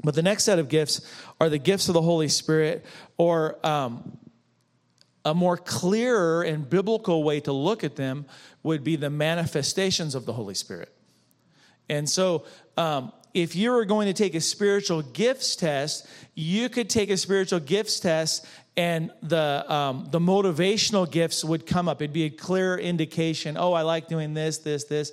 But 0.04 0.14
the 0.14 0.22
next 0.22 0.44
set 0.44 0.58
of 0.58 0.68
gifts 0.68 1.00
are 1.40 1.48
the 1.48 1.58
gifts 1.58 1.88
of 1.88 1.94
the 1.94 2.02
Holy 2.02 2.28
Spirit, 2.28 2.86
or 3.16 3.58
um, 3.66 4.18
a 5.24 5.34
more 5.34 5.56
clearer 5.56 6.42
and 6.42 6.68
biblical 6.68 7.24
way 7.24 7.40
to 7.40 7.52
look 7.52 7.82
at 7.82 7.96
them 7.96 8.26
would 8.62 8.84
be 8.84 8.96
the 8.96 9.10
manifestations 9.10 10.14
of 10.14 10.26
the 10.26 10.32
Holy 10.32 10.54
Spirit. 10.54 10.94
And 11.88 12.08
so, 12.08 12.44
um, 12.76 13.12
if 13.34 13.54
you 13.54 13.72
were 13.72 13.84
going 13.84 14.06
to 14.06 14.14
take 14.14 14.34
a 14.34 14.40
spiritual 14.40 15.02
gifts 15.02 15.56
test, 15.56 16.06
you 16.34 16.70
could 16.70 16.88
take 16.88 17.10
a 17.10 17.18
spiritual 17.18 17.60
gifts 17.60 18.00
test 18.00 18.46
and 18.76 19.10
the, 19.22 19.64
um, 19.72 20.08
the 20.10 20.18
motivational 20.18 21.10
gifts 21.10 21.42
would 21.42 21.66
come 21.66 21.88
up. 21.88 22.02
It'd 22.02 22.12
be 22.12 22.24
a 22.24 22.30
clear 22.30 22.76
indication, 22.76 23.56
oh, 23.56 23.72
I 23.72 23.82
like 23.82 24.08
doing 24.08 24.34
this, 24.34 24.58
this, 24.58 24.84
this. 24.84 25.12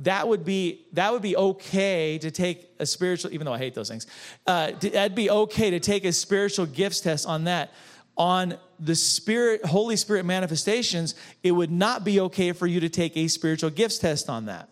That 0.00 0.28
would 0.28 0.44
be 0.44 0.86
that 0.92 1.10
would 1.10 1.22
be 1.22 1.36
okay 1.36 2.18
to 2.18 2.30
take 2.30 2.68
a 2.78 2.84
spiritual, 2.84 3.32
even 3.32 3.46
though 3.46 3.54
I 3.54 3.58
hate 3.58 3.74
those 3.74 3.88
things. 3.88 4.06
Uh, 4.46 4.72
that'd 4.72 5.14
be 5.14 5.30
okay 5.30 5.70
to 5.70 5.80
take 5.80 6.04
a 6.04 6.12
spiritual 6.12 6.66
gifts 6.66 7.00
test 7.00 7.26
on 7.26 7.44
that 7.44 7.72
on 8.16 8.56
the 8.80 8.94
spirit 8.94 9.64
holy 9.64 9.96
spirit 9.96 10.24
manifestations 10.24 11.14
it 11.42 11.52
would 11.52 11.70
not 11.70 12.04
be 12.04 12.20
okay 12.20 12.52
for 12.52 12.66
you 12.66 12.80
to 12.80 12.88
take 12.88 13.16
a 13.16 13.28
spiritual 13.28 13.70
gifts 13.70 13.98
test 13.98 14.28
on 14.28 14.46
that 14.46 14.68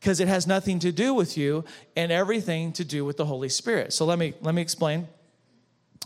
because 0.00 0.20
it 0.20 0.28
has 0.28 0.46
nothing 0.46 0.78
to 0.78 0.90
do 0.90 1.14
with 1.14 1.36
you 1.36 1.64
and 1.96 2.10
everything 2.10 2.72
to 2.72 2.84
do 2.84 3.04
with 3.04 3.16
the 3.16 3.24
holy 3.24 3.48
spirit 3.48 3.92
so 3.92 4.04
let 4.04 4.18
me 4.18 4.34
let 4.40 4.54
me 4.54 4.62
explain 4.62 5.06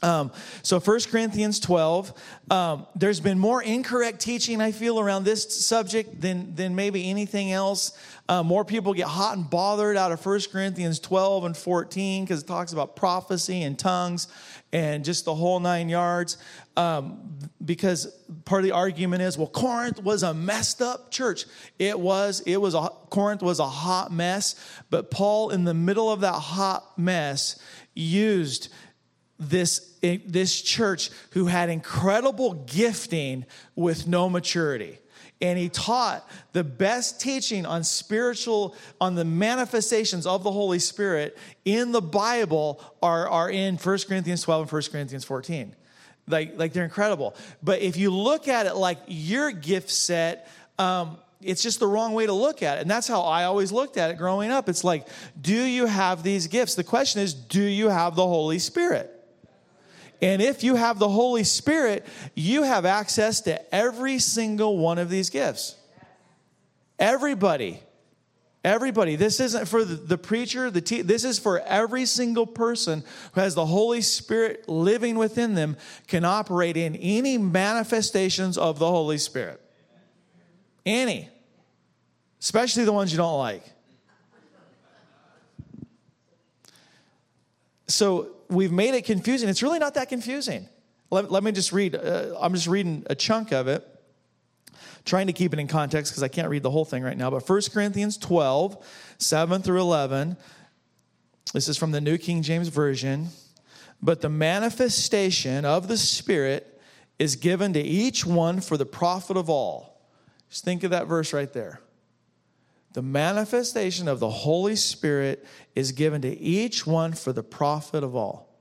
um, 0.02 0.30
so 0.62 0.78
1 0.78 1.00
corinthians 1.10 1.60
12 1.60 2.12
um, 2.50 2.86
there's 2.94 3.20
been 3.20 3.38
more 3.38 3.62
incorrect 3.62 4.20
teaching 4.20 4.60
i 4.60 4.72
feel 4.72 5.00
around 5.00 5.24
this 5.24 5.64
subject 5.64 6.20
than 6.20 6.54
than 6.54 6.74
maybe 6.74 7.08
anything 7.08 7.52
else 7.52 7.98
uh, 8.28 8.42
more 8.42 8.64
people 8.64 8.92
get 8.92 9.06
hot 9.06 9.36
and 9.36 9.48
bothered 9.48 9.96
out 9.96 10.12
of 10.12 10.24
1 10.24 10.40
corinthians 10.52 11.00
12 11.00 11.44
and 11.44 11.56
14 11.56 12.24
because 12.24 12.42
it 12.42 12.46
talks 12.46 12.72
about 12.72 12.94
prophecy 12.94 13.62
and 13.62 13.78
tongues 13.78 14.28
and 14.72 15.04
just 15.04 15.24
the 15.24 15.34
whole 15.34 15.60
nine 15.60 15.88
yards. 15.88 16.36
Um, 16.76 17.38
because 17.64 18.06
part 18.44 18.60
of 18.60 18.64
the 18.64 18.72
argument 18.72 19.22
is, 19.22 19.36
well, 19.36 19.48
Corinth 19.48 20.02
was 20.02 20.22
a 20.22 20.32
messed 20.32 20.82
up 20.82 21.10
church. 21.10 21.46
It 21.78 21.98
was. 21.98 22.40
It 22.40 22.58
was 22.58 22.74
a 22.74 22.88
Corinth 23.10 23.42
was 23.42 23.58
a 23.58 23.68
hot 23.68 24.12
mess. 24.12 24.54
But 24.90 25.10
Paul, 25.10 25.50
in 25.50 25.64
the 25.64 25.74
middle 25.74 26.10
of 26.10 26.20
that 26.20 26.34
hot 26.34 26.98
mess, 26.98 27.58
used 27.94 28.68
this 29.38 29.98
this 30.00 30.60
church 30.60 31.10
who 31.30 31.46
had 31.46 31.70
incredible 31.70 32.54
gifting 32.54 33.46
with 33.76 34.06
no 34.06 34.28
maturity. 34.28 34.98
And 35.40 35.56
he 35.56 35.68
taught 35.68 36.28
the 36.52 36.64
best 36.64 37.20
teaching 37.20 37.64
on 37.64 37.84
spiritual 37.84 38.74
on 39.00 39.14
the 39.14 39.24
manifestations 39.24 40.26
of 40.26 40.42
the 40.42 40.50
holy 40.50 40.80
spirit 40.80 41.38
in 41.64 41.92
the 41.92 42.00
bible 42.00 42.82
are, 43.00 43.28
are 43.28 43.48
in 43.48 43.76
1 43.76 43.98
corinthians 44.08 44.42
12 44.42 44.62
and 44.62 44.72
1 44.72 44.82
corinthians 44.90 45.24
14 45.24 45.76
like, 46.26 46.58
like 46.58 46.74
they're 46.74 46.84
incredible. 46.84 47.34
But 47.62 47.80
if 47.80 47.96
you 47.96 48.10
look 48.10 48.48
at 48.48 48.66
it 48.66 48.74
like 48.74 48.98
your 49.06 49.52
gift 49.52 49.90
set 49.90 50.50
um, 50.78 51.18
it's 51.40 51.62
just 51.62 51.78
the 51.78 51.86
wrong 51.86 52.14
way 52.14 52.26
to 52.26 52.32
look 52.32 52.64
at 52.64 52.78
it. 52.78 52.80
And 52.80 52.90
that's 52.90 53.06
how 53.06 53.20
i 53.20 53.44
always 53.44 53.70
looked 53.70 53.96
at 53.96 54.10
it 54.10 54.18
growing 54.18 54.50
up. 54.50 54.68
It's 54.68 54.82
like 54.82 55.06
do 55.40 55.54
you 55.54 55.86
have 55.86 56.24
these 56.24 56.48
gifts? 56.48 56.74
The 56.74 56.82
question 56.82 57.22
is 57.22 57.32
do 57.32 57.62
you 57.62 57.90
have 57.90 58.16
the 58.16 58.26
holy 58.26 58.58
spirit 58.58 59.17
and 60.20 60.42
if 60.42 60.64
you 60.64 60.74
have 60.74 60.98
the 60.98 61.08
Holy 61.08 61.44
Spirit, 61.44 62.04
you 62.34 62.64
have 62.64 62.84
access 62.84 63.40
to 63.42 63.74
every 63.74 64.18
single 64.18 64.78
one 64.78 64.98
of 64.98 65.10
these 65.10 65.30
gifts. 65.30 65.76
Everybody. 66.98 67.80
Everybody. 68.64 69.14
This 69.14 69.38
isn't 69.38 69.66
for 69.66 69.84
the, 69.84 70.18
preacher, 70.18 70.70
the 70.70 70.80
te- 70.80 71.02
this 71.02 71.24
is 71.24 71.38
for 71.38 71.60
every 71.60 72.04
single 72.04 72.46
person 72.46 73.04
who 73.32 73.40
has 73.40 73.54
the 73.54 73.64
Holy 73.64 74.00
Spirit 74.00 74.68
living 74.68 75.16
within 75.16 75.54
them 75.54 75.76
can 76.08 76.24
operate 76.24 76.76
in 76.76 76.96
any 76.96 77.38
manifestations 77.38 78.58
of 78.58 78.80
the 78.80 78.88
Holy 78.88 79.18
Spirit. 79.18 79.60
Any. 80.84 81.28
Especially 82.40 82.84
the 82.84 82.92
ones 82.92 83.12
you 83.12 83.18
don't 83.18 83.38
like. 83.38 83.62
So 87.86 88.32
we've 88.48 88.72
made 88.72 88.94
it 88.94 89.04
confusing. 89.04 89.48
It's 89.48 89.62
really 89.62 89.78
not 89.78 89.94
that 89.94 90.08
confusing. 90.08 90.68
Let, 91.10 91.30
let 91.30 91.42
me 91.42 91.52
just 91.52 91.72
read. 91.72 91.94
Uh, 91.94 92.36
I'm 92.40 92.54
just 92.54 92.66
reading 92.66 93.06
a 93.08 93.14
chunk 93.14 93.52
of 93.52 93.68
it 93.68 93.86
trying 95.04 95.26
to 95.26 95.32
keep 95.32 95.52
it 95.52 95.58
in 95.58 95.66
context 95.66 96.12
because 96.12 96.22
I 96.22 96.28
can't 96.28 96.48
read 96.48 96.62
the 96.62 96.70
whole 96.70 96.84
thing 96.84 97.02
right 97.02 97.16
now. 97.16 97.30
But 97.30 97.48
1 97.48 97.60
Corinthians 97.72 98.18
12, 98.18 98.84
7 99.18 99.62
through 99.62 99.80
11. 99.80 100.36
This 101.54 101.68
is 101.68 101.78
from 101.78 101.92
the 101.92 102.00
New 102.00 102.18
King 102.18 102.42
James 102.42 102.68
Version. 102.68 103.28
But 104.02 104.20
the 104.20 104.28
manifestation 104.28 105.64
of 105.64 105.88
the 105.88 105.96
Spirit 105.96 106.80
is 107.18 107.36
given 107.36 107.72
to 107.72 107.80
each 107.80 108.24
one 108.24 108.60
for 108.60 108.76
the 108.76 108.86
profit 108.86 109.36
of 109.36 109.50
all. 109.50 110.00
Just 110.50 110.64
think 110.64 110.84
of 110.84 110.90
that 110.90 111.06
verse 111.06 111.32
right 111.32 111.52
there. 111.52 111.80
The 112.98 113.02
manifestation 113.02 114.08
of 114.08 114.18
the 114.18 114.28
Holy 114.28 114.74
Spirit 114.74 115.46
is 115.76 115.92
given 115.92 116.20
to 116.22 116.36
each 116.36 116.84
one 116.84 117.12
for 117.12 117.32
the 117.32 117.44
profit 117.44 118.02
of 118.02 118.16
all. 118.16 118.52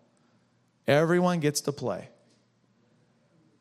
Everyone 0.88 1.40
gets 1.40 1.62
to 1.62 1.72
play. 1.72 2.10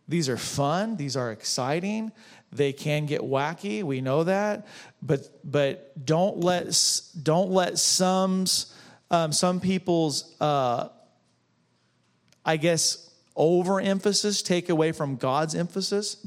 These 0.06 0.28
are 0.28 0.36
fun, 0.36 0.98
these 0.98 1.16
are 1.16 1.32
exciting, 1.32 2.12
they 2.52 2.74
can 2.74 3.06
get 3.06 3.22
wacky, 3.22 3.84
we 3.84 4.02
know 4.02 4.24
that, 4.24 4.66
but 5.00 5.40
but 5.50 6.04
don't 6.04 6.40
let 6.40 6.78
don't 7.22 7.50
let 7.50 7.78
some 7.78 8.44
um, 9.10 9.32
some 9.32 9.60
people's 9.60 10.38
uh, 10.42 10.90
I 12.44 12.58
guess 12.58 13.10
overemphasis 13.34 14.42
take 14.42 14.68
away 14.68 14.92
from 14.92 15.16
God's 15.16 15.54
emphasis. 15.54 16.18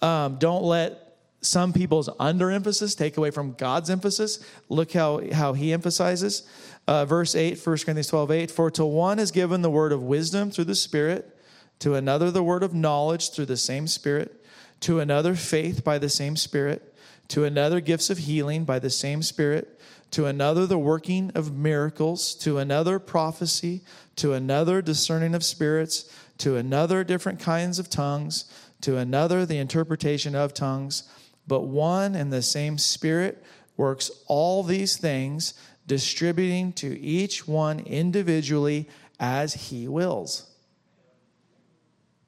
Um, 0.00 0.36
don't 0.36 0.64
let 0.64 1.01
some 1.42 1.72
people's 1.72 2.08
underemphasis 2.08 2.96
take 2.96 3.16
away 3.16 3.30
from 3.30 3.52
God's 3.52 3.90
emphasis. 3.90 4.44
Look 4.68 4.92
how, 4.92 5.20
how 5.32 5.52
he 5.52 5.72
emphasizes. 5.72 6.48
Uh, 6.86 7.04
verse 7.04 7.34
8, 7.34 7.58
1 7.58 7.64
Corinthians 7.64 8.06
12, 8.06 8.30
8. 8.30 8.50
For 8.50 8.70
to 8.70 8.84
one 8.84 9.18
is 9.18 9.30
given 9.30 9.62
the 9.62 9.70
word 9.70 9.92
of 9.92 10.02
wisdom 10.02 10.50
through 10.50 10.64
the 10.64 10.74
Spirit, 10.74 11.36
to 11.80 11.94
another 11.94 12.30
the 12.30 12.42
word 12.42 12.62
of 12.62 12.72
knowledge 12.72 13.30
through 13.30 13.46
the 13.46 13.56
same 13.56 13.86
Spirit 13.86 14.38
to 14.82 14.98
another 14.98 15.34
faith 15.34 15.82
by 15.84 15.96
the 15.96 16.08
same 16.08 16.36
Spirit, 16.36 16.94
to 17.28 17.44
another 17.44 17.80
gifts 17.80 18.10
of 18.10 18.18
healing 18.18 18.64
by 18.64 18.78
the 18.78 18.90
same 18.90 19.22
Spirit, 19.22 19.80
to 20.10 20.26
another 20.26 20.66
the 20.66 20.78
working 20.78 21.30
of 21.34 21.56
miracles, 21.56 22.34
to 22.34 22.58
another 22.58 22.98
prophecy, 22.98 23.80
to 24.16 24.34
another 24.34 24.82
discerning 24.82 25.34
of 25.34 25.44
spirits, 25.44 26.12
to 26.36 26.56
another 26.56 27.04
different 27.04 27.38
kinds 27.38 27.78
of 27.78 27.88
tongues, 27.88 28.44
to 28.80 28.96
another 28.96 29.46
the 29.46 29.58
interpretation 29.58 30.34
of 30.34 30.52
tongues. 30.52 31.04
But 31.46 31.62
one 31.62 32.14
and 32.14 32.32
the 32.32 32.42
same 32.42 32.78
Spirit 32.78 33.44
works 33.76 34.10
all 34.26 34.62
these 34.62 34.96
things, 34.96 35.54
distributing 35.86 36.72
to 36.74 36.98
each 36.98 37.48
one 37.48 37.80
individually 37.80 38.88
as 39.18 39.54
he 39.54 39.88
wills. 39.88 40.50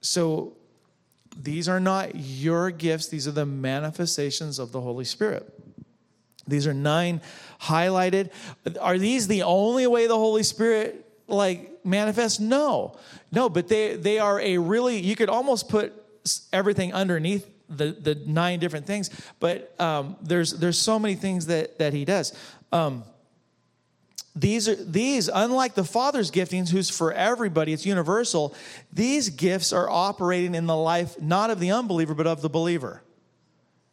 So 0.01 0.57
these 1.37 1.69
are 1.69 1.81
not 1.81 2.15
your 2.15 2.71
gifts, 2.71 3.09
these 3.09 3.27
are 3.27 3.33
the 3.33 3.47
manifestations 3.47 4.59
of 4.59 4.73
the 4.73 4.81
Holy 4.81 5.05
Spirit. 5.05 5.51
These 6.47 6.67
are 6.67 6.75
nine 6.75 7.21
highlighted. 7.61 8.31
Are 8.81 8.99
these 8.99 9.29
the 9.29 9.43
only 9.45 9.87
way 9.87 10.07
the 10.07 10.17
Holy 10.17 10.43
Spirit 10.43 11.07
like 11.27 11.85
manifests? 11.85 12.39
No. 12.39 12.99
No, 13.33 13.49
but 13.49 13.69
they 13.69 13.97
they 13.97 14.19
are 14.19 14.39
a 14.41 14.59
really 14.59 15.01
you 15.01 15.17
could 15.17 15.31
almost 15.31 15.69
put 15.69 15.93
everything 16.53 16.93
underneath 16.93 17.49
the 17.69 17.93
the 17.93 18.15
nine 18.27 18.59
different 18.59 18.87
things, 18.87 19.11
but 19.41 19.79
um, 19.81 20.17
there's 20.23 20.53
there's 20.53 20.79
so 20.79 20.99
many 20.99 21.15
things 21.15 21.47
that 21.47 21.79
that 21.79 21.93
he 21.93 22.05
does. 22.05 22.33
Um, 22.73 23.05
these 24.37 24.69
are 24.69 24.75
these 24.75 25.29
unlike 25.33 25.75
the 25.75 25.85
father's 25.85 26.31
giftings 26.31 26.71
who's 26.71 26.91
for 26.91 27.13
everybody 27.13 27.73
it's 27.73 27.87
universal 27.87 28.55
these 28.93 29.31
gifts 29.31 29.73
are 29.73 29.89
operating 29.89 30.55
in 30.55 30.67
the 30.67 30.77
life 30.77 31.21
not 31.21 31.51
of 31.51 31.61
the 31.61 31.71
unbeliever 31.71 32.15
but 32.15 32.27
of 32.27 32.43
the 32.43 32.49
believer 32.49 33.01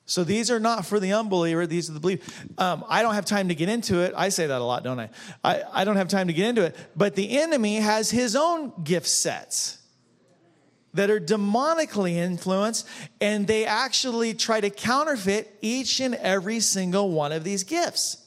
so 0.05 0.23
these 0.23 0.49
are 0.49 0.59
not 0.59 0.83
for 0.85 0.99
the 0.99 1.13
unbeliever 1.13 1.67
these 1.67 1.89
are 1.89 1.93
the 1.93 1.99
believer 1.99 2.23
um, 2.57 2.83
i 2.89 3.03
don't 3.03 3.13
have 3.13 3.25
time 3.25 3.49
to 3.49 3.55
get 3.55 3.69
into 3.69 3.99
it 3.99 4.13
i 4.17 4.29
say 4.29 4.47
that 4.47 4.61
a 4.61 4.63
lot 4.63 4.83
don't 4.83 4.99
I? 4.99 5.09
I 5.43 5.61
i 5.71 5.83
don't 5.83 5.97
have 5.97 6.07
time 6.07 6.25
to 6.27 6.33
get 6.33 6.47
into 6.47 6.63
it 6.63 6.75
but 6.95 7.13
the 7.15 7.39
enemy 7.39 7.75
has 7.75 8.09
his 8.09 8.35
own 8.35 8.73
gift 8.83 9.07
sets 9.07 9.77
that 10.93 11.09
are 11.09 11.19
demonically 11.19 12.13
influenced 12.13 12.87
and 13.19 13.47
they 13.47 13.65
actually 13.65 14.33
try 14.33 14.59
to 14.59 14.69
counterfeit 14.69 15.57
each 15.61 15.99
and 15.99 16.15
every 16.15 16.59
single 16.59 17.11
one 17.11 17.31
of 17.31 17.43
these 17.43 17.63
gifts 17.63 18.21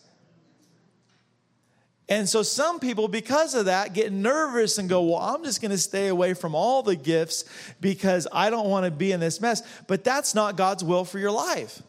and 2.09 2.29
so 2.29 2.43
some 2.43 2.81
people, 2.81 3.09
because 3.09 3.55
of 3.55 3.65
that, 3.65 3.95
get 3.95 4.13
nervous 4.13 4.77
and 4.77 4.89
go, 4.89 5.03
Well, 5.05 5.17
I'm 5.17 5.43
just 5.43 5.63
going 5.63 5.71
to 5.71 5.79
stay 5.79 6.09
away 6.09 6.35
from 6.35 6.55
all 6.55 6.83
the 6.83 6.97
gifts 6.97 7.45
because 7.81 8.27
I 8.31 8.51
don't 8.51 8.69
want 8.69 8.85
to 8.85 8.91
be 8.91 9.13
in 9.13 9.21
this 9.21 9.41
mess. 9.41 9.63
But 9.87 10.05
that's 10.05 10.35
not 10.35 10.57
God's 10.57 10.85
will 10.85 11.05
for 11.05 11.19
your 11.19 11.31
life. 11.31 11.83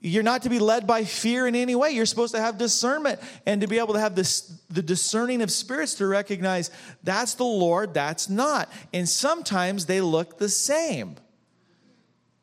You're 0.00 0.22
not 0.22 0.42
to 0.42 0.50
be 0.50 0.58
led 0.58 0.86
by 0.86 1.04
fear 1.04 1.46
in 1.46 1.54
any 1.54 1.74
way. 1.74 1.90
You're 1.90 2.06
supposed 2.06 2.34
to 2.34 2.40
have 2.40 2.58
discernment 2.58 3.18
and 3.46 3.62
to 3.62 3.66
be 3.66 3.78
able 3.78 3.94
to 3.94 4.00
have 4.00 4.14
this, 4.14 4.42
the 4.68 4.82
discerning 4.82 5.42
of 5.42 5.50
spirits 5.50 5.94
to 5.94 6.06
recognize 6.06 6.70
that's 7.02 7.34
the 7.34 7.44
Lord, 7.44 7.94
that's 7.94 8.28
not. 8.28 8.70
And 8.92 9.08
sometimes 9.08 9.86
they 9.86 10.00
look 10.00 10.38
the 10.38 10.48
same. 10.48 11.16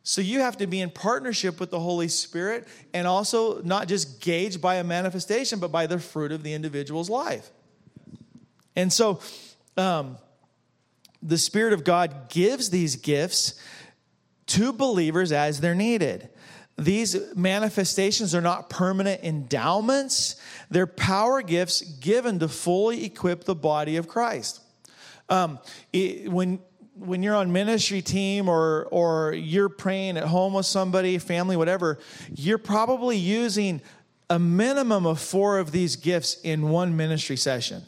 So 0.02 0.20
you 0.20 0.40
have 0.40 0.58
to 0.58 0.68
be 0.68 0.82
in 0.82 0.90
partnership 0.90 1.60
with 1.60 1.70
the 1.72 1.80
Holy 1.80 2.10
Spirit 2.10 2.68
and 2.94 3.08
also 3.08 3.62
not 3.62 3.88
just 3.88 4.20
gauged 4.20 4.60
by 4.60 4.76
a 4.76 4.84
manifestation, 4.84 5.60
but 5.60 5.72
by 5.72 5.88
the 5.88 6.00
fruit 6.00 6.34
of 6.34 6.44
the 6.44 6.54
individual's 6.54 7.10
life. 7.10 7.50
And 8.76 8.92
so 8.92 9.22
um, 9.78 10.18
the 11.22 11.38
Spirit 11.38 11.72
of 11.72 11.86
God 11.86 12.30
gives 12.30 12.70
these 12.70 12.98
gifts 12.98 13.58
to 14.48 14.74
believers 14.74 15.32
as 15.32 15.62
they're 15.62 15.74
needed. 15.74 16.30
These 16.78 17.36
manifestations 17.36 18.34
are 18.34 18.42
not 18.42 18.70
permanent 18.70 19.24
endowments, 19.24 20.36
they're 20.72 20.88
power 20.88 21.42
gifts 21.42 21.82
given 21.82 22.40
to 22.40 22.48
fully 22.48 23.06
equip 23.06 23.44
the 23.44 23.56
body 23.56 23.98
of 23.98 24.08
Christ. 24.08 24.62
Um, 25.30 25.60
it, 25.92 26.32
when 26.32 26.60
when 26.96 27.24
you're 27.24 27.36
on 27.36 27.52
ministry 27.52 28.02
team 28.02 28.50
or 28.50 28.88
or 28.92 29.34
you're 29.34 29.70
praying 29.70 30.18
at 30.18 30.26
home 30.26 30.54
with 30.54 30.66
somebody, 30.66 31.18
family, 31.20 31.56
whatever, 31.56 32.00
you're 32.36 32.58
probably 32.58 33.18
using 33.18 33.82
a 34.30 34.40
minimum 34.40 35.06
of 35.06 35.20
four 35.20 35.60
of 35.60 35.72
these 35.72 35.96
gifts 35.96 36.40
in 36.42 36.70
one 36.70 36.98
ministry 36.98 37.38
session. 37.38 37.84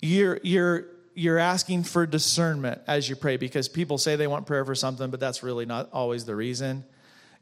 You're 0.00 0.40
you're 0.42 0.86
you're 1.14 1.38
asking 1.38 1.82
for 1.82 2.06
discernment 2.06 2.80
as 2.86 3.08
you 3.08 3.16
pray 3.16 3.36
because 3.36 3.68
people 3.68 3.98
say 3.98 4.16
they 4.16 4.28
want 4.28 4.46
prayer 4.46 4.64
for 4.64 4.74
something, 4.74 5.10
but 5.10 5.20
that's 5.20 5.42
really 5.42 5.66
not 5.66 5.90
always 5.92 6.24
the 6.24 6.34
reason. 6.34 6.84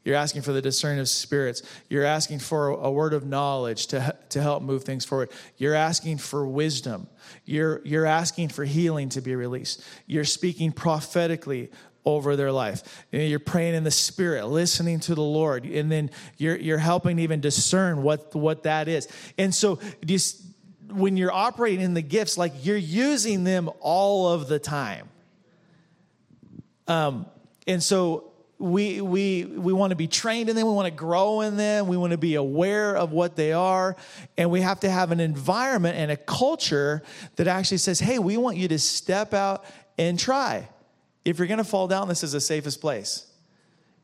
You're 0.07 0.15
asking 0.15 0.43
for 0.43 0.53
the 0.53 0.61
discerning 0.61 1.01
of 1.01 1.09
spirits. 1.09 1.63
You're 1.89 2.05
asking 2.05 2.39
for 2.39 2.69
a 2.69 2.89
word 2.89 3.13
of 3.13 3.25
knowledge 3.25 3.87
to, 3.87 4.15
to 4.29 4.41
help 4.41 4.63
move 4.63 4.85
things 4.85 5.03
forward. 5.03 5.31
You're 5.57 5.73
asking 5.73 6.19
for 6.19 6.47
wisdom. 6.47 7.09
You're, 7.43 7.81
you're 7.83 8.05
asking 8.05 8.47
for 8.47 8.63
healing 8.63 9.09
to 9.09 9.19
be 9.19 9.35
released. 9.35 9.83
You're 10.05 10.23
speaking 10.23 10.71
prophetically 10.71 11.71
over 12.05 12.37
their 12.37 12.53
life. 12.53 13.05
You're 13.11 13.39
praying 13.39 13.75
in 13.75 13.83
the 13.83 13.91
spirit, 13.91 14.47
listening 14.47 15.01
to 15.01 15.13
the 15.13 15.21
Lord, 15.21 15.65
and 15.65 15.91
then 15.91 16.09
you're, 16.37 16.55
you're 16.55 16.77
helping 16.77 17.19
even 17.19 17.41
discern 17.41 18.01
what, 18.01 18.33
what 18.33 18.63
that 18.63 18.87
is. 18.87 19.09
And 19.37 19.53
so, 19.53 19.77
just, 20.05 20.41
when 20.89 21.17
you're 21.17 21.33
operating 21.33 21.81
in 21.81 21.95
the 21.95 22.01
gifts, 22.01 22.37
like 22.37 22.53
you're 22.65 22.77
using 22.77 23.43
them 23.43 23.69
all 23.81 24.29
of 24.29 24.47
the 24.47 24.57
time. 24.57 25.09
Um, 26.87 27.25
and 27.67 27.83
so 27.83 28.31
we 28.59 29.01
we 29.01 29.45
we 29.45 29.71
want 29.71 29.91
to 29.91 29.95
be 29.95 30.07
trained 30.07 30.49
in 30.49 30.55
them 30.55 30.65
we 30.65 30.73
want 30.73 30.87
to 30.87 30.91
grow 30.91 31.41
in 31.41 31.57
them 31.57 31.87
we 31.87 31.95
want 31.95 32.09
to 32.09 32.17
be 32.17 32.33
aware 32.33 32.97
of 32.97 33.11
what 33.11 33.35
they 33.35 33.53
are 33.53 33.95
and 34.35 34.49
we 34.49 34.61
have 34.61 34.79
to 34.79 34.89
have 34.89 35.11
an 35.11 35.19
environment 35.19 35.95
and 35.95 36.09
a 36.09 36.17
culture 36.17 37.03
that 37.35 37.47
actually 37.47 37.77
says 37.77 37.99
hey 37.99 38.17
we 38.17 38.35
want 38.35 38.57
you 38.57 38.67
to 38.67 38.79
step 38.79 39.33
out 39.33 39.63
and 39.97 40.19
try. 40.19 40.67
If 41.25 41.37
you're 41.37 41.47
going 41.47 41.57
to 41.57 41.63
fall 41.63 41.87
down 41.87 42.07
this 42.07 42.23
is 42.23 42.31
the 42.31 42.41
safest 42.41 42.81
place. 42.81 43.25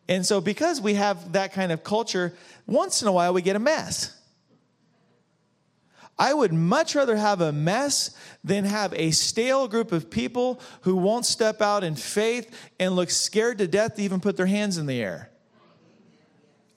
And 0.09 0.25
so 0.25 0.41
because 0.41 0.81
we 0.81 0.95
have 0.95 1.33
that 1.33 1.53
kind 1.53 1.71
of 1.71 1.83
culture 1.83 2.33
once 2.67 3.01
in 3.01 3.07
a 3.07 3.11
while 3.11 3.33
we 3.33 3.41
get 3.41 3.55
a 3.55 3.59
mess 3.59 4.19
I 6.17 6.33
would 6.33 6.53
much 6.53 6.95
rather 6.95 7.15
have 7.15 7.41
a 7.41 7.51
mess 7.51 8.15
than 8.43 8.65
have 8.65 8.93
a 8.93 9.11
stale 9.11 9.67
group 9.67 9.91
of 9.91 10.09
people 10.09 10.59
who 10.81 10.95
won't 10.95 11.25
step 11.25 11.61
out 11.61 11.83
in 11.83 11.95
faith 11.95 12.53
and 12.79 12.95
look 12.95 13.09
scared 13.09 13.57
to 13.57 13.67
death 13.67 13.95
to 13.95 14.03
even 14.03 14.19
put 14.19 14.37
their 14.37 14.45
hands 14.45 14.77
in 14.77 14.85
the 14.85 15.01
air. 15.01 15.31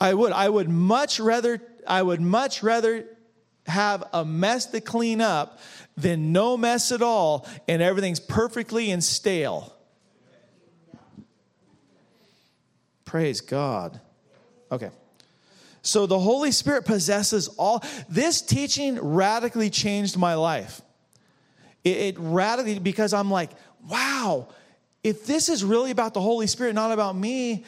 I 0.01 0.15
would. 0.15 0.33
I 0.33 0.49
would 0.49 0.69
much 0.69 1.21
rather, 1.21 1.61
I 1.87 2.03
would 2.03 2.21
much 2.21 2.63
rather 2.63 3.05
have 3.67 4.05
a 4.13 4.25
mess 4.25 4.67
to 4.67 4.81
clean 4.81 5.21
up 5.21 5.59
than 5.97 6.33
no 6.33 6.57
mess 6.57 6.93
at 6.93 7.03
all 7.03 7.47
and 7.69 7.83
everything's 7.83 8.21
perfectly 8.21 8.91
and 8.91 9.03
stale. 9.03 9.75
Praise 13.05 13.41
God. 13.41 14.01
Okay. 14.71 14.91
So 15.87 16.07
the 16.07 16.19
Holy 16.19 16.51
Spirit 16.51 16.85
possesses 16.85 17.47
all. 17.49 17.83
This 18.09 18.43
teaching 18.43 18.99
radically 19.01 19.71
changed 19.71 20.17
my 20.17 20.35
life. 20.35 20.83
It, 21.85 21.97
it 21.97 22.17
radically, 22.19 22.81
because 22.81 23.13
I'm 23.13 23.31
like, 23.31 23.51
wow, 23.89 24.49
if 25.05 25.27
this 25.27 25.49
is 25.49 25.63
really 25.63 25.93
about 25.93 26.13
the 26.13 26.21
Holy 26.21 26.49
Spirit, 26.49 26.75
not 26.75 26.91
about 26.91 27.15
me, 27.15 27.65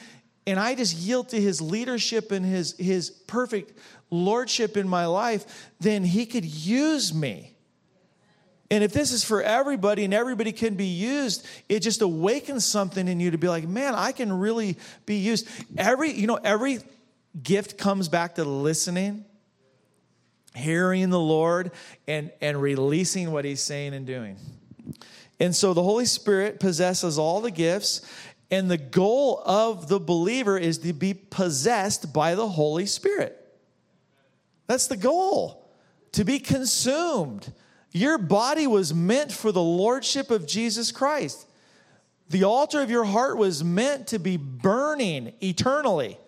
and 0.48 0.58
I 0.58 0.74
just 0.74 0.96
yield 0.96 1.28
to 1.28 1.40
his 1.40 1.60
leadership 1.60 2.32
and 2.32 2.44
his, 2.44 2.76
his 2.76 3.10
perfect 3.10 3.78
lordship 4.10 4.76
in 4.76 4.88
my 4.88 5.06
life, 5.06 5.70
then 5.78 6.02
he 6.02 6.26
could 6.26 6.44
use 6.44 7.14
me. 7.14 7.54
And 8.70 8.82
if 8.82 8.92
this 8.92 9.12
is 9.12 9.22
for 9.22 9.42
everybody 9.42 10.04
and 10.04 10.12
everybody 10.12 10.50
can 10.50 10.74
be 10.74 10.86
used, 10.86 11.46
it 11.68 11.80
just 11.80 12.02
awakens 12.02 12.64
something 12.64 13.06
in 13.06 13.20
you 13.20 13.30
to 13.30 13.38
be 13.38 13.48
like, 13.48 13.68
man, 13.68 13.94
I 13.94 14.10
can 14.10 14.32
really 14.32 14.76
be 15.06 15.18
used. 15.18 15.48
Every, 15.76 16.10
you 16.10 16.26
know, 16.26 16.38
every 16.42 16.80
gift 17.42 17.78
comes 17.78 18.08
back 18.08 18.34
to 18.36 18.44
listening, 18.44 19.24
hearing 20.54 21.10
the 21.10 21.20
Lord, 21.20 21.72
and, 22.06 22.30
and 22.40 22.60
releasing 22.60 23.30
what 23.32 23.44
he's 23.44 23.60
saying 23.60 23.94
and 23.94 24.06
doing. 24.06 24.36
And 25.40 25.54
so 25.54 25.74
the 25.74 25.82
Holy 25.82 26.06
Spirit 26.06 26.60
possesses 26.60 27.18
all 27.18 27.40
the 27.40 27.50
gifts, 27.50 28.02
and 28.50 28.70
the 28.70 28.78
goal 28.78 29.42
of 29.44 29.88
the 29.88 30.00
believer 30.00 30.58
is 30.58 30.78
to 30.78 30.92
be 30.92 31.14
possessed 31.14 32.12
by 32.12 32.34
the 32.34 32.48
Holy 32.48 32.86
Spirit. 32.86 33.36
That's 34.66 34.86
the 34.86 34.96
goal, 34.96 35.70
to 36.12 36.24
be 36.24 36.38
consumed 36.38 37.52
your 37.92 38.18
body 38.18 38.66
was 38.66 38.92
meant 38.92 39.32
for 39.32 39.52
the 39.52 39.62
lordship 39.62 40.30
of 40.30 40.46
Jesus 40.46 40.92
Christ. 40.92 41.46
The 42.28 42.44
altar 42.44 42.82
of 42.82 42.90
your 42.90 43.04
heart 43.04 43.38
was 43.38 43.64
meant 43.64 44.08
to 44.08 44.18
be 44.18 44.36
burning 44.36 45.32
eternally. 45.40 46.18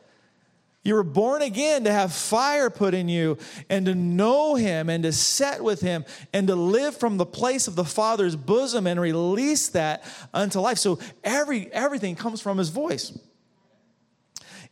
You 0.82 0.94
were 0.94 1.02
born 1.02 1.42
again 1.42 1.84
to 1.84 1.92
have 1.92 2.12
fire 2.12 2.70
put 2.70 2.94
in 2.94 3.08
you 3.08 3.36
and 3.68 3.84
to 3.84 3.94
know 3.94 4.54
Him 4.54 4.88
and 4.88 5.04
to 5.04 5.12
set 5.12 5.62
with 5.62 5.82
Him 5.82 6.06
and 6.32 6.46
to 6.48 6.54
live 6.54 6.96
from 6.96 7.18
the 7.18 7.26
place 7.26 7.68
of 7.68 7.76
the 7.76 7.84
Father's 7.84 8.34
bosom 8.34 8.86
and 8.86 8.98
release 8.98 9.68
that 9.70 10.02
unto 10.32 10.58
life. 10.58 10.78
So 10.78 10.98
every 11.22 11.70
everything 11.72 12.16
comes 12.16 12.40
from 12.40 12.56
His 12.56 12.70
voice. 12.70 13.16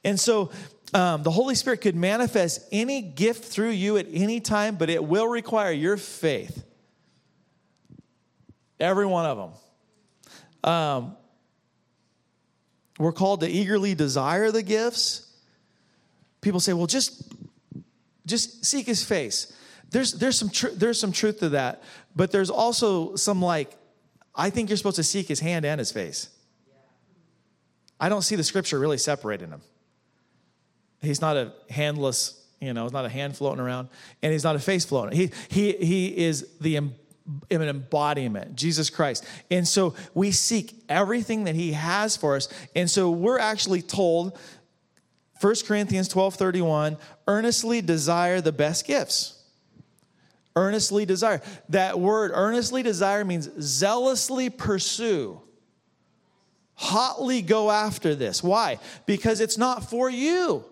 And 0.03 0.19
so 0.19 0.51
um, 0.95 1.23
the 1.23 1.31
Holy 1.31 1.55
Spirit 1.55 1.83
could 1.83 1.97
manifest 1.97 2.67
any 2.73 3.03
gift 3.03 3.45
through 3.45 3.71
you 3.71 3.99
at 3.99 4.07
any 4.11 4.41
time, 4.41 4.77
but 4.77 4.89
it 4.89 5.05
will 5.05 5.29
require 5.29 5.73
your 5.73 5.99
faith. 5.99 6.65
Every 8.81 9.05
one 9.05 9.27
of 9.27 9.37
them. 10.63 10.73
Um, 10.73 11.17
we're 12.99 13.13
called 13.13 13.41
to 13.41 13.49
eagerly 13.49 13.95
desire 13.95 14.51
the 14.51 14.63
gifts. 14.63 15.28
People 16.41 16.61
say, 16.61 16.73
well, 16.73 16.87
just, 16.87 17.33
just 18.27 18.65
seek 18.65 18.87
his 18.87 19.05
face. 19.05 19.53
There's, 19.91 20.13
there's, 20.13 20.39
some 20.39 20.51
tr- 20.51 20.69
there's 20.69 21.01
some 21.01 21.13
truth 21.13 21.41
to 21.41 21.51
that, 21.51 21.83
but 22.15 22.31
there's 22.31 22.51
also 22.51 23.17
some 23.17 23.41
like, 23.43 23.77
I 24.35 24.51
think 24.51 24.69
you're 24.69 24.77
supposed 24.77 24.97
to 24.97 25.03
seek 25.03 25.27
his 25.27 25.41
hand 25.41 25.65
and 25.65 25.79
his 25.79 25.91
face. 25.91 26.29
I 27.99 28.09
don't 28.09 28.23
see 28.23 28.37
the 28.37 28.45
scripture 28.45 28.79
really 28.79 28.99
separating 28.99 29.51
them. 29.51 29.63
He's 31.01 31.21
not 31.21 31.37
a 31.37 31.53
handless, 31.71 32.41
you 32.61 32.73
know, 32.73 32.85
he's 32.85 32.93
not 32.93 33.05
a 33.05 33.09
hand 33.09 33.37
floating 33.37 33.61
around, 33.61 33.89
and 34.23 34.33
he's 34.33 34.45
not 34.45 34.57
a 34.57 34.61
face 34.61 34.85
floating. 34.85 35.17
He, 35.17 35.31
he, 35.49 35.73
he 35.73 36.17
is 36.17 36.47
the 36.61 36.77
an 36.77 36.93
embodiment, 37.51 38.57
Jesus 38.57 38.89
Christ. 38.89 39.25
And 39.51 39.69
so 39.69 39.95
we 40.15 40.31
seek 40.31 40.83
everything 40.89 41.45
that 41.45 41.55
he 41.55 41.73
has 41.73 42.17
for 42.17 42.37
us. 42.37 42.49
And 42.75 42.91
so 42.91 43.11
we're 43.11 43.39
actually 43.39 43.83
told, 43.83 44.39
1 45.41 45.55
Corinthians 45.67 46.09
12 46.09 46.35
31, 46.35 46.97
earnestly 47.27 47.81
desire 47.81 48.41
the 48.41 48.53
best 48.53 48.87
gifts. 48.87 49.43
Earnestly 50.57 51.07
desire. 51.07 51.41
That 51.69 52.01
word, 52.01 52.33
earnestly 52.35 52.83
desire, 52.83 53.25
means 53.25 53.49
zealously 53.61 54.51
pursue. 54.51 55.41
Hotly 56.75 57.43
go 57.43 57.71
after 57.71 58.15
this. 58.15 58.43
Why? 58.43 58.79
Because 59.07 59.41
it's 59.41 59.59
not 59.59 59.89
for 59.89 60.11
you. 60.11 60.65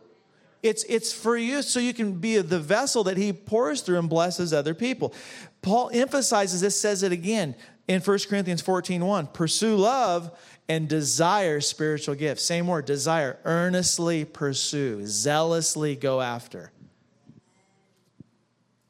It's, 0.62 0.84
it's 0.84 1.12
for 1.12 1.36
you 1.36 1.62
so 1.62 1.78
you 1.78 1.94
can 1.94 2.14
be 2.14 2.38
the 2.38 2.58
vessel 2.58 3.04
that 3.04 3.16
he 3.16 3.32
pours 3.32 3.82
through 3.82 3.98
and 3.98 4.08
blesses 4.08 4.52
other 4.52 4.74
people. 4.74 5.14
Paul 5.62 5.90
emphasizes 5.92 6.60
this, 6.60 6.80
says 6.80 7.02
it 7.02 7.12
again 7.12 7.54
in 7.86 8.00
1 8.00 8.18
Corinthians 8.28 8.62
14 8.62 9.04
1. 9.04 9.26
Pursue 9.28 9.76
love 9.76 10.36
and 10.68 10.88
desire 10.88 11.60
spiritual 11.60 12.14
gifts. 12.14 12.44
Same 12.44 12.66
word, 12.66 12.86
desire. 12.86 13.38
Earnestly 13.44 14.24
pursue, 14.24 15.06
zealously 15.06 15.94
go 15.94 16.20
after. 16.20 16.72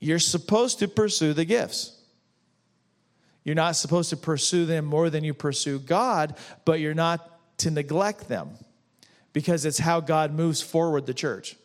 You're 0.01 0.19
supposed 0.19 0.79
to 0.81 0.89
pursue 0.89 1.33
the 1.33 1.45
gifts. 1.45 1.93
You're 3.45 3.55
not 3.55 3.77
supposed 3.77 4.11
to 4.11 4.17
pursue 4.17 4.67
them 4.67 4.85
more 4.85 5.09
than 5.11 5.23
you 5.23 5.35
pursue 5.35 5.79
God, 5.79 6.37
but 6.65 6.81
you're 6.81 6.95
not 6.95 7.59
to 7.59 7.71
neglect 7.71 8.29
them 8.29 8.51
because 9.33 9.65
it's 9.65 9.79
how 9.79 10.01
God 10.01 10.33
moves 10.33 10.61
forward 10.61 11.07
the 11.07 11.15
church. 11.15 11.57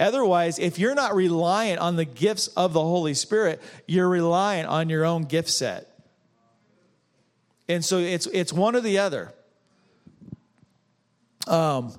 Otherwise, 0.00 0.58
if 0.58 0.78
you're 0.78 0.94
not 0.94 1.14
reliant 1.14 1.80
on 1.80 1.96
the 1.96 2.04
gifts 2.04 2.48
of 2.48 2.72
the 2.72 2.80
Holy 2.80 3.14
Spirit, 3.14 3.60
you're 3.86 4.08
reliant 4.08 4.68
on 4.68 4.88
your 4.88 5.04
own 5.04 5.22
gift 5.24 5.50
set. 5.50 5.93
And 7.68 7.84
so 7.84 7.98
it's 7.98 8.26
it's 8.26 8.52
one 8.52 8.76
or 8.76 8.80
the 8.80 8.98
other. 8.98 9.32
Um, 11.46 11.92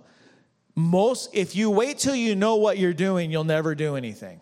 most 0.76 1.30
if 1.34 1.56
you 1.56 1.70
wait 1.70 2.00
till 2.00 2.16
you 2.16 2.36
know 2.36 2.56
what 2.56 2.78
you're 2.78 2.94
doing, 2.94 3.32
you'll 3.32 3.44
never 3.44 3.76
do 3.76 3.96
anything. 3.96 4.42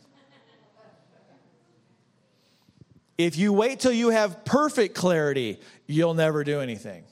If 3.17 3.37
you 3.37 3.53
wait 3.53 3.79
till 3.79 3.91
you 3.91 4.09
have 4.09 4.43
perfect 4.43 4.95
clarity, 4.95 5.59
you'll 5.85 6.15
never 6.15 6.43
do 6.43 6.61
anything. 6.61 7.03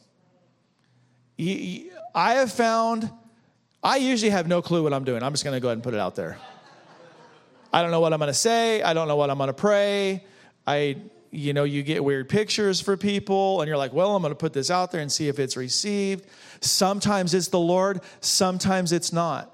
I 2.13 2.33
have 2.33 2.51
found 2.51 3.09
I 3.83 3.97
usually 3.97 4.29
have 4.29 4.47
no 4.47 4.61
clue 4.61 4.83
what 4.83 4.93
I'm 4.93 5.03
doing. 5.03 5.23
I'm 5.23 5.33
just 5.33 5.43
going 5.43 5.55
to 5.55 5.59
go 5.59 5.69
ahead 5.69 5.77
and 5.77 5.83
put 5.83 5.93
it 5.93 5.99
out 5.99 6.15
there. 6.15 6.37
I 7.73 7.81
don't 7.81 7.89
know 7.89 7.99
what 7.99 8.13
I'm 8.13 8.19
going 8.19 8.27
to 8.29 8.33
say. 8.33 8.83
I 8.83 8.93
don't 8.93 9.07
know 9.07 9.15
what 9.15 9.29
I'm 9.29 9.37
going 9.37 9.47
to 9.47 9.53
pray. 9.53 10.23
I, 10.67 10.97
you 11.31 11.53
know, 11.53 11.63
you 11.63 11.81
get 11.81 12.03
weird 12.03 12.27
pictures 12.27 12.81
for 12.81 12.97
people, 12.97 13.61
and 13.61 13.67
you're 13.67 13.77
like, 13.77 13.93
well, 13.93 14.15
I'm 14.15 14.21
going 14.21 14.31
to 14.31 14.37
put 14.37 14.53
this 14.53 14.69
out 14.69 14.91
there 14.91 15.01
and 15.01 15.11
see 15.11 15.29
if 15.29 15.39
it's 15.39 15.55
received. 15.55 16.25
Sometimes 16.59 17.33
it's 17.33 17.47
the 17.47 17.59
Lord, 17.59 18.01
sometimes 18.19 18.91
it's 18.91 19.13
not. 19.13 19.53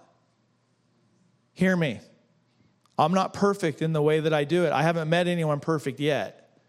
Hear 1.53 1.75
me. 1.75 1.99
I'm 2.97 3.13
not 3.13 3.33
perfect 3.33 3.83
in 3.83 3.93
the 3.93 4.01
way 4.01 4.19
that 4.19 4.33
I 4.33 4.43
do 4.43 4.65
it. 4.65 4.71
I 4.71 4.81
haven't 4.81 5.07
met 5.07 5.27
anyone 5.27 5.59
perfect 5.59 5.99
yet. 5.99 6.59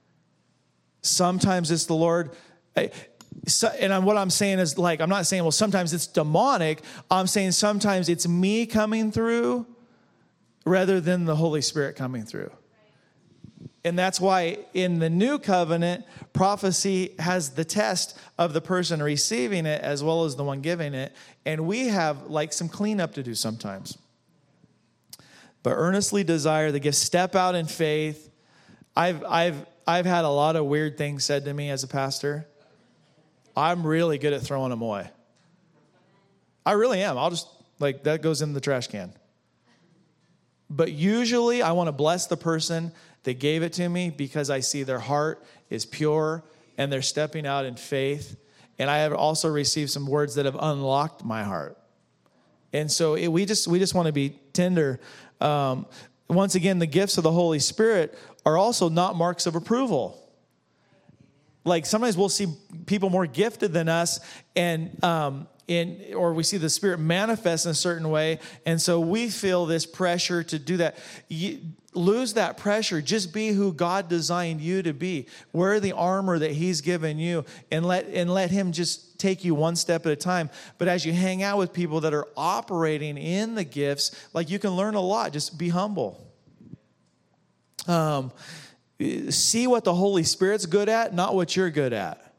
Sometimes 1.00 1.70
it's 1.70 1.86
the 1.86 1.94
Lord. 1.94 2.36
And 2.76 4.04
what 4.04 4.18
I'm 4.18 4.28
saying 4.28 4.58
is 4.58 4.76
like, 4.76 5.00
I'm 5.00 5.08
not 5.08 5.26
saying, 5.26 5.42
well, 5.42 5.52
sometimes 5.52 5.94
it's 5.94 6.06
demonic. 6.06 6.82
I'm 7.10 7.26
saying 7.26 7.52
sometimes 7.52 8.10
it's 8.10 8.28
me 8.28 8.66
coming 8.66 9.10
through 9.10 9.66
rather 10.66 11.00
than 11.00 11.24
the 11.24 11.36
Holy 11.36 11.62
Spirit 11.62 11.96
coming 11.96 12.24
through. 12.24 12.50
And 13.84 13.98
that's 13.98 14.20
why 14.20 14.58
in 14.74 14.98
the 14.98 15.08
new 15.08 15.38
covenant, 15.38 16.04
prophecy 16.32 17.14
has 17.18 17.50
the 17.50 17.64
test 17.64 18.18
of 18.36 18.52
the 18.52 18.60
person 18.60 19.02
receiving 19.02 19.66
it 19.66 19.80
as 19.80 20.02
well 20.02 20.24
as 20.24 20.36
the 20.36 20.44
one 20.44 20.60
giving 20.60 20.94
it. 20.94 21.14
And 21.46 21.66
we 21.66 21.88
have 21.88 22.26
like 22.26 22.52
some 22.52 22.68
cleanup 22.68 23.14
to 23.14 23.22
do 23.22 23.34
sometimes. 23.34 23.96
But 25.62 25.74
earnestly 25.74 26.24
desire 26.24 26.72
the 26.72 26.80
gift, 26.80 26.98
step 26.98 27.34
out 27.34 27.54
in 27.54 27.66
faith. 27.66 28.30
I've, 28.96 29.24
I've, 29.24 29.66
I've 29.86 30.06
had 30.06 30.24
a 30.24 30.30
lot 30.30 30.56
of 30.56 30.66
weird 30.66 30.98
things 30.98 31.24
said 31.24 31.44
to 31.44 31.54
me 31.54 31.70
as 31.70 31.84
a 31.84 31.88
pastor 31.88 32.46
I'm 33.56 33.84
really 33.84 34.18
good 34.18 34.32
at 34.32 34.42
throwing 34.42 34.70
them 34.70 34.82
away. 34.82 35.10
I 36.64 36.72
really 36.72 37.02
am. 37.02 37.18
I'll 37.18 37.30
just, 37.30 37.48
like, 37.80 38.04
that 38.04 38.22
goes 38.22 38.40
in 38.40 38.52
the 38.52 38.60
trash 38.60 38.86
can. 38.86 39.12
But 40.70 40.92
usually 40.92 41.60
I 41.60 41.72
want 41.72 41.88
to 41.88 41.92
bless 41.92 42.26
the 42.26 42.36
person 42.36 42.92
that 43.24 43.38
gave 43.38 43.62
it 43.62 43.72
to 43.74 43.88
me 43.88 44.10
because 44.10 44.50
I 44.50 44.60
see 44.60 44.82
their 44.82 44.98
heart 44.98 45.44
is 45.70 45.84
pure 45.84 46.44
and 46.76 46.92
they're 46.92 47.02
stepping 47.02 47.46
out 47.46 47.64
in 47.64 47.76
faith. 47.76 48.36
And 48.78 48.88
I 48.88 48.98
have 48.98 49.12
also 49.12 49.48
received 49.48 49.90
some 49.90 50.06
words 50.06 50.36
that 50.36 50.44
have 50.44 50.56
unlocked 50.58 51.24
my 51.24 51.42
heart. 51.42 51.76
And 52.72 52.90
so 52.90 53.14
it, 53.14 53.28
we 53.28 53.44
just 53.44 53.66
we 53.66 53.78
just 53.78 53.94
want 53.94 54.06
to 54.06 54.12
be 54.12 54.38
tender. 54.52 55.00
Um, 55.40 55.86
once 56.28 56.54
again, 56.54 56.78
the 56.78 56.86
gifts 56.86 57.16
of 57.16 57.24
the 57.24 57.32
Holy 57.32 57.58
Spirit 57.58 58.18
are 58.44 58.56
also 58.56 58.88
not 58.88 59.16
marks 59.16 59.46
of 59.46 59.56
approval 59.56 60.28
like 61.68 61.86
sometimes 61.86 62.16
we'll 62.16 62.28
see 62.28 62.46
people 62.86 63.10
more 63.10 63.26
gifted 63.26 63.72
than 63.72 63.88
us 63.88 64.18
and 64.56 65.02
um, 65.04 65.46
in, 65.68 66.14
or 66.16 66.32
we 66.32 66.42
see 66.42 66.56
the 66.56 66.70
Spirit 66.70 66.98
manifest 66.98 67.66
in 67.66 67.72
a 67.72 67.74
certain 67.74 68.08
way, 68.08 68.40
and 68.64 68.80
so 68.80 68.98
we 69.00 69.28
feel 69.28 69.66
this 69.66 69.84
pressure 69.84 70.42
to 70.42 70.58
do 70.58 70.78
that. 70.78 70.96
You, 71.28 71.60
lose 71.98 72.34
that 72.34 72.56
pressure. 72.56 73.02
Just 73.02 73.32
be 73.32 73.48
who 73.48 73.72
God 73.72 74.08
designed 74.08 74.60
you 74.60 74.82
to 74.82 74.92
be. 74.92 75.26
Wear 75.52 75.80
the 75.80 75.92
armor 75.92 76.38
that 76.38 76.52
He's 76.52 76.80
given 76.80 77.18
you, 77.18 77.44
and 77.70 77.84
let 77.84 78.06
and 78.06 78.32
let 78.32 78.50
Him 78.50 78.72
just 78.72 79.18
take 79.18 79.44
you 79.44 79.54
one 79.54 79.76
step 79.76 80.06
at 80.06 80.12
a 80.12 80.16
time. 80.16 80.50
But 80.78 80.88
as 80.88 81.04
you 81.04 81.12
hang 81.12 81.42
out 81.42 81.58
with 81.58 81.72
people 81.72 82.00
that 82.02 82.14
are 82.14 82.26
operating 82.36 83.18
in 83.18 83.54
the 83.54 83.64
gifts, 83.64 84.28
like 84.32 84.50
you 84.50 84.58
can 84.58 84.70
learn 84.70 84.94
a 84.94 85.00
lot. 85.00 85.32
Just 85.32 85.58
be 85.58 85.68
humble. 85.68 86.24
Um, 87.86 88.32
see 89.30 89.66
what 89.66 89.84
the 89.84 89.94
Holy 89.94 90.24
Spirit's 90.24 90.66
good 90.66 90.88
at, 90.88 91.14
not 91.14 91.34
what 91.34 91.56
you're 91.56 91.70
good 91.70 91.92
at. 91.92 92.34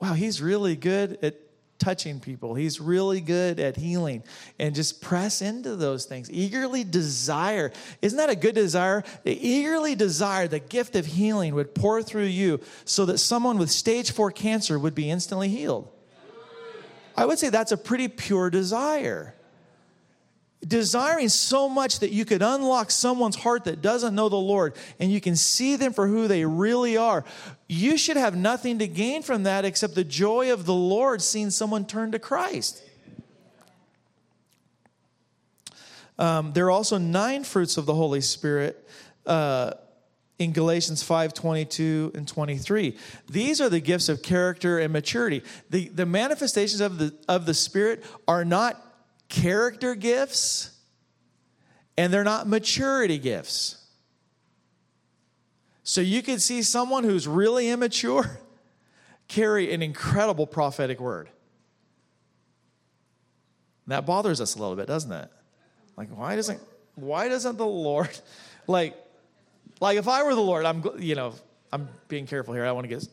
Wow, 0.00 0.14
He's 0.14 0.40
really 0.40 0.76
good 0.76 1.18
at 1.22 1.36
touching 1.80 2.20
people. 2.20 2.54
He's 2.54 2.80
really 2.80 3.20
good 3.20 3.58
at 3.58 3.76
healing. 3.76 4.22
And 4.58 4.74
just 4.74 5.00
press 5.00 5.42
into 5.42 5.74
those 5.74 6.04
things. 6.04 6.30
Eagerly 6.30 6.84
desire. 6.84 7.72
Isn't 8.02 8.18
that 8.18 8.30
a 8.30 8.36
good 8.36 8.54
desire? 8.54 9.02
Eagerly 9.24 9.94
desire 9.94 10.46
the 10.46 10.60
gift 10.60 10.94
of 10.94 11.06
healing 11.06 11.54
would 11.54 11.74
pour 11.74 12.02
through 12.02 12.24
you 12.24 12.60
so 12.84 13.06
that 13.06 13.18
someone 13.18 13.58
with 13.58 13.70
stage 13.70 14.12
four 14.12 14.30
cancer 14.30 14.78
would 14.78 14.94
be 14.94 15.10
instantly 15.10 15.48
healed. 15.48 15.88
I 17.16 17.24
would 17.24 17.38
say 17.38 17.48
that's 17.48 17.72
a 17.72 17.76
pretty 17.76 18.08
pure 18.08 18.50
desire 18.50 19.34
desiring 20.66 21.28
so 21.28 21.68
much 21.68 22.00
that 22.00 22.12
you 22.12 22.24
could 22.24 22.42
unlock 22.42 22.90
someone's 22.90 23.36
heart 23.36 23.64
that 23.64 23.80
doesn't 23.80 24.14
know 24.14 24.28
the 24.28 24.36
Lord 24.36 24.74
and 24.98 25.10
you 25.10 25.20
can 25.20 25.36
see 25.36 25.76
them 25.76 25.92
for 25.92 26.06
who 26.06 26.28
they 26.28 26.44
really 26.44 26.96
are, 26.96 27.24
you 27.68 27.96
should 27.96 28.16
have 28.16 28.36
nothing 28.36 28.78
to 28.78 28.86
gain 28.86 29.22
from 29.22 29.44
that 29.44 29.64
except 29.64 29.94
the 29.94 30.04
joy 30.04 30.52
of 30.52 30.66
the 30.66 30.74
Lord 30.74 31.22
seeing 31.22 31.50
someone 31.50 31.86
turn 31.86 32.12
to 32.12 32.18
Christ. 32.18 32.82
Um, 36.18 36.52
there 36.52 36.66
are 36.66 36.70
also 36.70 36.98
nine 36.98 37.44
fruits 37.44 37.78
of 37.78 37.86
the 37.86 37.94
Holy 37.94 38.20
Spirit. 38.20 38.86
Uh, 39.24 39.72
in 40.38 40.52
Galatians 40.52 41.02
5 41.02 41.34
22 41.34 42.12
and 42.14 42.26
23. 42.26 42.96
These 43.28 43.60
are 43.60 43.68
the 43.68 43.78
gifts 43.78 44.08
of 44.08 44.22
character 44.22 44.78
and 44.78 44.90
maturity. 44.90 45.42
The, 45.68 45.88
the 45.88 46.06
manifestations 46.06 46.80
of 46.80 46.96
the, 46.96 47.14
of 47.28 47.44
the 47.44 47.52
Spirit 47.52 48.02
are 48.26 48.42
not 48.42 48.89
character 49.30 49.94
gifts 49.94 50.76
and 51.96 52.12
they're 52.12 52.24
not 52.24 52.46
maturity 52.46 53.18
gifts. 53.18 53.82
So 55.82 56.02
you 56.02 56.22
can 56.22 56.38
see 56.38 56.62
someone 56.62 57.04
who's 57.04 57.26
really 57.26 57.70
immature 57.70 58.38
carry 59.28 59.72
an 59.72 59.82
incredible 59.82 60.46
prophetic 60.46 61.00
word. 61.00 61.30
that 63.86 64.04
bothers 64.04 64.40
us 64.40 64.54
a 64.56 64.58
little 64.58 64.76
bit, 64.76 64.86
doesn't 64.86 65.10
it? 65.10 65.30
Like 65.96 66.08
why 66.10 66.36
doesn't 66.36 66.60
why 66.96 67.28
doesn't 67.28 67.56
the 67.56 67.66
Lord 67.66 68.10
like 68.66 68.94
like 69.80 69.96
if 69.96 70.08
I 70.08 70.22
were 70.22 70.34
the 70.34 70.40
Lord, 70.40 70.64
I'm 70.66 70.84
you 70.98 71.14
know, 71.14 71.34
I'm 71.72 71.88
being 72.08 72.26
careful 72.26 72.54
here. 72.54 72.66
I 72.66 72.72
want 72.72 72.88
to 72.88 72.88
get 72.88 73.06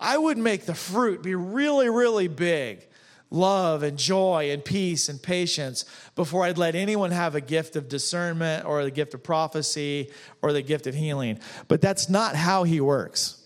I 0.00 0.16
would 0.16 0.38
make 0.38 0.64
the 0.64 0.74
fruit 0.74 1.22
be 1.22 1.34
really 1.34 1.88
really 1.88 2.28
big 2.28 2.86
love 3.30 3.82
and 3.82 3.96
joy 3.96 4.50
and 4.50 4.64
peace 4.64 5.08
and 5.08 5.22
patience 5.22 5.84
before 6.16 6.44
I'd 6.44 6.58
let 6.58 6.74
anyone 6.74 7.12
have 7.12 7.34
a 7.34 7.40
gift 7.40 7.76
of 7.76 7.88
discernment 7.88 8.66
or 8.66 8.82
the 8.84 8.90
gift 8.90 9.14
of 9.14 9.22
prophecy 9.22 10.10
or 10.42 10.52
the 10.52 10.62
gift 10.62 10.86
of 10.86 10.94
healing. 10.94 11.38
But 11.68 11.80
that's 11.80 12.08
not 12.08 12.34
how 12.34 12.64
he 12.64 12.80
works. 12.80 13.36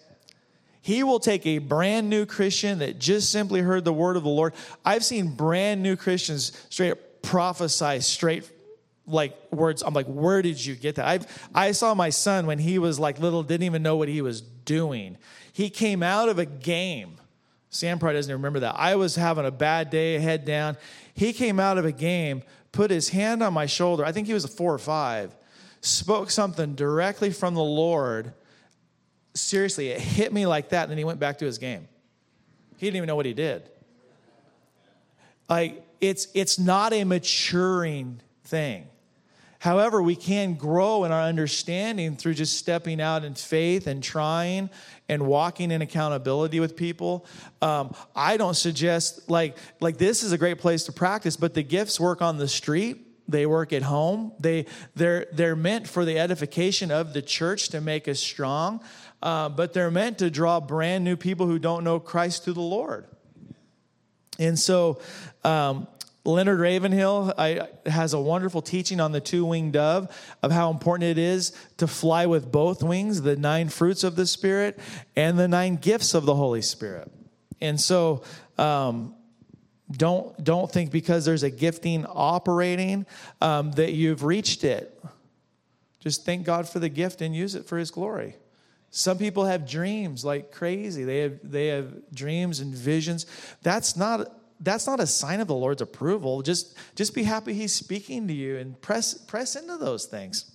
He 0.81 1.03
will 1.03 1.21
take 1.21 1.47
a 1.47 1.59
brand 1.59 2.11
new 2.11 2.27
Christian 2.27 2.81
that 2.81 2.99
just 2.99 3.33
simply 3.33 3.61
heard 3.61 3.85
the 3.85 3.93
word 3.93 4.17
of 4.17 4.23
the 4.23 4.29
Lord. 4.29 4.53
I've 4.85 5.05
seen 5.05 5.29
brand 5.35 5.83
new 5.83 5.97
Christians 5.97 6.53
straight 6.69 6.91
up 6.91 6.99
prophesy 7.23 8.01
straight 8.01 8.51
like 9.07 9.35
words. 9.51 9.83
I'm 9.83 9.95
like, 9.95 10.07
where 10.07 10.43
did 10.43 10.65
you 10.65 10.75
get 10.75 10.97
that? 10.97 11.07
I've 11.07 11.49
I 11.55 11.73
saw 11.73 11.95
my 11.95 12.11
son 12.11 12.47
when 12.47 12.59
he 12.59 12.79
was 12.79 12.99
like 12.99 13.19
little, 13.19 13.43
didn't 13.43 13.65
even 13.65 13.83
know 13.83 13.97
what 13.97 14.09
he 14.09 14.21
was 14.21 14.41
doing. 14.41 15.17
He 15.53 15.71
came 15.71 16.03
out 16.03 16.29
of 16.29 16.39
a 16.39 16.47
game 16.47 17.17
Sam 17.75 17.99
probably 17.99 18.19
doesn't 18.19 18.33
remember 18.33 18.61
that. 18.61 18.77
I 18.79 18.95
was 18.95 19.17
having 19.17 19.45
a 19.45 19.51
bad 19.51 19.91
day, 19.91 20.19
head 20.21 20.45
down. 20.45 20.77
He 21.13 21.33
came 21.33 21.59
out 21.59 21.77
of 21.77 21.85
a 21.85 21.91
game, 21.91 22.45
put 22.71 22.89
his 22.91 23.09
hand 23.09 23.43
on 23.43 23.53
my 23.53 23.67
shoulder. 23.67 24.05
I 24.05 24.13
think 24.13 24.29
he 24.29 24.33
was 24.33 24.45
a 24.45 24.49
four 24.49 24.73
or 24.73 24.79
five, 24.79 25.35
spoke 25.81 26.31
something 26.31 26.77
directly 26.77 27.31
from 27.31 27.55
the 27.55 27.65
Lord. 27.65 28.33
Seriously, 29.35 29.89
it 29.89 30.01
hit 30.01 30.33
me 30.33 30.47
like 30.47 30.69
that. 30.69 30.83
And 30.85 30.93
then 30.93 30.99
he 30.99 31.05
went 31.05 31.19
back 31.19 31.39
to 31.39 31.45
his 31.45 31.59
game. 31.59 31.89
He 32.77 32.87
didn't 32.87 32.97
even 32.97 33.09
know 33.09 33.17
what 33.17 33.27
he 33.27 33.35
did. 33.35 33.69
Like, 35.49 35.85
it's, 36.01 36.29
it's 36.33 36.61
not 36.61 36.93
a 36.93 37.03
maturing 37.03 38.21
thing. 38.45 38.87
However, 39.59 40.03
we 40.03 40.15
can 40.15 40.55
grow 40.55 41.05
in 41.05 41.11
our 41.11 41.23
understanding 41.23 42.17
through 42.17 42.35
just 42.35 42.59
stepping 42.59 43.01
out 43.01 43.25
in 43.25 43.35
faith 43.35 43.87
and 43.87 44.03
trying 44.03 44.69
and 45.09 45.27
walking 45.27 45.71
in 45.71 45.83
accountability 45.83 46.61
with 46.61 46.77
people. 46.77 47.27
Um, 47.61 47.95
I 48.17 48.37
don't 48.37 48.55
suggest 48.55 49.31
like 49.31 49.57
like 49.81 49.99
this 49.99 50.23
is 50.23 50.33
a 50.33 50.39
great 50.39 50.59
place 50.59 50.85
to 50.85 50.93
practice, 50.93 51.37
but 51.37 51.55
the 51.55 51.63
gifts 51.63 52.01
work 52.01 52.23
on 52.23 52.39
the 52.39 52.49
street. 52.49 53.01
They 53.27 53.47
work 53.47 53.73
at 53.73 53.83
home. 53.83 54.33
They 54.39 54.67
they're 54.95 55.27
they're 55.33 55.57
meant 55.57 55.89
for 55.89 56.05
the 56.05 56.19
edification 56.19 56.91
of 56.91 57.13
the 57.13 57.23
church 57.23 57.71
to 57.71 57.81
make 57.81 58.09
us 58.09 58.21
strong, 58.21 58.81
uh, 59.23 59.49
but 59.49 59.73
they're 59.73 59.91
meant 59.91 60.19
to 60.19 60.31
draw 60.31 60.61
brand 60.61 61.05
new 61.05 61.17
people 61.17 61.47
who 61.47 61.59
don't 61.59 61.85
know 61.85 62.01
Christ 62.01 62.45
to 62.45 62.53
the 62.53 62.61
Lord. 62.61 63.07
And 64.39 64.59
so, 64.59 65.01
um, 65.45 65.87
Leonard 66.25 66.59
Ravenhill 66.59 67.35
I, 67.37 67.69
has 67.87 68.15
a 68.15 68.21
wonderful 68.21 68.63
teaching 68.63 68.99
on 68.99 69.13
the 69.13 69.21
two 69.21 69.45
winged 69.45 69.75
dove 69.75 70.11
of 70.43 70.51
how 70.51 70.71
important 70.71 71.11
it 71.11 71.19
is 71.19 71.53
to 71.77 71.87
fly 71.87 72.27
with 72.27 72.51
both 72.51 72.83
wings, 72.83 73.23
the 73.23 73.37
nine 73.37 73.69
fruits 73.69 74.05
of 74.05 74.17
the 74.17 74.27
Spirit 74.27 74.79
and 75.15 75.39
the 75.39 75.49
nine 75.49 75.77
gifts 75.77 76.15
of 76.15 76.25
the 76.25 76.35
Holy 76.35 76.63
Spirit. 76.63 77.11
And 77.61 77.79
so, 77.81 78.23
um, 78.57 79.15
don't 79.91 80.43
don't 80.43 80.71
think 80.71 80.91
because 80.91 81.25
there's 81.25 81.43
a 81.43 81.51
gifting 81.51 82.07
operating 82.07 83.07
um, 83.41 83.73
that 83.73 83.93
you've 83.93 84.25
reached 84.25 84.65
it. 84.65 84.99
Just 86.01 86.25
thank 86.25 86.45
God 86.47 86.69
for 86.69 86.79
the 86.79 86.89
gift 86.89 87.21
and 87.21 87.37
use 87.37 87.55
it 87.55 87.67
for 87.67 87.79
His 87.79 87.91
glory. 87.91 88.37
Some 88.91 89.19
people 89.19 89.45
have 89.45 89.69
dreams 89.69 90.25
like 90.25 90.53
crazy. 90.53 91.05
They 91.05 91.19
have 91.21 91.39
they 91.43 91.67
have 91.69 91.93
dreams 92.15 92.61
and 92.61 92.75
visions. 92.75 93.27
That's 93.63 93.97
not 93.97 94.33
that's 94.61 94.87
not 94.87 95.01
a 95.01 95.07
sign 95.07 95.41
of 95.41 95.49
the 95.49 95.55
Lord's 95.55 95.83
approval. 95.83 96.43
Just, 96.43 96.77
just 96.95 97.15
be 97.15 97.23
happy 97.23 97.55
He's 97.55 97.73
speaking 97.73 98.29
to 98.29 98.35
you 98.35 98.57
and 98.57 98.81
press, 98.81 99.15
press 99.15 99.57
into 99.57 99.77
those 99.77 100.07
things. 100.07 100.51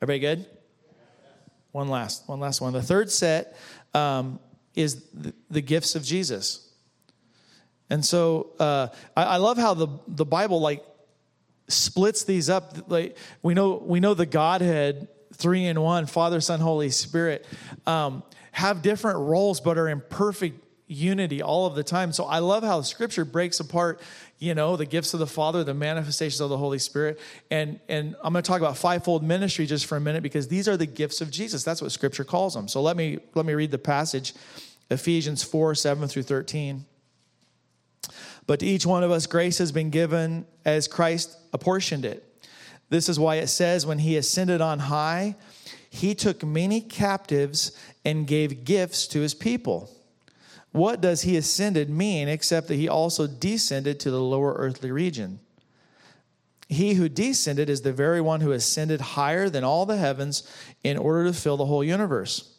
Everybody 0.00 0.18
good? 0.18 0.46
One 1.70 1.88
last, 1.88 2.28
one 2.28 2.40
last 2.40 2.60
one. 2.60 2.72
The 2.72 2.82
third 2.82 3.10
set 3.10 3.56
um, 3.94 4.40
is 4.74 5.04
the, 5.14 5.32
the, 5.50 5.60
gifts 5.60 5.94
of 5.94 6.02
Jesus. 6.02 6.70
And 7.88 8.04
so 8.04 8.50
uh, 8.58 8.88
I, 9.16 9.22
I 9.22 9.36
love 9.36 9.58
how 9.58 9.74
the, 9.74 9.88
the 10.08 10.24
Bible 10.24 10.60
like 10.60 10.84
splits 11.68 12.24
these 12.24 12.50
up. 12.50 12.90
Like 12.90 13.16
we 13.42 13.54
know, 13.54 13.82
we 13.84 14.00
know 14.00 14.14
the 14.14 14.26
Godhead, 14.26 15.08
three 15.34 15.66
in 15.66 15.80
one, 15.80 16.06
Father, 16.06 16.40
Son, 16.40 16.60
Holy 16.60 16.90
Spirit, 16.90 17.46
um, 17.86 18.22
have 18.52 18.82
different 18.82 19.18
roles 19.20 19.60
but 19.60 19.78
are 19.78 19.88
in 19.88 20.02
perfect 20.10 20.61
unity 20.92 21.42
all 21.42 21.66
of 21.66 21.74
the 21.74 21.82
time. 21.82 22.12
So 22.12 22.24
I 22.24 22.38
love 22.38 22.62
how 22.62 22.82
scripture 22.82 23.24
breaks 23.24 23.60
apart, 23.60 24.00
you 24.38 24.54
know, 24.54 24.76
the 24.76 24.86
gifts 24.86 25.14
of 25.14 25.20
the 25.20 25.26
Father, 25.26 25.64
the 25.64 25.74
manifestations 25.74 26.40
of 26.40 26.50
the 26.50 26.58
Holy 26.58 26.78
Spirit. 26.78 27.20
And 27.50 27.80
and 27.88 28.14
I'm 28.22 28.32
going 28.32 28.42
to 28.42 28.48
talk 28.48 28.60
about 28.60 28.76
fivefold 28.76 29.22
ministry 29.22 29.66
just 29.66 29.86
for 29.86 29.96
a 29.96 30.00
minute 30.00 30.22
because 30.22 30.48
these 30.48 30.68
are 30.68 30.76
the 30.76 30.86
gifts 30.86 31.20
of 31.20 31.30
Jesus. 31.30 31.64
That's 31.64 31.82
what 31.82 31.92
scripture 31.92 32.24
calls 32.24 32.54
them. 32.54 32.68
So 32.68 32.82
let 32.82 32.96
me 32.96 33.18
let 33.34 33.46
me 33.46 33.54
read 33.54 33.70
the 33.70 33.78
passage 33.78 34.34
Ephesians 34.90 35.42
4, 35.42 35.74
7 35.74 36.08
through 36.08 36.24
13. 36.24 36.84
But 38.46 38.60
to 38.60 38.66
each 38.66 38.84
one 38.84 39.02
of 39.04 39.10
us 39.10 39.26
grace 39.26 39.58
has 39.58 39.72
been 39.72 39.90
given 39.90 40.46
as 40.64 40.88
Christ 40.88 41.36
apportioned 41.52 42.04
it. 42.04 42.28
This 42.88 43.08
is 43.08 43.18
why 43.18 43.36
it 43.36 43.46
says 43.46 43.86
when 43.86 44.00
he 44.00 44.16
ascended 44.16 44.60
on 44.60 44.78
high, 44.78 45.36
he 45.88 46.14
took 46.14 46.44
many 46.44 46.80
captives 46.80 47.72
and 48.04 48.26
gave 48.26 48.64
gifts 48.64 49.06
to 49.08 49.20
his 49.20 49.34
people. 49.34 49.90
What 50.72 51.00
does 51.00 51.22
he 51.22 51.36
ascended 51.36 51.90
mean 51.90 52.28
except 52.28 52.68
that 52.68 52.76
he 52.76 52.88
also 52.88 53.26
descended 53.26 54.00
to 54.00 54.10
the 54.10 54.20
lower 54.20 54.54
earthly 54.54 54.90
region? 54.90 55.38
He 56.68 56.94
who 56.94 57.10
descended 57.10 57.68
is 57.68 57.82
the 57.82 57.92
very 57.92 58.22
one 58.22 58.40
who 58.40 58.52
ascended 58.52 59.00
higher 59.00 59.50
than 59.50 59.62
all 59.62 59.84
the 59.84 59.98
heavens 59.98 60.42
in 60.82 60.96
order 60.96 61.24
to 61.24 61.34
fill 61.34 61.58
the 61.58 61.66
whole 61.66 61.84
universe. 61.84 62.56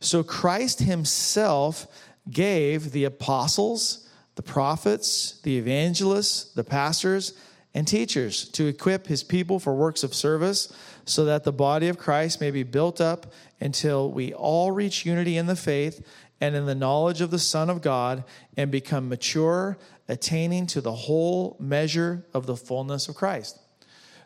So 0.00 0.24
Christ 0.24 0.80
himself 0.80 1.86
gave 2.28 2.90
the 2.90 3.04
apostles, 3.04 4.08
the 4.34 4.42
prophets, 4.42 5.40
the 5.42 5.56
evangelists, 5.56 6.52
the 6.54 6.64
pastors, 6.64 7.34
and 7.74 7.86
teachers 7.86 8.48
to 8.50 8.66
equip 8.66 9.06
his 9.06 9.22
people 9.22 9.60
for 9.60 9.74
works 9.74 10.02
of 10.02 10.12
service 10.12 10.72
so 11.04 11.24
that 11.24 11.44
the 11.44 11.52
body 11.52 11.88
of 11.88 11.98
Christ 11.98 12.40
may 12.40 12.50
be 12.50 12.64
built 12.64 13.00
up 13.00 13.32
until 13.60 14.10
we 14.10 14.32
all 14.34 14.72
reach 14.72 15.06
unity 15.06 15.36
in 15.36 15.46
the 15.46 15.56
faith 15.56 16.04
and 16.42 16.56
in 16.56 16.66
the 16.66 16.74
knowledge 16.74 17.20
of 17.20 17.30
the 17.30 17.38
Son 17.38 17.70
of 17.70 17.80
God 17.80 18.24
and 18.56 18.68
become 18.68 19.08
mature, 19.08 19.78
attaining 20.08 20.66
to 20.66 20.80
the 20.80 20.92
whole 20.92 21.56
measure 21.60 22.26
of 22.34 22.46
the 22.46 22.56
fullness 22.56 23.08
of 23.08 23.14
Christ. 23.14 23.60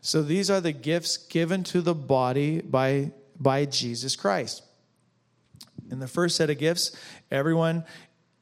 So 0.00 0.22
these 0.22 0.50
are 0.50 0.62
the 0.62 0.72
gifts 0.72 1.18
given 1.18 1.62
to 1.64 1.82
the 1.82 1.94
body 1.94 2.62
by, 2.62 3.12
by 3.38 3.66
Jesus 3.66 4.16
Christ. 4.16 4.62
In 5.90 5.98
the 5.98 6.08
first 6.08 6.36
set 6.36 6.48
of 6.48 6.56
gifts, 6.56 6.96
everyone 7.30 7.84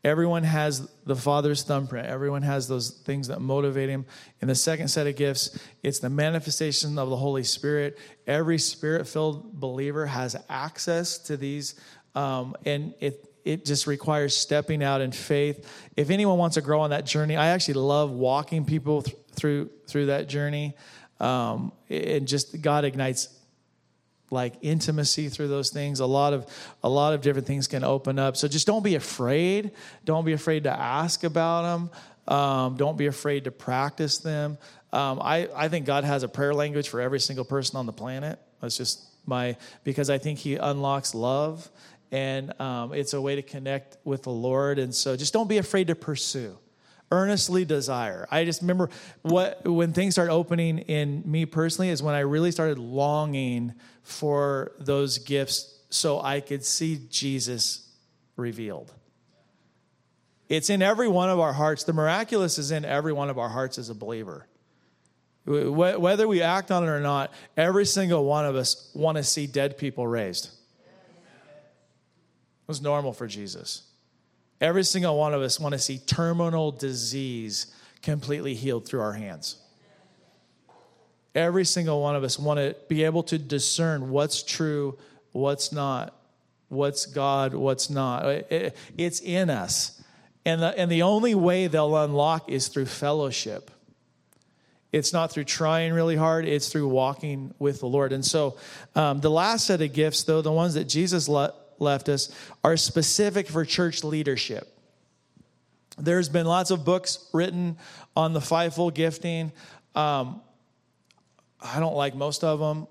everyone 0.05 0.45
has 0.45 0.87
the 1.07 1.17
father's 1.17 1.63
thumbprint 1.63 2.07
everyone 2.07 2.43
has 2.43 2.69
those 2.69 2.91
things 2.91 3.29
that 3.29 3.41
motivate 3.41 3.89
him 3.89 4.05
in 4.43 4.49
the 4.49 4.55
second 4.55 4.89
set 4.89 5.07
of 5.07 5.17
gifts 5.17 5.59
it's 5.83 5.99
the 6.01 6.11
manifestation 6.11 6.99
of 6.99 7.09
the 7.09 7.17
holy 7.17 7.43
spirit 7.43 7.99
every 8.27 8.59
spirit 8.59 9.09
filled 9.09 9.59
believer 9.59 10.05
has 10.05 10.37
access 10.51 11.17
to 11.17 11.39
these 11.39 11.75
um, 12.15 12.55
and 12.67 12.93
it 13.01 13.34
it 13.45 13.65
just 13.65 13.87
requires 13.87 14.35
stepping 14.35 14.83
out 14.83 15.01
in 15.01 15.13
faith. 15.13 15.69
If 15.97 16.11
anyone 16.11 16.39
wants 16.39 16.55
to 16.55 16.63
grow 16.63 16.81
on 16.81 16.91
that 16.91 17.07
journey 17.07 17.37
i 17.37 17.49
actually 17.49 17.75
love 17.75 18.11
walking 18.11 18.65
people 18.65 19.03
th- 19.03 19.17
through 19.33 19.71
through 19.87 20.07
that 20.07 20.29
journey 20.29 20.75
um, 21.21 21.73
and 21.89 22.27
just 22.27 22.61
god 22.61 22.85
ignites 22.85 23.29
like 24.31 24.55
intimacy 24.61 25.29
through 25.29 25.49
those 25.49 25.71
things. 25.71 26.01
A 26.01 26.07
lot 26.07 26.35
of 26.35 26.47
a 26.83 26.89
lot 26.89 27.15
of 27.15 27.23
different 27.23 27.47
things 27.47 27.67
can 27.67 27.85
open 27.85 28.19
up. 28.19 28.37
So 28.37 28.49
just 28.49 28.67
don't 28.67 28.83
be 28.83 28.97
afraid. 28.97 29.71
Don't 30.05 30.25
be 30.25 30.33
afraid 30.33 30.65
to 30.65 30.73
ask 30.73 31.25
about 31.25 31.63
them. 31.63 32.37
Um, 32.37 32.77
don't 32.77 32.99
be 32.99 33.07
afraid 33.07 33.45
to 33.45 33.51
practice 33.51 34.19
them. 34.19 34.59
Um, 34.93 35.21
I, 35.23 35.49
I 35.55 35.69
think 35.69 35.87
god 35.87 36.05
has 36.05 36.23
a 36.23 36.29
prayer 36.29 36.55
language 36.55 36.89
for 36.89 37.01
every 37.01 37.21
single 37.21 37.45
person 37.45 37.79
on 37.79 37.87
the 37.87 37.93
planet. 37.93 38.39
That's 38.61 38.77
just 38.77 39.03
my 39.27 39.57
because 39.85 40.11
i 40.11 40.19
think 40.19 40.39
he 40.39 40.57
unlocks 40.57 41.15
love 41.15 41.71
and 42.15 42.61
um, 42.61 42.93
it's 42.93 43.13
a 43.13 43.21
way 43.21 43.35
to 43.35 43.43
connect 43.43 43.97
with 44.05 44.23
the 44.23 44.31
lord 44.31 44.79
and 44.79 44.95
so 44.95 45.17
just 45.17 45.33
don't 45.33 45.49
be 45.49 45.59
afraid 45.59 45.89
to 45.89 45.95
pursue 45.95 46.57
earnestly 47.11 47.65
desire. 47.65 48.27
I 48.31 48.45
just 48.45 48.61
remember 48.61 48.91
what 49.23 49.67
when 49.67 49.93
things 49.93 50.15
started 50.15 50.33
opening 50.33 50.79
in 50.79 51.23
me 51.25 51.47
personally 51.47 51.91
is 51.91 52.03
when 52.03 52.15
I 52.15 52.21
really 52.21 52.51
started 52.51 52.79
longing 52.79 53.75
for 54.03 54.73
those 54.79 55.19
gifts 55.19 55.79
so 55.91 56.21
I 56.21 56.41
could 56.41 56.65
see 56.65 57.01
Jesus 57.09 57.89
revealed. 58.37 58.93
It's 60.49 60.71
in 60.71 60.83
every 60.83 61.09
one 61.09 61.31
of 61.31 61.41
our 61.41 61.53
hearts. 61.53 61.85
The 61.85 61.93
miraculous 61.93 62.59
is 62.59 62.71
in 62.71 62.85
every 62.85 63.13
one 63.13 63.31
of 63.31 63.39
our 63.39 63.49
hearts 63.49 63.79
as 63.79 63.91
a 63.91 63.95
believer. 63.95 64.47
Whether 65.47 66.27
we 66.27 66.43
act 66.43 66.71
on 66.71 66.85
it 66.85 66.89
or 66.89 67.01
not, 67.01 67.33
every 67.57 67.85
single 67.85 68.25
one 68.25 68.47
of 68.47 68.57
us 68.57 68.91
want 68.95 69.19
to 69.19 69.25
see 69.25 69.47
dead 69.47 69.79
people 69.79 70.07
raised. 70.07 70.51
Was 72.67 72.81
normal 72.81 73.13
for 73.13 73.27
Jesus. 73.27 73.83
Every 74.61 74.85
single 74.85 75.19
one 75.19 75.35
of 75.35 75.43
us 75.43 75.61
want 75.61 75.75
to 75.75 75.79
see 75.79 75.99
terminal 75.99 76.73
disease 76.73 77.67
completely 78.03 78.55
healed 78.55 78.87
through 78.87 79.01
our 79.01 79.13
hands. 79.13 79.57
Every 81.35 81.65
single 81.65 82.01
one 82.01 82.15
of 82.17 82.23
us 82.23 82.39
want 82.39 82.59
to 82.59 82.77
be 82.89 83.05
able 83.05 83.25
to 83.25 83.39
discern 83.39 84.11
what's 84.11 84.43
true, 84.43 84.97
what's 85.33 85.73
not, 85.73 86.15
what's 86.69 87.07
God, 87.07 87.55
what's 87.55 87.91
not. 87.91 88.25
It's 88.97 89.21
in 89.21 89.51
us. 89.51 90.01
And 90.47 90.63
the, 90.63 90.79
and 90.79 90.91
the 90.91 91.03
only 91.03 91.35
way 91.35 91.67
they'll 91.67 91.97
unlock 91.97 92.51
is 92.51 92.69
through 92.69 92.87
fellowship. 92.87 93.71
It's 94.93 95.13
not 95.13 95.33
through 95.33 95.45
trying 95.45 95.93
really 95.93 96.15
hard, 96.15 96.47
it's 96.47 96.69
through 96.69 96.87
walking 96.87 97.53
with 97.59 97.81
the 97.81 97.87
Lord. 97.87 98.13
And 98.13 98.25
so, 98.25 98.57
um, 98.95 99.21
the 99.21 99.31
last 99.31 99.67
set 99.67 99.83
of 99.83 99.93
gifts, 99.93 100.23
though, 100.23 100.41
the 100.41 100.53
ones 100.53 100.75
that 100.75 100.85
Jesus 100.85 101.29
le- 101.29 101.53
left 101.79 102.09
us, 102.09 102.35
are 102.63 102.77
specific 102.77 103.49
for 103.49 103.65
church 103.65 104.05
leadership. 104.05 104.71
There's 105.99 106.29
been 106.29 106.47
lots 106.47 106.71
of 106.71 106.85
books 106.85 107.29
written 107.33 107.77
on 108.17 108.33
the 108.33 108.41
fivefold 108.41 108.95
gifting. 108.95 109.53
Um, 109.95 110.41
I 111.61 111.81
don't 111.81 111.95
like 111.95 112.15
most 112.15 112.45
of 112.45 112.59
them. 112.59 112.87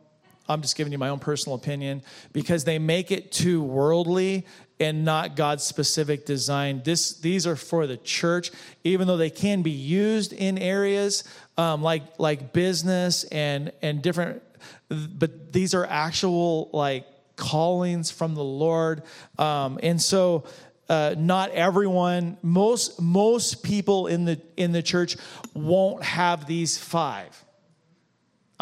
I'm 0.47 0.61
just 0.61 0.75
giving 0.75 0.91
you 0.91 0.99
my 0.99 1.09
own 1.09 1.19
personal 1.19 1.55
opinion 1.55 2.01
because 2.33 2.65
they 2.65 2.77
make 2.79 3.11
it 3.11 3.31
too 3.31 3.61
worldly 3.61 4.45
and 4.79 5.05
not 5.05 5.37
God's 5.37 5.63
specific 5.63 6.25
design. 6.25 6.81
This, 6.83 7.13
these 7.13 7.47
are 7.47 7.55
for 7.55 7.87
the 7.87 7.95
church, 7.97 8.51
even 8.83 9.07
though 9.07 9.15
they 9.15 9.29
can 9.29 9.61
be 9.61 9.71
used 9.71 10.33
in 10.33 10.57
areas 10.57 11.23
um, 11.57 11.81
like 11.81 12.03
like 12.17 12.53
business 12.53 13.23
and 13.25 13.71
and 13.81 14.01
different. 14.01 14.41
But 14.89 15.53
these 15.53 15.73
are 15.73 15.85
actual 15.85 16.69
like 16.73 17.05
callings 17.35 18.11
from 18.11 18.35
the 18.35 18.43
Lord, 18.43 19.03
um, 19.37 19.79
and 19.83 20.01
so. 20.01 20.43
Uh, 20.89 21.15
not 21.17 21.49
everyone 21.51 22.37
most 22.43 23.01
most 23.01 23.63
people 23.63 24.07
in 24.07 24.25
the 24.25 24.39
in 24.57 24.73
the 24.73 24.81
church 24.81 25.15
won't 25.53 26.03
have 26.03 26.45
these 26.45 26.77
five 26.77 27.43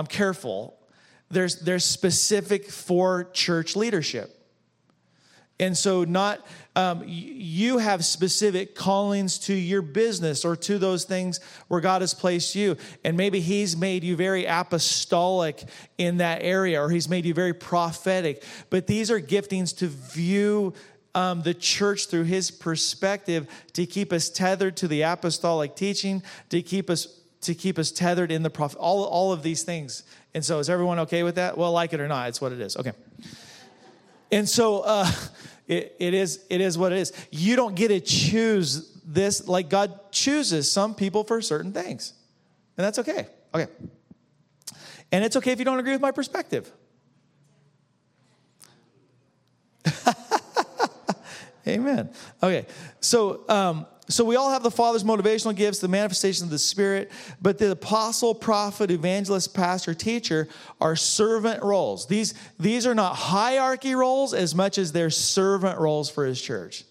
I'm 0.02 0.08
careful. 0.08 0.80
There's, 1.30 1.58
there's 1.58 1.86
specific 1.86 2.70
for 2.70 3.26
church 3.34 3.76
leadership. 3.76 4.36
And 5.60 5.78
so, 5.78 6.04
not 6.04 6.44
um, 6.76 7.04
you 7.06 7.80
have 7.80 8.06
specific 8.06 8.76
callings 8.76 9.40
to 9.40 9.54
your 9.54 9.82
business 9.82 10.46
or 10.46 10.56
to 10.56 10.78
those 10.78 11.04
things 11.04 11.42
where 11.68 11.82
God 11.82 12.02
has 12.02 12.14
placed 12.14 12.56
you. 12.56 12.78
And 13.04 13.18
maybe 13.18 13.42
He's 13.42 13.76
made 13.76 14.04
you 14.04 14.16
very 14.16 14.46
apostolic 14.46 15.64
in 15.98 16.18
that 16.18 16.44
area, 16.44 16.82
or 16.82 16.90
He's 16.90 17.10
made 17.10 17.26
you 17.26 17.34
very 17.34 17.54
prophetic. 17.54 18.44
But 18.70 18.88
these 18.88 19.12
are 19.12 19.20
giftings 19.20 19.78
to 19.80 19.88
view 19.88 20.74
um, 21.14 21.42
the 21.42 21.54
church 21.54 22.08
through 22.08 22.24
His 22.24 22.52
perspective 22.52 23.48
to 23.74 23.86
keep 23.86 24.14
us 24.14 24.30
tethered 24.30 24.78
to 24.78 24.88
the 24.88 25.02
apostolic 25.02 25.76
teaching, 25.76 26.24
to 26.50 26.62
keep 26.62 26.90
us 26.90 27.18
to 27.42 27.56
keep 27.56 27.80
us 27.80 27.90
tethered 27.90 28.32
in 28.32 28.44
the 28.44 28.52
prophet, 28.52 28.78
all, 28.78 29.04
all 29.04 29.34
of 29.34 29.42
these 29.42 29.64
things. 29.64 30.04
And 30.36 30.46
so, 30.46 30.60
is 30.60 30.70
everyone 30.70 31.00
okay 31.00 31.24
with 31.24 31.36
that? 31.36 31.58
Well, 31.58 31.72
like 31.72 31.92
it 31.92 32.00
or 32.00 32.08
not, 32.08 32.30
it's 32.30 32.40
what 32.40 32.52
it 32.52 32.62
is. 32.62 32.78
Okay. 32.78 32.94
And 34.32 34.48
so, 34.48 34.82
uh, 34.82 35.12
it, 35.72 35.96
it 36.00 36.14
is 36.14 36.46
it 36.50 36.60
is 36.60 36.78
what 36.78 36.92
it 36.92 36.98
is. 36.98 37.14
You 37.32 37.56
don't 37.56 37.76
get 37.76 37.88
to 37.88 38.02
choose 38.02 39.00
this 39.06 39.48
like 39.48 39.70
God 39.70 40.12
chooses 40.12 40.70
some 40.70 40.94
people 40.94 41.24
for 41.24 41.42
certain 41.42 41.72
things, 41.72 42.14
and 42.78 42.86
that's 42.86 43.00
okay. 43.00 43.28
Okay. 43.54 43.68
And 45.14 45.24
it's 45.26 45.38
okay 45.38 45.52
if 45.52 45.60
you 45.60 45.66
don't 45.66 45.80
agree 45.80 45.94
with 45.94 46.02
my 46.02 46.12
perspective. 46.12 46.72
Amen. 51.68 52.10
Okay, 52.44 52.66
so 53.00 53.48
um, 53.48 53.86
so 54.12 54.24
we 54.24 54.36
all 54.36 54.52
have 54.52 54.64
the 54.64 54.72
Father's 54.72 55.04
motivational 55.04 55.56
gifts, 55.56 55.80
the 55.80 55.88
manifestation 55.88 56.46
of 56.46 56.50
the 56.50 56.60
Spirit, 56.60 57.12
but 57.42 57.58
the 57.58 57.72
apostle, 57.72 58.34
prophet, 58.34 58.92
evangelist, 58.92 59.54
pastor, 59.54 59.94
teacher 59.94 60.48
are 60.80 60.96
servant 60.96 61.64
roles. 61.64 62.08
These 62.08 62.34
these 62.60 62.86
are 62.88 62.96
not 62.96 63.16
hierarchy 63.16 63.96
roles 63.96 64.34
as 64.34 64.56
much 64.56 64.78
as 64.78 64.92
they're 64.92 65.10
servant 65.10 65.80
roles 65.80 66.10
for 66.10 66.26
His 66.26 66.42
church. 66.42 66.84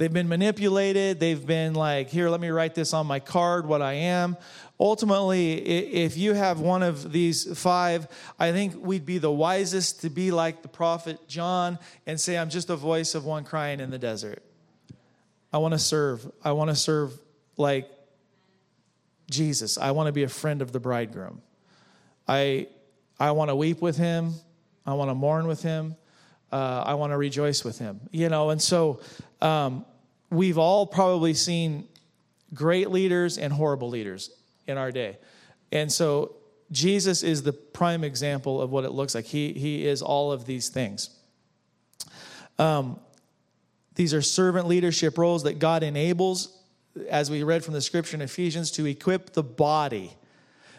They've 0.00 0.10
been 0.10 0.28
manipulated. 0.28 1.20
They've 1.20 1.46
been 1.46 1.74
like, 1.74 2.08
here, 2.08 2.30
let 2.30 2.40
me 2.40 2.48
write 2.48 2.74
this 2.74 2.94
on 2.94 3.06
my 3.06 3.20
card, 3.20 3.66
what 3.66 3.82
I 3.82 3.92
am. 3.92 4.38
Ultimately, 4.80 5.52
if 5.52 6.16
you 6.16 6.32
have 6.32 6.58
one 6.58 6.82
of 6.82 7.12
these 7.12 7.58
five, 7.58 8.08
I 8.38 8.50
think 8.50 8.74
we'd 8.78 9.04
be 9.04 9.18
the 9.18 9.30
wisest 9.30 10.00
to 10.00 10.08
be 10.08 10.30
like 10.30 10.62
the 10.62 10.68
prophet 10.68 11.28
John 11.28 11.78
and 12.06 12.18
say, 12.18 12.38
I'm 12.38 12.48
just 12.48 12.70
a 12.70 12.76
voice 12.76 13.14
of 13.14 13.26
one 13.26 13.44
crying 13.44 13.78
in 13.78 13.90
the 13.90 13.98
desert. 13.98 14.42
I 15.52 15.58
want 15.58 15.72
to 15.72 15.78
serve. 15.78 16.30
I 16.44 16.52
want 16.52 16.70
to 16.70 16.76
serve 16.76 17.12
like 17.56 17.90
Jesus. 19.30 19.78
I 19.78 19.90
want 19.92 20.06
to 20.06 20.12
be 20.12 20.22
a 20.22 20.28
friend 20.28 20.62
of 20.62 20.72
the 20.72 20.80
bridegroom. 20.80 21.42
I, 22.28 22.68
I 23.18 23.32
want 23.32 23.50
to 23.50 23.56
weep 23.56 23.80
with 23.80 23.96
him. 23.96 24.34
I 24.86 24.94
want 24.94 25.10
to 25.10 25.14
mourn 25.14 25.46
with 25.46 25.62
him. 25.62 25.96
Uh, 26.52 26.82
I 26.86 26.94
want 26.94 27.12
to 27.12 27.16
rejoice 27.16 27.64
with 27.64 27.78
him. 27.78 28.00
You 28.10 28.28
know, 28.28 28.50
and 28.50 28.60
so 28.60 29.00
um, 29.40 29.84
we've 30.30 30.58
all 30.58 30.86
probably 30.86 31.34
seen 31.34 31.88
great 32.54 32.90
leaders 32.90 33.38
and 33.38 33.52
horrible 33.52 33.88
leaders 33.88 34.30
in 34.66 34.78
our 34.78 34.90
day. 34.90 35.18
And 35.72 35.90
so 35.90 36.36
Jesus 36.72 37.22
is 37.22 37.42
the 37.42 37.52
prime 37.52 38.04
example 38.04 38.60
of 38.60 38.70
what 38.70 38.84
it 38.84 38.90
looks 38.90 39.14
like. 39.14 39.26
He, 39.26 39.52
he 39.52 39.86
is 39.86 40.02
all 40.02 40.32
of 40.32 40.44
these 40.44 40.68
things. 40.68 41.10
Um, 42.58 43.00
these 44.00 44.14
are 44.14 44.22
servant 44.22 44.66
leadership 44.66 45.18
roles 45.18 45.42
that 45.42 45.58
God 45.58 45.82
enables, 45.82 46.58
as 47.10 47.30
we 47.30 47.42
read 47.42 47.62
from 47.62 47.74
the 47.74 47.82
scripture 47.82 48.16
in 48.16 48.22
Ephesians, 48.22 48.70
to 48.70 48.86
equip 48.86 49.34
the 49.34 49.42
body. 49.42 50.16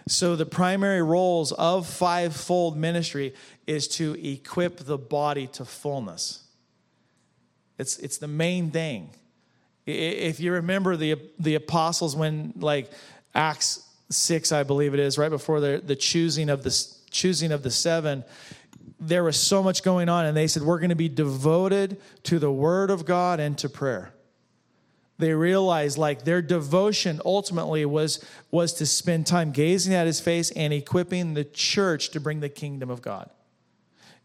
So, 0.07 0.35
the 0.35 0.47
primary 0.47 1.03
roles 1.03 1.51
of 1.51 1.85
fivefold 1.85 2.75
ministry 2.75 3.35
is 3.67 3.87
to 3.89 4.15
equip 4.27 4.77
the 4.77 4.97
body 4.97 5.45
to 5.53 5.65
fullness. 5.65 6.45
It's, 7.77 7.99
it's 7.99 8.17
the 8.17 8.27
main 8.27 8.71
thing. 8.71 9.11
If 9.85 10.39
you 10.39 10.53
remember 10.53 10.97
the, 10.97 11.21
the 11.37 11.53
apostles 11.53 12.15
when, 12.15 12.53
like, 12.55 12.89
Acts 13.35 13.87
6, 14.09 14.51
I 14.51 14.63
believe 14.63 14.95
it 14.95 14.99
is, 14.99 15.19
right 15.19 15.29
before 15.29 15.59
the, 15.59 15.79
the 15.85 15.95
choosing 15.95 16.49
of 16.49 16.63
the 16.63 16.71
choosing 17.11 17.51
of 17.51 17.61
the 17.61 17.69
seven, 17.69 18.23
there 19.01 19.23
was 19.23 19.37
so 19.37 19.63
much 19.63 19.81
going 19.81 20.07
on, 20.07 20.25
and 20.25 20.37
they 20.37 20.47
said, 20.47 20.61
We're 20.61 20.79
going 20.79 20.89
to 20.89 20.95
be 20.95 21.09
devoted 21.09 21.99
to 22.23 22.37
the 22.37 22.51
word 22.51 22.91
of 22.91 23.03
God 23.03 23.39
and 23.39 23.57
to 23.57 23.67
prayer. 23.67 24.13
They 25.17 25.33
realized 25.33 25.97
like 25.97 26.23
their 26.23 26.41
devotion 26.41 27.19
ultimately 27.25 27.85
was, 27.85 28.23
was 28.49 28.73
to 28.73 28.85
spend 28.85 29.27
time 29.27 29.51
gazing 29.51 29.93
at 29.93 30.07
his 30.07 30.19
face 30.19 30.51
and 30.51 30.71
equipping 30.71 31.33
the 31.33 31.43
church 31.43 32.09
to 32.11 32.19
bring 32.19 32.39
the 32.39 32.49
kingdom 32.49 32.89
of 32.89 33.01
God. 33.01 33.29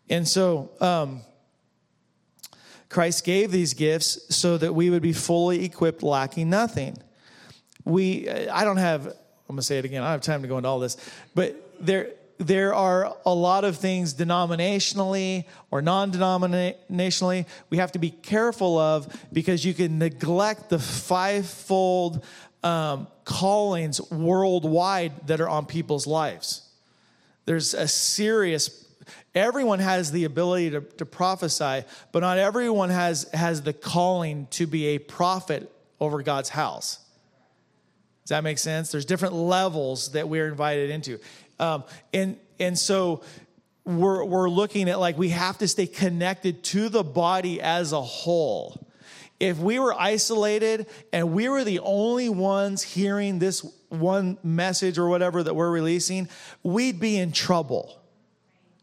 And 0.08 0.28
so, 0.28 0.70
um, 0.80 1.22
Christ 2.88 3.24
gave 3.24 3.50
these 3.50 3.74
gifts 3.74 4.34
so 4.34 4.56
that 4.58 4.74
we 4.74 4.90
would 4.90 5.02
be 5.02 5.12
fully 5.12 5.64
equipped, 5.64 6.02
lacking 6.02 6.48
nothing. 6.48 6.96
We, 7.84 8.28
I 8.28 8.64
don't 8.64 8.76
have, 8.76 9.06
I'm 9.06 9.14
going 9.48 9.56
to 9.56 9.62
say 9.62 9.78
it 9.78 9.84
again, 9.84 10.02
I 10.02 10.06
don't 10.06 10.12
have 10.12 10.20
time 10.22 10.42
to 10.42 10.48
go 10.48 10.56
into 10.56 10.68
all 10.68 10.78
this, 10.78 10.96
but 11.34 11.62
there, 11.80 12.10
there 12.38 12.74
are 12.74 13.16
a 13.24 13.34
lot 13.34 13.64
of 13.64 13.78
things 13.78 14.14
denominationally 14.14 15.44
or 15.70 15.80
non 15.80 16.12
denominationally 16.12 17.46
we 17.70 17.78
have 17.78 17.92
to 17.92 17.98
be 17.98 18.10
careful 18.10 18.78
of 18.78 19.08
because 19.32 19.64
you 19.64 19.74
can 19.74 19.98
neglect 19.98 20.68
the 20.68 20.78
fivefold 20.78 22.24
um, 22.62 23.06
callings 23.24 24.00
worldwide 24.10 25.26
that 25.28 25.40
are 25.40 25.48
on 25.48 25.66
people's 25.66 26.06
lives. 26.06 26.62
There's 27.44 27.74
a 27.74 27.88
serious 27.88 28.86
Everyone 29.34 29.80
has 29.80 30.12
the 30.12 30.24
ability 30.24 30.70
to, 30.70 30.80
to 30.80 31.04
prophesy, 31.04 31.84
but 32.10 32.20
not 32.20 32.38
everyone 32.38 32.88
has, 32.88 33.28
has 33.34 33.62
the 33.62 33.74
calling 33.74 34.46
to 34.52 34.66
be 34.66 34.86
a 34.86 34.98
prophet 34.98 35.70
over 36.00 36.22
God's 36.22 36.48
house. 36.48 36.98
Does 38.24 38.30
that 38.30 38.42
make 38.42 38.58
sense? 38.58 38.90
There's 38.90 39.04
different 39.04 39.34
levels 39.34 40.12
that 40.12 40.28
we're 40.28 40.48
invited 40.48 40.90
into. 40.90 41.20
Um, 41.58 41.84
and, 42.12 42.36
and 42.58 42.78
so 42.78 43.22
we're, 43.84 44.24
we're 44.24 44.50
looking 44.50 44.88
at 44.88 44.98
like 44.98 45.16
we 45.16 45.30
have 45.30 45.58
to 45.58 45.68
stay 45.68 45.86
connected 45.86 46.62
to 46.64 46.88
the 46.88 47.04
body 47.04 47.60
as 47.60 47.92
a 47.92 48.02
whole. 48.02 48.86
If 49.38 49.58
we 49.58 49.78
were 49.78 49.94
isolated 49.94 50.86
and 51.12 51.32
we 51.32 51.48
were 51.48 51.62
the 51.62 51.80
only 51.80 52.28
ones 52.28 52.82
hearing 52.82 53.38
this 53.38 53.66
one 53.90 54.38
message 54.42 54.98
or 54.98 55.08
whatever 55.08 55.42
that 55.42 55.54
we're 55.54 55.70
releasing, 55.70 56.28
we'd 56.62 56.98
be 56.98 57.16
in 57.16 57.32
trouble. 57.32 58.00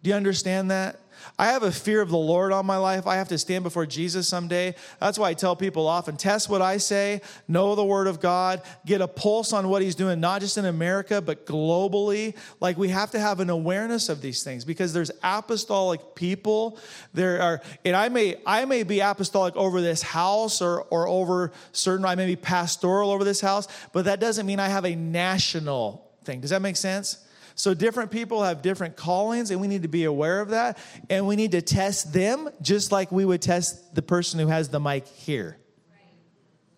Do 0.04 0.12
you 0.12 0.16
understand 0.16 0.72
that? 0.72 1.00
I 1.38 1.48
have 1.48 1.64
a 1.64 1.72
fear 1.72 2.00
of 2.02 2.10
the 2.10 2.18
Lord 2.18 2.52
on 2.52 2.66
my 2.66 2.78
life. 2.78 3.08
I 3.08 3.16
have 3.16 3.30
to 3.30 3.40
stand 3.40 3.64
before 3.64 3.88
Jesus 3.88 4.28
someday. 4.28 4.76
That's 5.00 5.18
why 5.18 5.30
I 5.30 5.34
tell 5.34 5.56
people 5.56 5.88
often 5.88 6.16
test 6.16 6.48
what 6.48 6.62
I 6.62 6.78
say, 6.78 7.22
know 7.48 7.74
the 7.74 7.84
Word 7.84 8.06
of 8.06 8.20
God, 8.20 8.62
get 8.86 9.02
a 9.02 9.08
pulse 9.08 9.52
on 9.52 9.68
what 9.68 9.82
He's 9.82 9.96
doing, 9.96 10.20
not 10.20 10.42
just 10.42 10.60
in 10.60 10.66
America, 10.66 11.22
but 11.22 11.48
globally. 11.48 12.36
Like 12.60 12.78
we 12.78 12.90
have 12.90 13.10
to 13.12 13.20
have 13.20 13.40
an 13.40 13.50
awareness 13.50 14.10
of 14.10 14.22
these 14.22 14.44
things 14.44 14.64
because 14.64 14.94
there's 14.94 15.10
apostolic 15.24 16.14
people. 16.14 16.78
There 17.14 17.42
are, 17.42 17.62
and 17.84 17.96
I 17.96 18.10
may, 18.10 18.36
I 18.46 18.66
may 18.66 18.84
be 18.84 19.00
apostolic 19.00 19.56
over 19.56 19.82
this 19.82 20.04
house 20.04 20.62
or, 20.62 20.82
or 20.84 21.08
over 21.08 21.52
certain, 21.72 22.06
I 22.06 22.14
may 22.14 22.28
be 22.28 22.36
pastoral 22.36 23.10
over 23.10 23.24
this 23.24 23.42
house, 23.42 23.68
but 23.92 24.06
that 24.06 24.20
doesn't 24.20 24.46
mean 24.46 24.60
I 24.60 24.68
have 24.68 24.86
a 24.86 24.96
national 24.96 26.08
thing. 26.26 26.42
Does 26.42 26.52
that 26.52 26.62
make 26.62 26.78
sense? 26.78 27.18
So 27.56 27.74
different 27.74 28.12
people 28.12 28.44
have 28.44 28.62
different 28.62 28.96
callings, 28.96 29.52
and 29.52 29.62
we 29.62 29.68
need 29.68 29.84
to 29.84 29.88
be 29.88 30.06
aware 30.06 30.42
of 30.42 30.50
that. 30.50 30.78
And 31.10 31.28
we 31.28 31.36
need 31.36 31.52
to 31.52 31.62
test 31.62 32.14
them 32.14 32.50
just 32.62 32.92
like 32.92 33.12
we 33.12 33.26
would 33.26 33.42
test 33.42 33.94
the 33.96 34.02
person 34.02 34.40
who 34.40 34.48
has 34.48 34.70
the 34.70 34.80
mic 34.80 35.08
here 35.08 35.58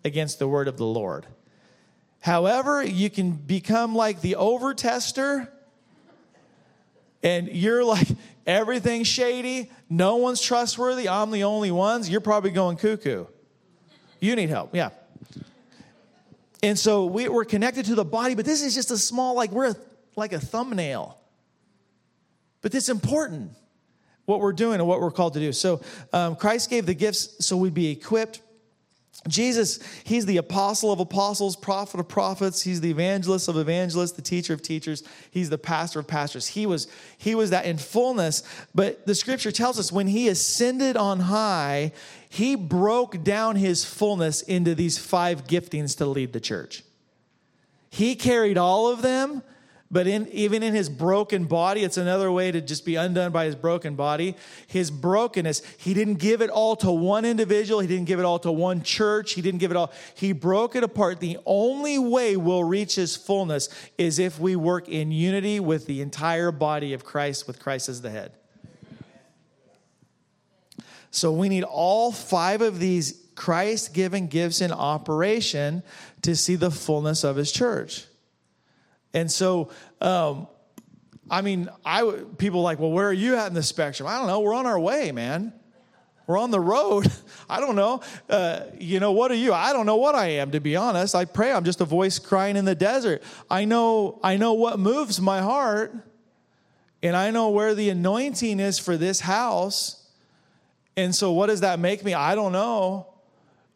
against 0.04 0.38
the 0.38 0.46
word 0.46 0.68
of 0.68 0.76
the 0.76 0.86
Lord. 0.86 1.26
However, 2.20 2.82
you 2.82 3.08
can 3.08 3.32
become 3.32 3.94
like 3.94 4.20
the 4.20 4.36
over 4.36 4.74
tester, 4.74 5.52
and 7.22 7.48
you're 7.48 7.84
like, 7.84 8.08
everything's 8.46 9.08
shady, 9.08 9.70
no 9.88 10.16
one's 10.16 10.40
trustworthy, 10.40 11.08
I'm 11.08 11.30
the 11.30 11.44
only 11.44 11.70
ones. 11.70 12.08
You're 12.10 12.20
probably 12.20 12.50
going 12.50 12.76
cuckoo. 12.76 13.26
You 14.20 14.36
need 14.36 14.48
help, 14.48 14.74
yeah. 14.74 14.90
And 16.62 16.78
so 16.78 17.06
we, 17.06 17.28
are 17.28 17.44
connected 17.44 17.86
to 17.86 17.94
the 17.94 18.04
body, 18.04 18.34
but 18.34 18.44
this 18.44 18.62
is 18.62 18.74
just 18.74 18.90
a 18.90 18.98
small, 18.98 19.34
like, 19.34 19.50
we're 19.50 19.70
a 19.70 19.76
like 20.16 20.32
a 20.32 20.40
thumbnail. 20.40 21.18
But 22.62 22.74
it's 22.74 22.88
important 22.88 23.52
what 24.24 24.40
we're 24.40 24.52
doing 24.52 24.80
and 24.80 24.88
what 24.88 25.00
we're 25.00 25.12
called 25.12 25.34
to 25.34 25.40
do. 25.40 25.52
So 25.52 25.80
um, 26.12 26.36
Christ 26.36 26.68
gave 26.68 26.84
the 26.86 26.94
gifts 26.94 27.44
so 27.44 27.56
we'd 27.56 27.74
be 27.74 27.90
equipped. 27.90 28.40
Jesus, 29.28 29.80
he's 30.04 30.26
the 30.26 30.36
apostle 30.36 30.92
of 30.92 31.00
apostles, 31.00 31.56
prophet 31.56 31.98
of 31.98 32.08
prophets. 32.08 32.62
He's 32.62 32.80
the 32.80 32.90
evangelist 32.90 33.48
of 33.48 33.56
evangelists, 33.56 34.12
the 34.12 34.22
teacher 34.22 34.52
of 34.52 34.62
teachers. 34.62 35.02
He's 35.30 35.48
the 35.48 35.58
pastor 35.58 36.00
of 36.00 36.06
pastors. 36.06 36.48
He 36.48 36.66
was, 36.66 36.86
he 37.16 37.34
was 37.34 37.50
that 37.50 37.64
in 37.64 37.78
fullness. 37.78 38.42
But 38.74 39.06
the 39.06 39.14
scripture 39.14 39.50
tells 39.50 39.78
us 39.78 39.90
when 39.90 40.06
he 40.06 40.28
ascended 40.28 40.96
on 40.96 41.20
high, 41.20 41.92
he 42.28 42.56
broke 42.56 43.24
down 43.24 43.56
his 43.56 43.84
fullness 43.84 44.42
into 44.42 44.74
these 44.74 44.98
five 44.98 45.46
giftings 45.46 45.96
to 45.98 46.06
lead 46.06 46.32
the 46.32 46.40
church. 46.40 46.84
He 47.90 48.14
carried 48.16 48.58
all 48.58 48.92
of 48.92 49.02
them 49.02 49.42
but 49.90 50.06
in, 50.06 50.26
even 50.28 50.62
in 50.62 50.74
his 50.74 50.88
broken 50.88 51.44
body, 51.44 51.84
it's 51.84 51.96
another 51.96 52.32
way 52.32 52.50
to 52.50 52.60
just 52.60 52.84
be 52.84 52.96
undone 52.96 53.30
by 53.30 53.44
his 53.44 53.54
broken 53.54 53.94
body. 53.94 54.36
His 54.66 54.90
brokenness, 54.90 55.62
he 55.78 55.94
didn't 55.94 56.16
give 56.16 56.42
it 56.42 56.50
all 56.50 56.74
to 56.76 56.90
one 56.90 57.24
individual. 57.24 57.80
He 57.80 57.86
didn't 57.86 58.06
give 58.06 58.18
it 58.18 58.24
all 58.24 58.40
to 58.40 58.50
one 58.50 58.82
church. 58.82 59.34
He 59.34 59.42
didn't 59.42 59.60
give 59.60 59.70
it 59.70 59.76
all. 59.76 59.92
He 60.14 60.32
broke 60.32 60.74
it 60.74 60.82
apart. 60.82 61.20
The 61.20 61.38
only 61.46 61.98
way 61.98 62.36
we'll 62.36 62.64
reach 62.64 62.96
his 62.96 63.14
fullness 63.14 63.68
is 63.96 64.18
if 64.18 64.40
we 64.40 64.56
work 64.56 64.88
in 64.88 65.12
unity 65.12 65.60
with 65.60 65.86
the 65.86 66.00
entire 66.00 66.50
body 66.50 66.92
of 66.92 67.04
Christ, 67.04 67.46
with 67.46 67.60
Christ 67.60 67.88
as 67.88 68.02
the 68.02 68.10
head. 68.10 68.32
So 71.12 71.30
we 71.32 71.48
need 71.48 71.64
all 71.64 72.10
five 72.10 72.60
of 72.60 72.80
these 72.80 73.22
Christ 73.36 73.94
given 73.94 74.26
gifts 74.26 74.60
in 74.60 74.72
operation 74.72 75.84
to 76.22 76.34
see 76.34 76.56
the 76.56 76.70
fullness 76.70 77.22
of 77.22 77.36
his 77.36 77.52
church. 77.52 78.06
And 79.16 79.32
so, 79.32 79.70
um, 80.02 80.46
I 81.30 81.40
mean, 81.40 81.70
I 81.86 82.02
people 82.36 82.60
like, 82.60 82.78
well, 82.78 82.92
where 82.92 83.08
are 83.08 83.14
you 83.14 83.34
at 83.34 83.46
in 83.48 83.54
the 83.54 83.62
spectrum? 83.62 84.06
I 84.06 84.18
don't 84.18 84.26
know. 84.26 84.40
We're 84.40 84.52
on 84.52 84.66
our 84.66 84.78
way, 84.78 85.10
man. 85.10 85.54
We're 86.26 86.36
on 86.38 86.50
the 86.50 86.60
road. 86.60 87.10
I 87.48 87.58
don't 87.58 87.76
know. 87.76 88.02
Uh, 88.28 88.64
you 88.78 89.00
know, 89.00 89.12
what 89.12 89.30
are 89.30 89.36
you? 89.36 89.54
I 89.54 89.72
don't 89.72 89.86
know 89.86 89.96
what 89.96 90.14
I 90.14 90.26
am, 90.32 90.50
to 90.50 90.60
be 90.60 90.76
honest. 90.76 91.14
I 91.14 91.24
pray 91.24 91.50
I'm 91.50 91.64
just 91.64 91.80
a 91.80 91.86
voice 91.86 92.18
crying 92.18 92.56
in 92.56 92.66
the 92.66 92.74
desert. 92.74 93.22
I 93.50 93.64
know, 93.64 94.20
I 94.22 94.36
know 94.36 94.52
what 94.52 94.78
moves 94.78 95.18
my 95.18 95.40
heart, 95.40 95.94
and 97.02 97.16
I 97.16 97.30
know 97.30 97.48
where 97.48 97.74
the 97.74 97.88
anointing 97.88 98.60
is 98.60 98.78
for 98.78 98.98
this 98.98 99.20
house. 99.20 100.06
And 100.94 101.14
so, 101.14 101.32
what 101.32 101.46
does 101.46 101.62
that 101.62 101.78
make 101.78 102.04
me? 102.04 102.12
I 102.12 102.34
don't 102.34 102.52
know. 102.52 103.14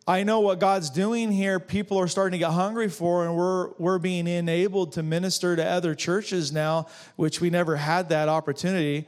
I 0.07 0.25
know 0.25 0.41
what 0.41 0.59
God's 0.59 0.91
doing 0.91 1.31
here, 1.31 1.61
people 1.61 1.99
are 1.99 2.09
starting 2.09 2.39
to 2.41 2.45
get 2.45 2.53
hungry 2.53 2.89
for, 2.89 3.25
and 3.25 3.37
we're, 3.37 3.71
we're 3.79 3.99
being 3.99 4.27
enabled 4.27 4.93
to 4.93 5.03
minister 5.03 5.55
to 5.55 5.65
other 5.65 5.95
churches 5.95 6.53
now, 6.53 6.87
which 7.17 7.41
we 7.41 7.51
never 7.51 7.77
had 7.77 8.09
that 8.09 8.29
opportunity. 8.29 9.07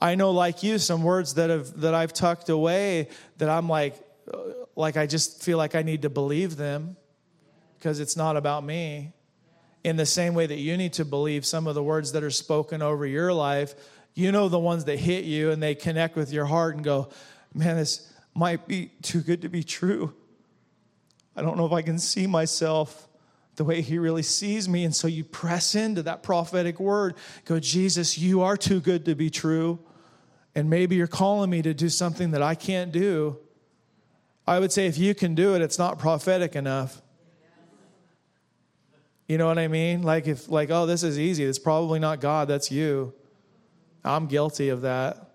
I 0.00 0.14
know, 0.14 0.32
like 0.32 0.62
you, 0.62 0.78
some 0.78 1.02
words 1.02 1.34
that, 1.34 1.50
have, 1.50 1.80
that 1.80 1.94
I've 1.94 2.12
tucked 2.12 2.48
away 2.48 3.08
that 3.38 3.48
I'm 3.48 3.68
like, 3.68 3.96
uh, 4.32 4.38
like 4.76 4.96
I 4.96 5.06
just 5.06 5.42
feel 5.42 5.58
like 5.58 5.74
I 5.74 5.82
need 5.82 6.02
to 6.02 6.10
believe 6.10 6.56
them 6.56 6.96
because 7.78 8.00
it's 8.00 8.16
not 8.16 8.36
about 8.36 8.64
me. 8.64 9.12
In 9.84 9.96
the 9.96 10.06
same 10.06 10.34
way 10.34 10.46
that 10.46 10.56
you 10.56 10.78
need 10.78 10.94
to 10.94 11.04
believe 11.04 11.44
some 11.44 11.66
of 11.66 11.74
the 11.74 11.82
words 11.82 12.12
that 12.12 12.24
are 12.24 12.30
spoken 12.30 12.80
over 12.80 13.04
your 13.04 13.32
life, 13.34 13.74
you 14.14 14.32
know 14.32 14.48
the 14.48 14.58
ones 14.58 14.86
that 14.86 14.98
hit 14.98 15.24
you 15.24 15.50
and 15.50 15.62
they 15.62 15.74
connect 15.74 16.16
with 16.16 16.32
your 16.32 16.46
heart 16.46 16.74
and 16.74 16.82
go, 16.82 17.10
man, 17.52 17.76
this 17.76 18.10
might 18.34 18.66
be 18.66 18.90
too 19.02 19.20
good 19.20 19.42
to 19.42 19.48
be 19.48 19.62
true. 19.62 20.12
I 21.36 21.42
don't 21.42 21.56
know 21.56 21.66
if 21.66 21.72
I 21.72 21.82
can 21.82 21.98
see 21.98 22.26
myself 22.26 23.08
the 23.56 23.64
way 23.64 23.80
he 23.80 23.98
really 23.98 24.22
sees 24.22 24.68
me. 24.68 24.84
And 24.84 24.94
so 24.94 25.06
you 25.06 25.24
press 25.24 25.74
into 25.74 26.02
that 26.02 26.22
prophetic 26.22 26.80
word. 26.80 27.14
Go, 27.44 27.60
Jesus, 27.60 28.18
you 28.18 28.42
are 28.42 28.56
too 28.56 28.80
good 28.80 29.04
to 29.04 29.14
be 29.14 29.30
true. 29.30 29.78
And 30.54 30.70
maybe 30.70 30.96
you're 30.96 31.06
calling 31.06 31.50
me 31.50 31.62
to 31.62 31.74
do 31.74 31.88
something 31.88 32.32
that 32.32 32.42
I 32.42 32.54
can't 32.54 32.92
do. 32.92 33.38
I 34.46 34.58
would 34.58 34.72
say 34.72 34.86
if 34.86 34.98
you 34.98 35.14
can 35.14 35.34
do 35.34 35.54
it, 35.54 35.62
it's 35.62 35.78
not 35.78 35.98
prophetic 35.98 36.54
enough. 36.54 37.00
You 39.26 39.38
know 39.38 39.46
what 39.46 39.58
I 39.58 39.68
mean? 39.68 40.02
Like 40.02 40.26
if 40.26 40.48
like, 40.50 40.70
oh, 40.70 40.86
this 40.86 41.02
is 41.02 41.18
easy. 41.18 41.44
It's 41.44 41.58
probably 41.58 41.98
not 41.98 42.20
God, 42.20 42.48
that's 42.48 42.70
you. 42.70 43.14
I'm 44.04 44.26
guilty 44.26 44.68
of 44.68 44.82
that. 44.82 45.33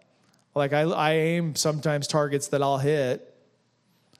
Like 0.59 0.73
I, 0.73 0.81
I 0.81 1.11
aim 1.13 1.55
sometimes 1.55 2.05
targets 2.05 2.49
that 2.49 2.61
I'll 2.61 2.77
hit 2.77 3.33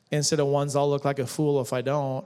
instead 0.10 0.40
of 0.40 0.48
ones 0.48 0.76
I'll 0.76 0.90
look 0.90 1.04
like 1.04 1.20
a 1.20 1.28
fool 1.28 1.60
if 1.60 1.74
I 1.74 1.82
don't. 1.82 2.26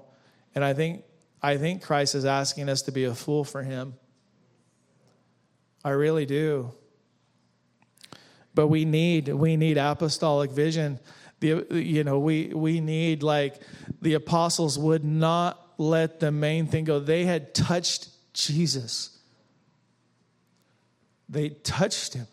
And 0.54 0.64
I 0.64 0.76
think 0.76 1.04
I 1.42 1.58
think 1.58 1.82
Christ 1.82 2.14
is 2.14 2.24
asking 2.24 2.70
us 2.70 2.84
to 2.84 2.92
be 2.92 3.06
a 3.06 3.16
fool 3.16 3.44
for 3.44 3.64
him. 3.64 3.96
I 5.84 5.90
really 5.90 6.28
do. 6.28 6.74
But 8.54 8.68
we 8.68 8.86
need 8.86 9.30
we 9.30 9.58
need 9.58 9.80
apostolic 9.80 10.52
vision. 10.52 11.00
The 11.40 11.66
you 11.72 12.04
know, 12.04 12.20
we 12.20 12.54
we 12.54 12.82
need 12.82 13.24
like 13.24 13.56
the 14.00 14.14
apostles 14.14 14.78
would 14.78 15.04
not 15.04 15.60
let 15.80 16.20
the 16.20 16.32
main 16.32 16.68
thing 16.68 16.86
go. 16.86 17.00
They 17.00 17.26
had 17.26 17.56
touched 17.56 18.10
Jesus. 18.34 19.10
they 21.28 21.50
touched 21.50 22.14
him. 22.14 22.28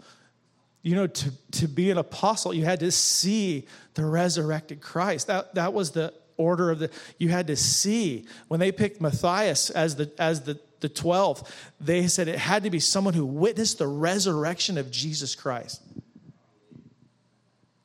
You 0.82 0.94
know, 0.94 1.06
to, 1.06 1.30
to 1.52 1.68
be 1.68 1.90
an 1.90 1.98
apostle, 1.98 2.54
you 2.54 2.64
had 2.64 2.80
to 2.80 2.90
see 2.90 3.66
the 3.94 4.04
resurrected 4.04 4.80
Christ. 4.80 5.26
That, 5.26 5.54
that 5.54 5.72
was 5.72 5.90
the 5.90 6.14
order 6.36 6.70
of 6.70 6.78
the, 6.78 6.90
you 7.18 7.28
had 7.28 7.46
to 7.48 7.56
see. 7.56 8.26
When 8.48 8.60
they 8.60 8.72
picked 8.72 9.00
Matthias 9.00 9.70
as 9.70 9.96
the, 9.96 10.10
as 10.18 10.42
the, 10.42 10.58
the 10.80 10.88
12th, 10.88 11.48
they 11.80 12.06
said 12.08 12.28
it 12.28 12.38
had 12.38 12.62
to 12.64 12.70
be 12.70 12.80
someone 12.80 13.14
who 13.14 13.26
witnessed 13.26 13.78
the 13.78 13.86
resurrection 13.86 14.78
of 14.78 14.90
Jesus 14.90 15.34
Christ. 15.34 15.82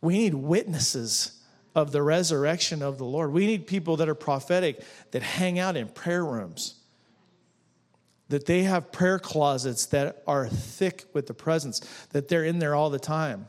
We 0.01 0.17
need 0.17 0.35
witnesses 0.35 1.41
of 1.75 1.91
the 1.91 2.01
resurrection 2.01 2.81
of 2.81 2.97
the 2.97 3.05
Lord. 3.05 3.33
We 3.33 3.45
need 3.45 3.67
people 3.67 3.97
that 3.97 4.07
are 4.07 4.15
prophetic 4.15 4.81
that 5.11 5.21
hang 5.21 5.59
out 5.59 5.75
in 5.75 5.89
prayer 5.89 6.23
rooms, 6.23 6.75
that 8.29 8.45
they 8.45 8.63
have 8.63 8.91
prayer 8.91 9.19
closets 9.19 9.85
that 9.87 10.23
are 10.25 10.47
thick 10.47 11.05
with 11.13 11.27
the 11.27 11.33
presence, 11.33 11.79
that 12.11 12.27
they're 12.27 12.43
in 12.43 12.59
there 12.59 12.73
all 12.75 12.89
the 12.89 12.99
time. 12.99 13.47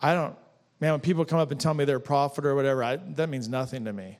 I 0.00 0.14
don't, 0.14 0.36
man, 0.80 0.92
when 0.92 1.00
people 1.00 1.24
come 1.24 1.38
up 1.38 1.50
and 1.50 1.60
tell 1.60 1.72
me 1.72 1.84
they're 1.84 1.96
a 1.96 2.00
prophet 2.00 2.44
or 2.44 2.54
whatever, 2.54 2.84
I, 2.84 2.96
that 2.96 3.28
means 3.28 3.48
nothing 3.48 3.86
to 3.86 3.92
me. 3.92 4.18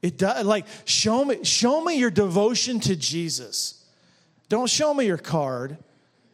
It 0.00 0.16
does, 0.16 0.46
like, 0.46 0.66
show 0.84 1.24
me, 1.24 1.42
show 1.42 1.82
me 1.82 1.98
your 1.98 2.10
devotion 2.10 2.78
to 2.80 2.94
Jesus. 2.94 3.84
Don't 4.48 4.70
show 4.70 4.94
me 4.94 5.06
your 5.06 5.18
card. 5.18 5.78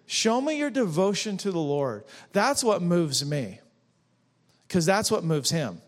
Show 0.07 0.41
me 0.43 0.59
your 0.59 0.69
devotion 0.69 1.39
to 1.39 1.51
the 1.51 1.59
Lord. 1.59 2.05
That's 2.33 2.63
what 2.63 2.83
moves 2.83 3.25
me, 3.25 3.61
because 4.69 4.85
that's 4.85 5.11
what 5.11 5.25
moves 5.25 5.51
him. 5.51 5.81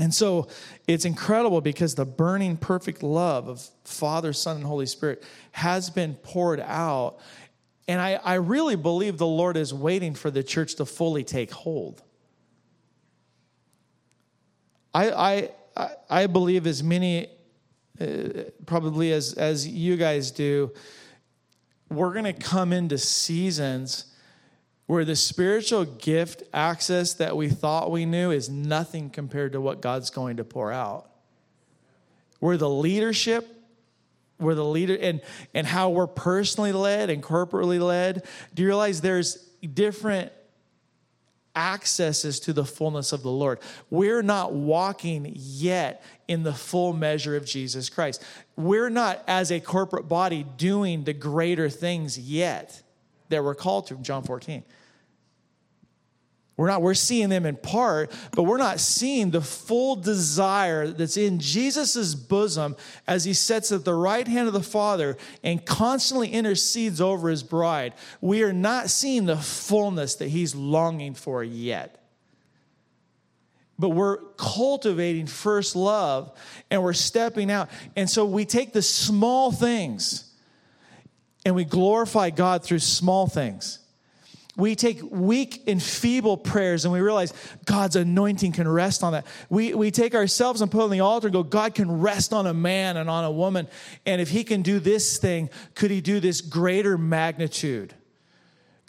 And 0.00 0.14
so 0.14 0.48
it's 0.88 1.04
incredible 1.04 1.60
because 1.60 1.94
the 1.94 2.06
burning, 2.06 2.56
perfect 2.56 3.02
love 3.02 3.48
of 3.48 3.68
Father, 3.84 4.32
Son, 4.32 4.56
and 4.56 4.64
Holy 4.64 4.86
Spirit 4.86 5.22
has 5.52 5.90
been 5.90 6.14
poured 6.14 6.58
out. 6.58 7.18
And 7.86 8.00
I, 8.00 8.14
I 8.14 8.34
really 8.34 8.76
believe 8.76 9.18
the 9.18 9.26
Lord 9.26 9.58
is 9.58 9.74
waiting 9.74 10.14
for 10.14 10.30
the 10.30 10.42
church 10.42 10.76
to 10.76 10.86
fully 10.86 11.22
take 11.22 11.52
hold. 11.52 12.02
I, 14.94 15.50
I, 15.76 15.90
I 16.08 16.26
believe 16.28 16.66
as 16.66 16.82
many, 16.82 17.28
uh, 18.00 18.44
probably 18.64 19.12
as, 19.12 19.34
as 19.34 19.68
you 19.68 19.98
guys 19.98 20.30
do, 20.30 20.72
we're 21.90 22.14
going 22.14 22.24
to 22.24 22.32
come 22.32 22.72
into 22.72 22.96
seasons 22.96 24.06
where 24.90 25.04
the 25.04 25.14
spiritual 25.14 25.84
gift 25.84 26.42
access 26.52 27.14
that 27.14 27.36
we 27.36 27.48
thought 27.48 27.92
we 27.92 28.04
knew 28.04 28.32
is 28.32 28.48
nothing 28.48 29.08
compared 29.08 29.52
to 29.52 29.60
what 29.60 29.80
God's 29.80 30.10
going 30.10 30.38
to 30.38 30.44
pour 30.44 30.72
out. 30.72 31.08
Where 32.40 32.56
the 32.56 32.68
leadership, 32.68 33.46
where 34.38 34.56
the 34.56 34.64
leader, 34.64 34.98
and, 35.00 35.20
and 35.54 35.64
how 35.64 35.90
we're 35.90 36.08
personally 36.08 36.72
led 36.72 37.08
and 37.08 37.22
corporately 37.22 37.80
led, 37.80 38.26
do 38.52 38.64
you 38.64 38.66
realize 38.68 39.00
there's 39.00 39.36
different 39.62 40.32
accesses 41.54 42.40
to 42.40 42.52
the 42.52 42.64
fullness 42.64 43.12
of 43.12 43.22
the 43.22 43.30
Lord. 43.30 43.60
We're 43.90 44.22
not 44.22 44.54
walking 44.54 45.32
yet 45.36 46.02
in 46.26 46.42
the 46.42 46.52
full 46.52 46.94
measure 46.94 47.36
of 47.36 47.44
Jesus 47.44 47.88
Christ. 47.90 48.24
We're 48.56 48.90
not, 48.90 49.22
as 49.28 49.52
a 49.52 49.60
corporate 49.60 50.08
body, 50.08 50.44
doing 50.56 51.04
the 51.04 51.12
greater 51.12 51.68
things 51.68 52.18
yet 52.18 52.82
that 53.28 53.44
we're 53.44 53.54
called 53.54 53.86
to, 53.86 53.94
John 53.96 54.24
14. 54.24 54.64
We're 56.60 56.66
not, 56.66 56.82
we're 56.82 56.92
seeing 56.92 57.30
them 57.30 57.46
in 57.46 57.56
part, 57.56 58.12
but 58.32 58.42
we're 58.42 58.58
not 58.58 58.80
seeing 58.80 59.30
the 59.30 59.40
full 59.40 59.96
desire 59.96 60.88
that's 60.88 61.16
in 61.16 61.38
Jesus' 61.38 62.14
bosom 62.14 62.76
as 63.08 63.24
he 63.24 63.32
sits 63.32 63.72
at 63.72 63.86
the 63.86 63.94
right 63.94 64.28
hand 64.28 64.46
of 64.46 64.52
the 64.52 64.62
Father 64.62 65.16
and 65.42 65.64
constantly 65.64 66.28
intercedes 66.28 67.00
over 67.00 67.30
his 67.30 67.42
bride. 67.42 67.94
We 68.20 68.42
are 68.42 68.52
not 68.52 68.90
seeing 68.90 69.24
the 69.24 69.38
fullness 69.38 70.16
that 70.16 70.28
he's 70.28 70.54
longing 70.54 71.14
for 71.14 71.42
yet. 71.42 72.04
But 73.78 73.88
we're 73.88 74.18
cultivating 74.36 75.28
first 75.28 75.74
love 75.74 76.30
and 76.70 76.82
we're 76.82 76.92
stepping 76.92 77.50
out. 77.50 77.70
And 77.96 78.10
so 78.10 78.26
we 78.26 78.44
take 78.44 78.74
the 78.74 78.82
small 78.82 79.50
things 79.50 80.30
and 81.46 81.54
we 81.54 81.64
glorify 81.64 82.28
God 82.28 82.62
through 82.62 82.80
small 82.80 83.26
things 83.26 83.79
we 84.60 84.76
take 84.76 85.00
weak 85.02 85.64
and 85.66 85.82
feeble 85.82 86.36
prayers 86.36 86.84
and 86.84 86.92
we 86.92 87.00
realize 87.00 87.32
God's 87.64 87.96
anointing 87.96 88.52
can 88.52 88.68
rest 88.68 89.02
on 89.02 89.12
that. 89.12 89.26
We, 89.48 89.74
we 89.74 89.90
take 89.90 90.14
ourselves 90.14 90.60
and 90.60 90.70
put 90.70 90.82
on 90.82 90.90
the 90.90 91.00
altar 91.00 91.28
and 91.28 91.32
go, 91.32 91.42
God 91.42 91.74
can 91.74 92.00
rest 92.00 92.32
on 92.32 92.46
a 92.46 92.54
man 92.54 92.96
and 92.96 93.10
on 93.10 93.24
a 93.24 93.30
woman. 93.30 93.66
And 94.06 94.20
if 94.20 94.28
he 94.28 94.44
can 94.44 94.62
do 94.62 94.78
this 94.78 95.18
thing, 95.18 95.50
could 95.74 95.90
he 95.90 96.00
do 96.00 96.20
this 96.20 96.40
greater 96.40 96.96
magnitude? 96.98 97.94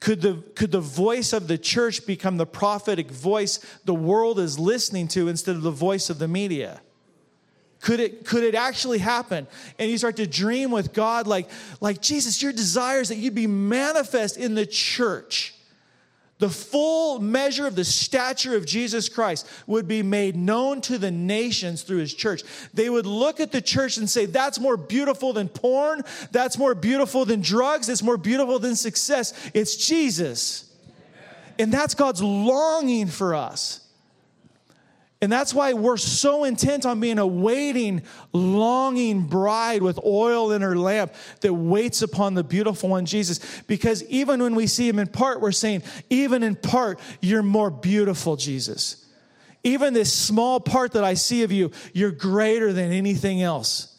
Could 0.02 0.22
the, 0.22 0.44
could 0.56 0.72
the 0.72 0.82
voice 0.82 1.32
of 1.32 1.48
the 1.48 1.58
church 1.58 2.06
become 2.06 2.38
the 2.38 2.46
prophetic 2.46 3.10
voice 3.10 3.60
the 3.86 3.94
world 3.94 4.40
is 4.40 4.60
listening 4.60 5.08
to 5.10 5.28
instead 5.28 5.56
of 5.56 5.62
the 5.62 5.72
voice 5.72 6.10
of 6.10 6.20
the 6.20 6.28
media? 6.28 6.82
Could 7.82 8.00
it, 8.00 8.26
could 8.26 8.44
it 8.44 8.54
actually 8.54 9.00
happen? 9.00 9.48
And 9.80 9.90
you 9.90 9.98
start 9.98 10.18
to 10.18 10.28
dream 10.28 10.70
with 10.70 10.94
God 10.94 11.26
like, 11.26 11.50
like, 11.80 12.02
Jesus, 12.02 12.42
your 12.42 12.54
desires 12.54 13.10
that 13.10 13.18
you'd 13.18 13.36
be 13.36 13.48
manifest 13.48 14.38
in 14.38 14.54
the 14.54 14.68
church. 14.68 15.56
The 16.42 16.50
full 16.50 17.20
measure 17.20 17.68
of 17.68 17.76
the 17.76 17.86
stature 17.86 18.58
of 18.58 18.66
Jesus 18.66 19.10
Christ 19.10 19.48
would 19.68 19.88
be 19.88 20.02
made 20.02 20.36
known 20.36 20.82
to 20.82 20.98
the 20.98 21.12
nations 21.12 21.84
through 21.84 22.00
his 22.00 22.16
church. 22.16 22.42
They 22.74 22.90
would 22.90 23.06
look 23.06 23.40
at 23.40 23.52
the 23.52 23.62
church 23.62 23.98
and 23.98 24.10
say, 24.10 24.26
That's 24.26 24.60
more 24.60 24.76
beautiful 24.76 25.34
than 25.34 25.50
porn. 25.50 26.02
That's 26.32 26.58
more 26.58 26.74
beautiful 26.74 27.26
than 27.26 27.42
drugs. 27.42 27.90
It's 27.90 28.02
more 28.02 28.18
beautiful 28.18 28.58
than 28.58 28.76
success. 28.76 29.52
It's 29.54 29.76
Jesus. 29.76 30.68
And 31.60 31.72
that's 31.72 31.94
God's 31.94 32.24
longing 32.24 33.06
for 33.06 33.36
us. 33.36 33.88
And 35.22 35.32
that's 35.32 35.54
why 35.54 35.74
we're 35.74 35.98
so 35.98 36.46
intent 36.46 36.84
on 36.84 37.00
being 37.00 37.20
a 37.20 37.28
waiting, 37.28 38.02
longing 38.34 39.22
bride 39.22 39.84
with 39.84 40.00
oil 40.04 40.52
in 40.52 40.64
her 40.64 40.76
lamp 40.76 41.14
that 41.42 41.54
waits 41.54 42.02
upon 42.02 42.34
the 42.34 42.44
beautiful 42.44 42.90
one, 42.90 43.06
Jesus. 43.06 43.62
Because 43.68 44.04
even 44.06 44.42
when 44.42 44.56
we 44.56 44.66
see 44.66 44.90
him 44.90 44.98
in 44.98 45.08
part, 45.08 45.40
we're 45.40 45.52
saying, 45.52 45.84
even 46.10 46.42
in 46.42 46.56
part, 46.56 47.00
you're 47.22 47.44
more 47.44 47.70
beautiful, 47.70 48.36
Jesus. 48.36 49.06
Even 49.64 49.94
this 49.94 50.12
small 50.12 50.60
part 50.60 50.94
that 50.94 51.04
I 51.04 51.14
see 51.14 51.44
of 51.44 51.52
you, 51.52 51.70
you're 51.94 52.12
greater 52.12 52.74
than 52.74 52.92
anything 52.92 53.44
else. 53.44 53.96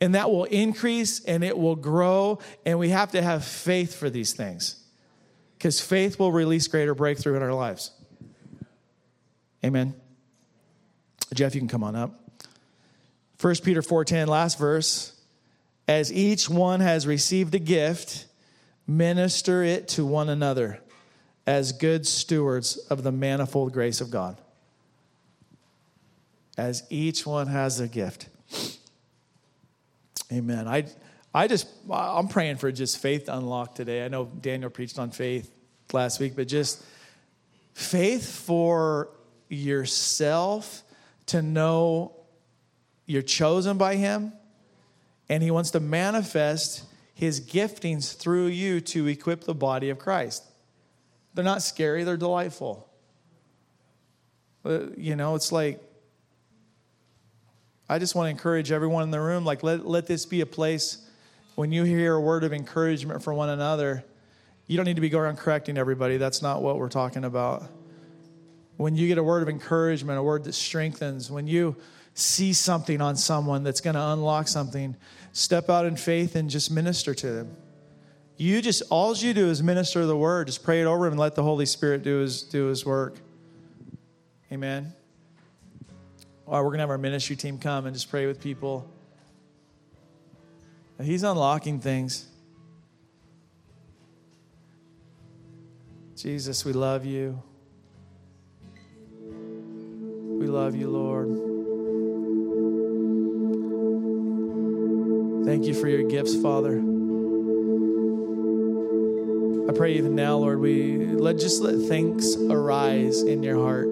And 0.00 0.14
that 0.14 0.30
will 0.30 0.44
increase 0.44 1.22
and 1.26 1.44
it 1.44 1.56
will 1.56 1.76
grow. 1.76 2.38
And 2.64 2.78
we 2.78 2.88
have 2.88 3.12
to 3.12 3.20
have 3.20 3.44
faith 3.44 3.94
for 3.94 4.08
these 4.08 4.32
things 4.32 4.82
because 5.58 5.78
faith 5.78 6.18
will 6.18 6.32
release 6.32 6.68
greater 6.68 6.94
breakthrough 6.94 7.36
in 7.36 7.42
our 7.42 7.52
lives. 7.52 7.90
Amen. 9.62 9.94
Jeff, 11.34 11.54
you 11.54 11.60
can 11.60 11.68
come 11.68 11.84
on 11.84 11.96
up. 11.96 12.18
1 13.40 13.54
Peter 13.64 13.82
4:10, 13.82 14.28
last 14.28 14.58
verse. 14.58 15.12
As 15.88 16.12
each 16.12 16.48
one 16.48 16.80
has 16.80 17.06
received 17.06 17.54
a 17.54 17.58
gift, 17.58 18.26
minister 18.86 19.62
it 19.62 19.88
to 19.88 20.06
one 20.06 20.28
another 20.28 20.80
as 21.46 21.72
good 21.72 22.06
stewards 22.06 22.76
of 22.76 23.02
the 23.02 23.10
manifold 23.10 23.72
grace 23.72 24.00
of 24.00 24.10
God. 24.10 24.40
As 26.56 26.84
each 26.88 27.26
one 27.26 27.48
has 27.48 27.80
a 27.80 27.88
gift. 27.88 28.28
Amen. 30.32 30.68
I 30.68 30.86
I 31.34 31.48
just 31.48 31.66
I'm 31.90 32.28
praying 32.28 32.56
for 32.56 32.70
just 32.70 32.98
faith 32.98 33.28
unlocked 33.28 33.76
today. 33.76 34.04
I 34.04 34.08
know 34.08 34.26
Daniel 34.26 34.70
preached 34.70 34.98
on 34.98 35.10
faith 35.10 35.50
last 35.92 36.20
week, 36.20 36.36
but 36.36 36.46
just 36.46 36.82
faith 37.72 38.30
for 38.30 39.08
yourself 39.48 40.84
to 41.26 41.42
know 41.42 42.14
you're 43.06 43.22
chosen 43.22 43.78
by 43.78 43.96
Him, 43.96 44.32
and 45.28 45.42
He 45.42 45.50
wants 45.50 45.70
to 45.72 45.80
manifest 45.80 46.84
His 47.14 47.40
giftings 47.40 48.16
through 48.16 48.46
you 48.46 48.80
to 48.80 49.06
equip 49.06 49.44
the 49.44 49.54
body 49.54 49.90
of 49.90 49.98
Christ. 49.98 50.44
They're 51.34 51.44
not 51.44 51.62
scary, 51.62 52.04
they're 52.04 52.16
delightful. 52.16 52.88
Uh, 54.64 54.86
you 54.96 55.16
know, 55.16 55.34
it's 55.34 55.50
like, 55.50 55.82
I 57.88 57.98
just 57.98 58.14
want 58.14 58.26
to 58.26 58.30
encourage 58.30 58.70
everyone 58.70 59.02
in 59.02 59.10
the 59.10 59.20
room, 59.20 59.44
like, 59.44 59.62
let, 59.62 59.86
let 59.86 60.06
this 60.06 60.24
be 60.24 60.40
a 60.40 60.46
place 60.46 61.08
when 61.56 61.72
you 61.72 61.84
hear 61.84 62.14
a 62.14 62.20
word 62.20 62.44
of 62.44 62.52
encouragement 62.52 63.22
for 63.22 63.34
one 63.34 63.48
another. 63.48 64.04
You 64.66 64.76
don't 64.76 64.86
need 64.86 64.94
to 64.94 65.02
be 65.02 65.08
going 65.08 65.24
around 65.24 65.38
correcting 65.38 65.76
everybody. 65.76 66.16
That's 66.16 66.40
not 66.40 66.62
what 66.62 66.78
we're 66.78 66.88
talking 66.88 67.24
about 67.24 67.68
when 68.82 68.96
you 68.96 69.06
get 69.06 69.16
a 69.16 69.22
word 69.22 69.42
of 69.42 69.48
encouragement, 69.48 70.18
a 70.18 70.22
word 70.22 70.44
that 70.44 70.54
strengthens, 70.54 71.30
when 71.30 71.46
you 71.46 71.76
see 72.14 72.52
something 72.52 73.00
on 73.00 73.16
someone 73.16 73.62
that's 73.62 73.80
going 73.80 73.94
to 73.94 74.02
unlock 74.02 74.48
something, 74.48 74.96
step 75.32 75.70
out 75.70 75.86
in 75.86 75.96
faith 75.96 76.34
and 76.34 76.50
just 76.50 76.70
minister 76.70 77.14
to 77.14 77.30
them. 77.30 77.56
You 78.36 78.60
just 78.60 78.82
all 78.90 79.14
you 79.14 79.34
do 79.34 79.48
is 79.48 79.62
minister 79.62 80.04
the 80.04 80.16
word, 80.16 80.48
just 80.48 80.64
pray 80.64 80.80
it 80.80 80.86
over 80.86 81.06
him 81.06 81.12
and 81.12 81.20
let 81.20 81.36
the 81.36 81.42
Holy 81.44 81.64
Spirit 81.64 82.02
do 82.02 82.18
his 82.18 82.42
do 82.42 82.66
his 82.66 82.84
work. 82.84 83.14
Amen. 84.50 84.92
All 86.46 86.54
right, 86.54 86.64
we're 86.64 86.70
gonna 86.70 86.82
have 86.82 86.90
our 86.90 86.98
ministry 86.98 87.36
team 87.36 87.58
come 87.58 87.86
and 87.86 87.94
just 87.94 88.10
pray 88.10 88.26
with 88.26 88.40
people. 88.40 88.90
He's 91.00 91.22
unlocking 91.22 91.78
things. 91.78 92.26
Jesus, 96.16 96.64
we 96.64 96.72
love 96.72 97.04
you. 97.04 97.42
We 100.42 100.48
love 100.48 100.74
you, 100.74 100.90
Lord. 100.90 101.28
Thank 105.46 105.66
you 105.66 105.74
for 105.74 105.86
your 105.86 106.02
gifts, 106.10 106.34
Father. 106.34 106.78
I 109.68 109.72
pray 109.72 109.92
even 109.92 110.16
now, 110.16 110.38
Lord, 110.38 110.58
we 110.58 111.06
let 111.06 111.38
just 111.38 111.62
let 111.62 111.76
thanks 111.88 112.34
arise 112.50 113.22
in 113.22 113.44
your 113.44 113.62
heart 113.62 113.86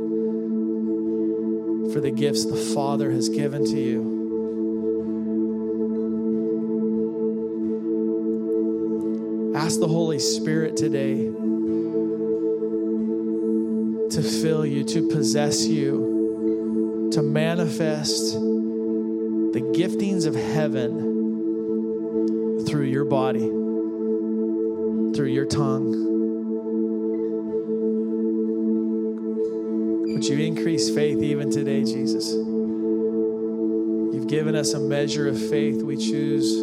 for 1.92 2.00
the 2.00 2.10
gifts 2.10 2.44
the 2.44 2.56
Father 2.74 3.12
has 3.12 3.28
given 3.28 3.64
to 3.66 3.78
you. 3.80 4.18
Ask 9.54 9.78
the 9.78 9.86
Holy 9.86 10.18
Spirit 10.18 10.76
today 10.76 11.26
to 14.10 14.22
fill 14.42 14.66
you, 14.66 14.82
to 14.82 15.06
possess 15.10 15.64
you, 15.64 16.09
to 17.12 17.22
manifest 17.22 18.34
the 18.34 19.60
giftings 19.74 20.26
of 20.26 20.34
heaven 20.36 21.08
through 22.66 22.84
your 22.84 23.04
body, 23.04 23.48
through 25.16 25.26
your 25.26 25.44
tongue. 25.44 25.90
Would 30.14 30.24
you 30.24 30.38
increase 30.38 30.88
faith 30.94 31.18
even 31.18 31.50
today, 31.50 31.82
Jesus? 31.82 32.30
You've 32.32 34.28
given 34.28 34.54
us 34.54 34.74
a 34.74 34.78
measure 34.78 35.26
of 35.26 35.36
faith. 35.50 35.82
We 35.82 35.96
choose 35.96 36.54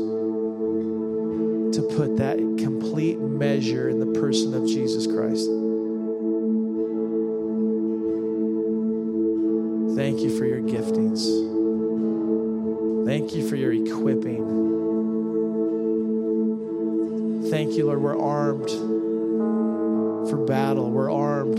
to 1.76 1.82
put 1.98 2.16
that 2.18 2.38
complete 2.58 3.20
measure 3.20 3.90
in 3.90 4.00
the 4.00 4.20
person 4.20 4.54
of 4.54 4.66
Jesus 4.66 5.08
Christ. 5.08 5.50
Thank 9.98 10.20
you 10.20 10.38
for 10.38 10.46
your 10.46 10.62
giftings. 10.62 11.26
Thank 13.08 13.34
you 13.34 13.50
for 13.50 13.56
your 13.56 13.74
equipping. 13.74 14.46
Thank 17.50 17.74
you, 17.74 17.88
Lord. 17.88 18.02
We're 18.04 18.16
armed 18.16 18.70
for 20.30 20.38
battle, 20.46 20.92
we're 20.92 21.12
armed 21.12 21.58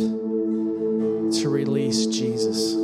to 1.34 1.49
release 1.49 2.07
Jesus. 2.07 2.74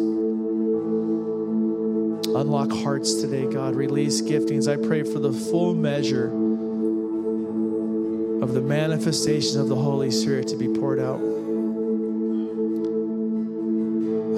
Unlock 2.34 2.72
hearts 2.72 3.14
today, 3.14 3.46
God. 3.46 3.76
Release 3.76 4.22
giftings. 4.22 4.66
I 4.66 4.74
pray 4.84 5.05
for 5.05 5.20
the 5.20 5.32
full 5.32 5.72
measure 5.72 6.32
of 8.42 8.55
the 8.55 8.61
manifestation 8.61 9.61
of 9.61 9.68
the 9.68 9.76
Holy 9.76 10.11
Spirit 10.11 10.48
to 10.48 10.57
be 10.57 10.66
poured 10.66 10.98
out. 10.98 11.34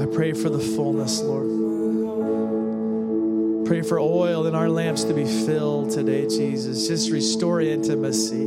I 0.07 0.09
pray 0.15 0.33
for 0.35 0.49
the 0.49 0.61
fullness, 0.61 1.21
Lord. 1.21 1.49
Pray 3.67 3.83
for 3.83 3.99
oil 3.99 4.47
in 4.47 4.55
our 4.55 4.69
lamps 4.69 5.03
to 5.05 5.13
be 5.13 5.25
filled 5.25 5.91
today, 5.91 6.29
Jesus. 6.29 6.87
Just 6.87 7.11
restore 7.11 7.61
intimacy. 7.61 8.45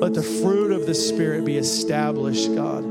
Let 0.00 0.14
the 0.14 0.22
fruit 0.22 0.72
of 0.72 0.86
the 0.86 0.94
Spirit 0.96 1.44
be 1.44 1.58
established, 1.58 2.52
God. 2.56 2.82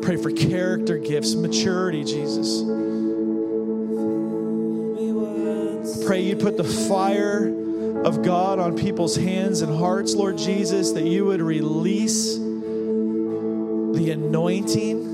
Pray 0.00 0.16
for 0.16 0.30
character 0.30 0.96
gifts, 0.96 1.34
maturity, 1.34 2.02
Jesus. 2.02 2.62
Pray 6.06 6.22
you 6.22 6.36
put 6.36 6.56
the 6.56 6.64
fire 6.64 7.48
of 8.02 8.22
God 8.22 8.58
on 8.58 8.78
people's 8.78 9.16
hands 9.16 9.60
and 9.60 9.76
hearts, 9.76 10.14
Lord 10.14 10.38
Jesus, 10.38 10.92
that 10.92 11.04
you 11.04 11.26
would 11.26 11.42
release 11.42 12.39
anointing. 14.30 15.10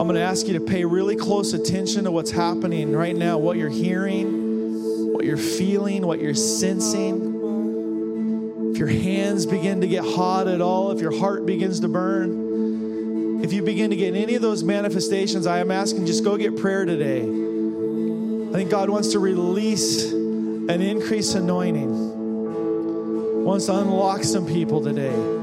I'm 0.00 0.06
going 0.06 0.14
to 0.14 0.22
ask 0.22 0.46
you 0.46 0.54
to 0.54 0.64
pay 0.64 0.82
really 0.82 1.14
close 1.14 1.52
attention 1.52 2.04
to 2.04 2.10
what's 2.10 2.30
happening 2.30 2.96
right 2.96 3.14
now, 3.14 3.36
what 3.36 3.58
you're 3.58 3.68
hearing, 3.68 5.12
what 5.12 5.26
you're 5.26 5.36
feeling, 5.36 6.06
what 6.06 6.18
you're 6.18 6.32
sensing. 6.32 8.70
If 8.72 8.78
your 8.78 8.88
hands 8.88 9.44
begin 9.44 9.82
to 9.82 9.86
get 9.86 10.02
hot 10.02 10.48
at 10.48 10.62
all, 10.62 10.90
if 10.90 11.02
your 11.02 11.14
heart 11.18 11.44
begins 11.44 11.80
to 11.80 11.88
burn, 11.88 13.42
if 13.44 13.52
you 13.52 13.62
begin 13.62 13.90
to 13.90 13.96
get 13.96 14.14
any 14.14 14.36
of 14.36 14.40
those 14.40 14.64
manifestations, 14.64 15.46
I 15.46 15.58
am 15.58 15.70
asking 15.70 16.06
just 16.06 16.24
go 16.24 16.38
get 16.38 16.56
prayer 16.56 16.86
today. 16.86 17.20
I 17.20 18.52
think 18.54 18.70
God 18.70 18.88
wants 18.88 19.12
to 19.12 19.18
release 19.18 20.12
an 20.12 20.80
increased 20.80 21.34
anointing, 21.34 23.44
wants 23.44 23.66
to 23.66 23.76
unlock 23.76 24.24
some 24.24 24.46
people 24.46 24.82
today. 24.82 25.39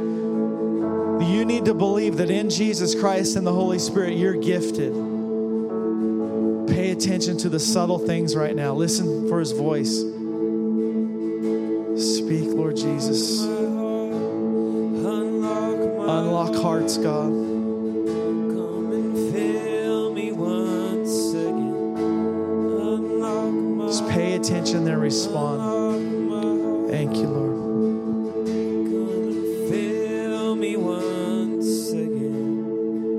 You 1.20 1.46
need 1.46 1.66
to 1.66 1.74
believe 1.74 2.18
that 2.18 2.30
in 2.30 2.50
Jesus 2.50 2.94
Christ 2.94 3.36
and 3.36 3.46
the 3.46 3.54
Holy 3.54 3.80
Spirit, 3.80 4.18
you're 4.18 4.36
gifted. 4.36 4.94
Pay 6.68 6.92
attention 6.92 7.38
to 7.38 7.50
the 7.50 7.60
subtle 7.60 8.00
things 8.00 8.36
right 8.36 8.56
now. 8.56 8.74
Listen 8.74 9.28
for 9.28 9.40
his 9.40 9.52
voice. 9.52 10.00
Speak, 11.98 12.50
Lord 12.54 12.76
Jesus. 12.76 13.42
Unlock 16.10 16.56
hearts, 16.56 16.98
God. 16.98 17.48
Just 23.88 24.08
pay 24.10 24.34
attention 24.34 24.88
and 24.88 25.02
respond. 25.02 25.18
Thank 25.18 25.36
you, 25.36 25.36
Lord. 25.36 25.67